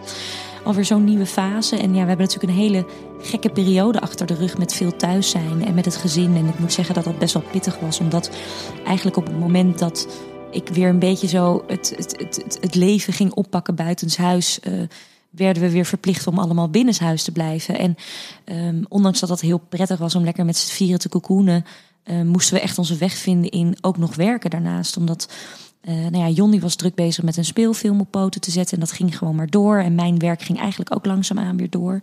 alweer 0.64 0.84
zo'n 0.84 1.04
nieuwe 1.04 1.26
fase. 1.26 1.76
En 1.76 1.94
ja, 1.94 2.02
we 2.02 2.08
hebben 2.08 2.26
natuurlijk 2.26 2.52
een 2.52 2.58
hele 2.58 2.86
gekke 3.20 3.50
periode 3.50 4.00
achter 4.00 4.26
de 4.26 4.34
rug 4.34 4.58
met 4.58 4.74
veel 4.74 4.96
thuis 4.96 5.30
zijn 5.30 5.64
en 5.64 5.74
met 5.74 5.84
het 5.84 5.96
gezin. 5.96 6.36
En 6.36 6.46
ik 6.46 6.58
moet 6.58 6.72
zeggen 6.72 6.94
dat 6.94 7.04
dat 7.04 7.18
best 7.18 7.34
wel 7.34 7.44
pittig 7.50 7.78
was, 7.78 8.00
omdat 8.00 8.30
eigenlijk 8.84 9.16
op 9.16 9.26
het 9.26 9.38
moment 9.38 9.78
dat 9.78 10.08
ik 10.50 10.68
weer 10.68 10.88
een 10.88 10.98
beetje 10.98 11.28
zo 11.28 11.64
het, 11.66 11.92
het, 11.96 12.14
het, 12.18 12.58
het 12.60 12.74
leven 12.74 13.12
ging 13.12 13.32
oppakken 13.32 13.74
buitenshuis. 13.74 14.58
Uh, 14.68 14.82
werden 15.36 15.62
we 15.62 15.70
weer 15.70 15.84
verplicht 15.84 16.26
om 16.26 16.38
allemaal 16.38 16.68
binnenshuis 16.68 17.22
te 17.22 17.32
blijven. 17.32 17.78
En 17.78 17.96
um, 18.44 18.84
ondanks 18.88 19.20
dat 19.20 19.28
dat 19.28 19.40
heel 19.40 19.58
prettig 19.58 19.98
was 19.98 20.14
om 20.14 20.24
lekker 20.24 20.44
met 20.44 20.56
z'n 20.56 20.72
vieren 20.72 20.98
te 20.98 21.08
kokoenen, 21.08 21.64
uh, 22.04 22.22
moesten 22.22 22.54
we 22.54 22.60
echt 22.60 22.78
onze 22.78 22.96
weg 22.96 23.12
vinden 23.12 23.50
in 23.50 23.76
ook 23.80 23.98
nog 23.98 24.14
werken 24.14 24.50
daarnaast. 24.50 24.96
Omdat, 24.96 25.32
uh, 25.82 25.94
nou 26.06 26.50
ja, 26.50 26.58
was 26.60 26.74
druk 26.74 26.94
bezig 26.94 27.24
met 27.24 27.36
een 27.36 27.44
speelfilm 27.44 28.00
op 28.00 28.10
poten 28.10 28.40
te 28.40 28.50
zetten 28.50 28.74
en 28.74 28.80
dat 28.80 28.92
ging 28.92 29.18
gewoon 29.18 29.34
maar 29.34 29.50
door. 29.50 29.78
En 29.78 29.94
mijn 29.94 30.18
werk 30.18 30.42
ging 30.42 30.58
eigenlijk 30.58 30.94
ook 30.94 31.06
langzaamaan 31.06 31.56
weer 31.56 31.70
door. 31.70 32.00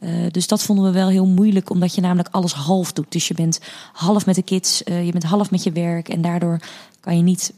Uh, 0.00 0.10
dus 0.30 0.46
dat 0.46 0.62
vonden 0.62 0.84
we 0.84 0.90
wel 0.90 1.08
heel 1.08 1.26
moeilijk, 1.26 1.70
omdat 1.70 1.94
je 1.94 2.00
namelijk 2.00 2.28
alles 2.30 2.52
half 2.52 2.92
doet. 2.92 3.12
Dus 3.12 3.28
je 3.28 3.34
bent 3.34 3.60
half 3.92 4.26
met 4.26 4.34
de 4.34 4.42
kids, 4.42 4.82
je 4.84 5.12
bent 5.12 5.24
half 5.24 5.50
met 5.50 5.62
je 5.62 5.72
werk 5.72 6.08
en 6.08 6.22
daardoor 6.22 6.60
kan 7.00 7.16
je 7.16 7.22
niet 7.22 7.52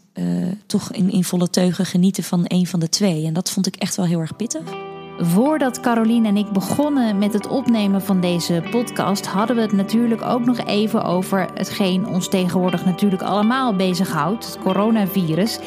toch 0.67 0.93
in, 0.93 1.11
in 1.11 1.25
volle 1.25 1.51
teugen 1.51 1.87
genieten 1.87 2.25
van 2.25 2.45
een 2.45 2.67
van 2.67 2.81
de 2.81 2.89
twee. 2.89 3.27
En 3.27 3.33
dat 3.33 3.51
vond 3.51 3.67
ik 3.67 3.77
echt 3.77 3.97
wel 3.97 4.07
heel 4.07 4.21
erg 4.21 4.37
pittig. 4.37 4.96
Voordat 5.19 5.81
Caroline 5.81 6.29
en 6.29 6.37
ik 6.37 6.51
begonnen 6.51 7.19
met 7.19 7.33
het 7.33 7.47
opnemen 7.47 8.03
van 8.03 8.21
deze 8.21 8.63
podcast, 8.71 9.27
hadden 9.27 9.57
we 9.57 9.63
het 9.63 9.73
natuurlijk 9.73 10.23
ook 10.23 10.45
nog 10.45 10.59
even 10.59 11.05
over 11.05 11.49
hetgeen 11.55 12.07
ons 12.07 12.29
tegenwoordig 12.29 12.85
natuurlijk 12.85 13.23
allemaal 13.23 13.77
bezighoudt: 13.77 14.47
het 14.47 14.59
coronavirus. 14.59 15.59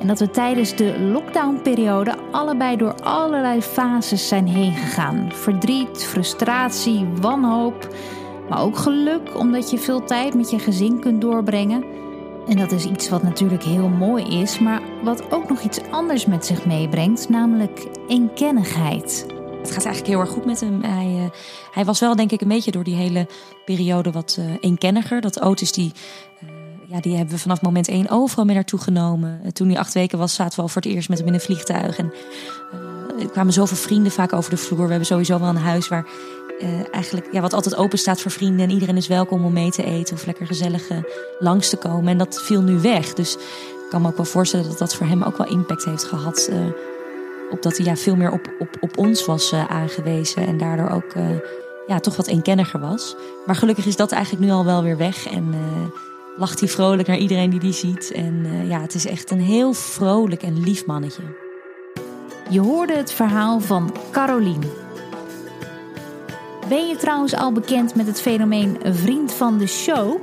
En 0.00 0.06
dat 0.06 0.18
we 0.18 0.30
tijdens 0.30 0.76
de 0.76 0.98
lockdownperiode 1.00 2.14
allebei 2.30 2.76
door 2.76 2.94
allerlei 3.02 3.62
fases 3.62 4.28
zijn 4.28 4.46
heen 4.46 4.72
gegaan: 4.72 5.28
verdriet, 5.32 6.04
frustratie, 6.04 7.06
wanhoop, 7.20 7.88
maar 8.48 8.62
ook 8.62 8.76
geluk 8.76 9.38
omdat 9.38 9.70
je 9.70 9.78
veel 9.78 10.04
tijd 10.04 10.34
met 10.34 10.50
je 10.50 10.58
gezin 10.58 11.00
kunt 11.00 11.20
doorbrengen. 11.20 11.84
En 12.48 12.56
dat 12.56 12.72
is 12.72 12.84
iets 12.84 13.08
wat 13.08 13.22
natuurlijk 13.22 13.62
heel 13.62 13.88
mooi 13.88 14.40
is, 14.40 14.58
maar 14.58 14.80
wat 15.02 15.32
ook 15.32 15.48
nog 15.48 15.60
iets 15.60 15.80
anders 15.90 16.26
met 16.26 16.46
zich 16.46 16.66
meebrengt, 16.66 17.28
namelijk 17.28 17.86
eenkennigheid. 18.08 19.26
Het 19.58 19.72
gaat 19.72 19.84
eigenlijk 19.84 20.06
heel 20.06 20.20
erg 20.20 20.30
goed 20.30 20.44
met 20.44 20.60
hem. 20.60 20.82
Hij, 20.82 21.14
uh, 21.16 21.24
hij 21.70 21.84
was 21.84 22.00
wel 22.00 22.16
denk 22.16 22.32
ik 22.32 22.40
een 22.40 22.48
beetje 22.48 22.70
door 22.70 22.84
die 22.84 22.94
hele 22.94 23.28
periode 23.64 24.10
wat 24.10 24.36
uh, 24.38 24.44
eenkenniger. 24.60 25.20
Dat 25.20 25.40
Otis 25.40 25.72
die, 25.72 25.92
uh, 26.42 26.48
ja, 26.88 27.00
die 27.00 27.16
hebben 27.16 27.34
we 27.34 27.40
vanaf 27.40 27.62
moment 27.62 27.88
één 27.88 28.10
overal 28.10 28.44
mee 28.44 28.54
naartoe 28.54 28.80
genomen. 28.80 29.52
toen 29.52 29.68
hij 29.68 29.78
acht 29.78 29.94
weken 29.94 30.18
was, 30.18 30.34
zaten 30.34 30.56
we 30.56 30.62
al 30.62 30.68
voor 30.68 30.82
het 30.82 30.90
eerst 30.90 31.08
met 31.08 31.18
hem 31.18 31.26
in 31.26 31.34
een 31.34 31.40
vliegtuig. 31.40 31.98
En 31.98 32.12
er 33.20 33.30
kwamen 33.30 33.52
zoveel 33.52 33.76
vrienden 33.76 34.12
vaak 34.12 34.32
over 34.32 34.50
de 34.50 34.56
vloer. 34.56 34.84
We 34.84 34.88
hebben 34.88 35.06
sowieso 35.06 35.38
wel 35.38 35.48
een 35.48 35.56
huis 35.56 35.88
waar 35.88 36.06
uh, 36.60 36.68
eigenlijk 36.90 37.26
ja, 37.32 37.40
wat 37.40 37.52
altijd 37.52 37.76
open 37.76 37.98
staat 37.98 38.20
voor 38.20 38.30
vrienden. 38.30 38.66
En 38.66 38.70
iedereen 38.70 38.96
is 38.96 39.06
welkom 39.06 39.44
om 39.44 39.52
mee 39.52 39.70
te 39.70 39.84
eten 39.84 40.14
of 40.14 40.26
lekker 40.26 40.46
gezellig 40.46 40.90
uh, 40.90 40.98
langs 41.38 41.68
te 41.68 41.76
komen. 41.76 42.08
En 42.08 42.18
dat 42.18 42.42
viel 42.42 42.62
nu 42.62 42.80
weg. 42.80 43.14
Dus 43.14 43.34
ik 43.34 43.90
kan 43.90 44.02
me 44.02 44.08
ook 44.08 44.16
wel 44.16 44.26
voorstellen 44.26 44.68
dat 44.68 44.78
dat 44.78 44.94
voor 44.94 45.06
hem 45.06 45.22
ook 45.22 45.36
wel 45.36 45.46
impact 45.46 45.84
heeft 45.84 46.04
gehad. 46.04 46.48
Uh, 46.50 46.56
op 47.50 47.62
dat 47.62 47.76
hij 47.76 47.86
ja, 47.86 47.96
veel 47.96 48.16
meer 48.16 48.32
op, 48.32 48.52
op, 48.58 48.68
op 48.80 48.98
ons 48.98 49.26
was 49.26 49.52
aangewezen. 49.52 50.46
En 50.46 50.58
daardoor 50.58 50.88
ook 50.88 51.12
ja, 51.86 52.00
toch 52.00 52.16
wat 52.16 52.26
eenkenniger 52.26 52.80
was. 52.80 53.16
Maar 53.46 53.54
gelukkig 53.54 53.86
is 53.86 53.96
dat 53.96 54.12
eigenlijk 54.12 54.44
nu 54.44 54.50
al 54.50 54.64
wel 54.64 54.82
weer 54.82 54.96
weg. 54.96 55.28
En 55.28 55.54
lacht 56.36 56.60
hij 56.60 56.68
vrolijk 56.68 57.08
naar 57.08 57.16
iedereen 57.16 57.50
die 57.50 57.60
die 57.60 57.72
ziet. 57.72 58.12
En 58.12 58.66
ja, 58.68 58.80
het 58.80 58.94
is 58.94 59.06
echt 59.06 59.30
een 59.30 59.40
heel 59.40 59.72
vrolijk 59.72 60.42
en 60.42 60.60
lief 60.60 60.86
mannetje. 60.86 61.22
Je 62.50 62.60
hoorde 62.60 62.96
het 62.96 63.12
verhaal 63.12 63.60
van 63.60 63.94
Caroline. 64.10 64.83
Ben 66.68 66.86
je 66.86 66.96
trouwens 66.96 67.34
al 67.34 67.52
bekend 67.52 67.94
met 67.94 68.06
het 68.06 68.20
fenomeen 68.20 68.78
vriend 68.82 69.32
van 69.32 69.58
de 69.58 69.66
show? 69.66 70.16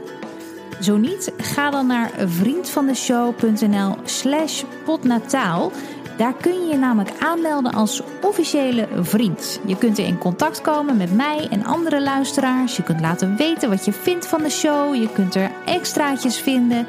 Zo 0.79 0.97
niet, 0.97 1.31
ga 1.37 1.69
dan 1.69 1.87
naar 1.87 2.11
vriendvandeshow.nl 2.25 3.95
slash 4.03 4.63
potnataal. 4.85 5.71
Daar 6.17 6.33
kun 6.33 6.53
je 6.53 6.67
je 6.67 6.77
namelijk 6.77 7.11
aanmelden 7.19 7.73
als 7.73 8.01
officiële 8.21 8.87
vriend. 9.01 9.59
Je 9.65 9.77
kunt 9.77 9.97
er 9.97 10.05
in 10.05 10.17
contact 10.17 10.61
komen 10.61 10.97
met 10.97 11.15
mij 11.15 11.47
en 11.51 11.65
andere 11.65 12.01
luisteraars. 12.01 12.75
Je 12.75 12.83
kunt 12.83 13.01
laten 13.01 13.35
weten 13.35 13.69
wat 13.69 13.85
je 13.85 13.93
vindt 13.93 14.27
van 14.27 14.43
de 14.43 14.49
show. 14.49 14.95
Je 14.95 15.09
kunt 15.13 15.35
er 15.35 15.51
extraatjes 15.65 16.37
vinden. 16.37 16.87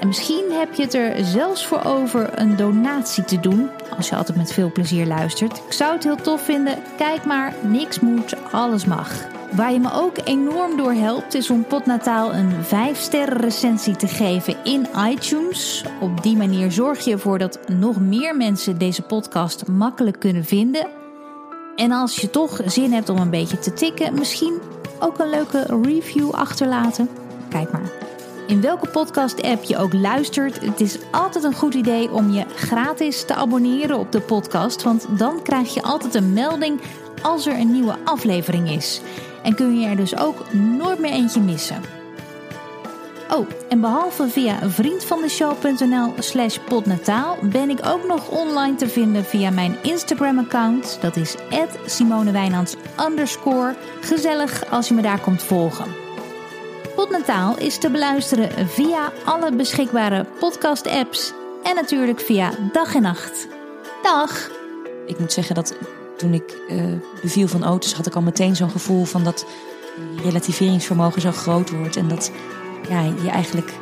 En 0.00 0.06
misschien 0.06 0.44
heb 0.52 0.74
je 0.74 0.82
het 0.82 0.94
er 0.94 1.24
zelfs 1.24 1.66
voor 1.66 1.84
over 1.84 2.40
een 2.40 2.56
donatie 2.56 3.24
te 3.24 3.40
doen, 3.40 3.68
als 3.96 4.08
je 4.08 4.16
altijd 4.16 4.38
met 4.38 4.52
veel 4.52 4.72
plezier 4.72 5.06
luistert. 5.06 5.56
Ik 5.56 5.72
zou 5.72 5.92
het 5.92 6.04
heel 6.04 6.16
tof 6.16 6.42
vinden. 6.42 6.78
Kijk 6.96 7.24
maar, 7.24 7.54
niks 7.62 8.00
moet, 8.00 8.34
alles 8.52 8.84
mag. 8.84 9.34
Waar 9.52 9.72
je 9.72 9.80
me 9.80 9.92
ook 9.92 10.16
enorm 10.24 10.76
door 10.76 10.92
helpt 10.92 11.34
is 11.34 11.50
om 11.50 11.66
Potnataal 11.66 12.34
een 12.34 12.64
5 12.64 12.98
sterren 12.98 13.40
recensie 13.40 13.96
te 13.96 14.08
geven 14.08 14.56
in 14.64 14.86
iTunes. 15.08 15.84
Op 16.00 16.22
die 16.22 16.36
manier 16.36 16.72
zorg 16.72 17.04
je 17.04 17.12
ervoor 17.12 17.38
dat 17.38 17.58
nog 17.68 18.00
meer 18.00 18.36
mensen 18.36 18.78
deze 18.78 19.02
podcast 19.02 19.66
makkelijk 19.68 20.20
kunnen 20.20 20.44
vinden. 20.44 20.86
En 21.76 21.92
als 21.92 22.16
je 22.16 22.30
toch 22.30 22.60
zin 22.64 22.92
hebt 22.92 23.08
om 23.08 23.18
een 23.18 23.30
beetje 23.30 23.58
te 23.58 23.72
tikken, 23.72 24.14
misschien 24.14 24.58
ook 25.00 25.18
een 25.18 25.30
leuke 25.30 25.80
review 25.82 26.30
achterlaten. 26.30 27.08
Kijk 27.48 27.72
maar. 27.72 27.95
In 28.46 28.60
welke 28.60 28.88
podcast-app 28.88 29.64
je 29.64 29.76
ook 29.76 29.92
luistert, 29.92 30.60
het 30.60 30.80
is 30.80 30.98
altijd 31.10 31.44
een 31.44 31.54
goed 31.54 31.74
idee 31.74 32.10
om 32.10 32.30
je 32.30 32.44
gratis 32.54 33.24
te 33.24 33.34
abonneren 33.34 33.98
op 33.98 34.12
de 34.12 34.20
podcast. 34.20 34.82
Want 34.82 35.06
dan 35.18 35.42
krijg 35.42 35.74
je 35.74 35.82
altijd 35.82 36.14
een 36.14 36.32
melding 36.32 36.80
als 37.22 37.46
er 37.46 37.58
een 37.58 37.72
nieuwe 37.72 37.96
aflevering 38.04 38.70
is. 38.70 39.00
En 39.42 39.54
kun 39.54 39.80
je 39.80 39.86
er 39.86 39.96
dus 39.96 40.16
ook 40.16 40.52
nooit 40.52 40.98
meer 40.98 41.10
eentje 41.10 41.40
missen. 41.40 41.82
Oh, 43.30 43.46
en 43.68 43.80
behalve 43.80 44.28
via 44.28 44.68
vriendvandeshow.nl 44.68 46.12
slash 46.18 46.58
podnataal 46.58 47.36
ben 47.42 47.70
ik 47.70 47.78
ook 47.86 48.06
nog 48.06 48.28
online 48.28 48.74
te 48.74 48.88
vinden 48.88 49.24
via 49.24 49.50
mijn 49.50 49.76
Instagram 49.82 50.38
account. 50.38 50.98
Dat 51.00 51.16
is 51.16 51.36
Simone 51.86 52.50
underscore. 53.00 53.74
Gezellig 54.00 54.70
als 54.70 54.88
je 54.88 54.94
me 54.94 55.02
daar 55.02 55.20
komt 55.20 55.42
volgen. 55.42 56.05
Podnataal 57.08 57.58
is 57.58 57.78
te 57.78 57.90
beluisteren 57.90 58.68
via 58.68 59.12
alle 59.24 59.52
beschikbare 59.52 60.26
podcast 60.38 60.86
apps 60.86 61.32
en 61.62 61.74
natuurlijk 61.74 62.20
via 62.20 62.50
dag 62.72 62.94
en 62.94 63.02
nacht. 63.02 63.48
Dag! 64.02 64.50
Ik 65.06 65.18
moet 65.18 65.32
zeggen 65.32 65.54
dat 65.54 65.76
toen 66.16 66.34
ik 66.34 66.58
uh, 66.68 66.82
beviel 67.22 67.48
van 67.48 67.64
auto's 67.64 67.92
had 67.92 68.06
ik 68.06 68.14
al 68.14 68.22
meteen 68.22 68.56
zo'n 68.56 68.70
gevoel 68.70 69.04
van 69.04 69.24
dat 69.24 69.46
relativeringsvermogen 70.22 71.20
zo 71.20 71.30
groot 71.30 71.70
wordt 71.70 71.96
en 71.96 72.08
dat 72.08 72.30
ja, 72.88 73.00
je 73.22 73.30
eigenlijk. 73.30 73.72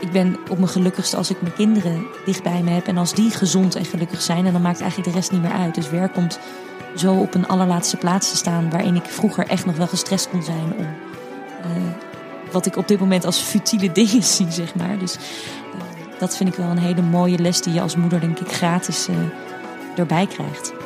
Ik 0.00 0.12
ben 0.12 0.36
op 0.48 0.56
mijn 0.58 0.70
gelukkigste 0.70 1.16
als 1.16 1.30
ik 1.30 1.42
mijn 1.42 1.54
kinderen 1.54 2.06
dicht 2.24 2.42
bij 2.42 2.62
me 2.62 2.70
heb. 2.70 2.86
En 2.86 2.98
als 2.98 3.14
die 3.14 3.30
gezond 3.30 3.74
en 3.74 3.84
gelukkig 3.84 4.22
zijn. 4.22 4.46
En 4.46 4.52
dan 4.52 4.62
maakt 4.62 4.80
eigenlijk 4.80 5.10
de 5.10 5.16
rest 5.16 5.32
niet 5.32 5.42
meer 5.42 5.52
uit. 5.52 5.74
Dus 5.74 5.90
werk 5.90 6.12
komt 6.12 6.38
zo 6.96 7.14
op 7.14 7.34
een 7.34 7.48
allerlaatste 7.48 7.96
plaats 7.96 8.30
te 8.30 8.36
staan. 8.36 8.70
Waarin 8.70 8.96
ik 8.96 9.04
vroeger 9.04 9.46
echt 9.46 9.66
nog 9.66 9.76
wel 9.76 9.86
gestrest 9.86 10.30
kon 10.30 10.42
zijn. 10.42 10.72
Om 10.76 10.86
wat 12.52 12.66
ik 12.66 12.76
op 12.76 12.88
dit 12.88 13.00
moment 13.00 13.24
als 13.24 13.38
futiele 13.38 13.92
dingen 13.92 14.22
zie, 14.34 14.50
zeg 14.50 14.74
maar. 14.74 14.98
Dus 14.98 15.16
uh, 15.16 15.20
dat 16.18 16.36
vind 16.36 16.48
ik 16.48 16.54
wel 16.54 16.68
een 16.68 16.78
hele 16.78 17.02
mooie 17.02 17.38
les 17.38 17.60
die 17.60 17.72
je 17.72 17.80
als 17.80 17.96
moeder, 17.96 18.20
denk 18.20 18.38
ik, 18.38 18.52
gratis 18.52 19.08
uh, 19.08 19.16
erbij 19.96 20.26
krijgt. 20.26 20.81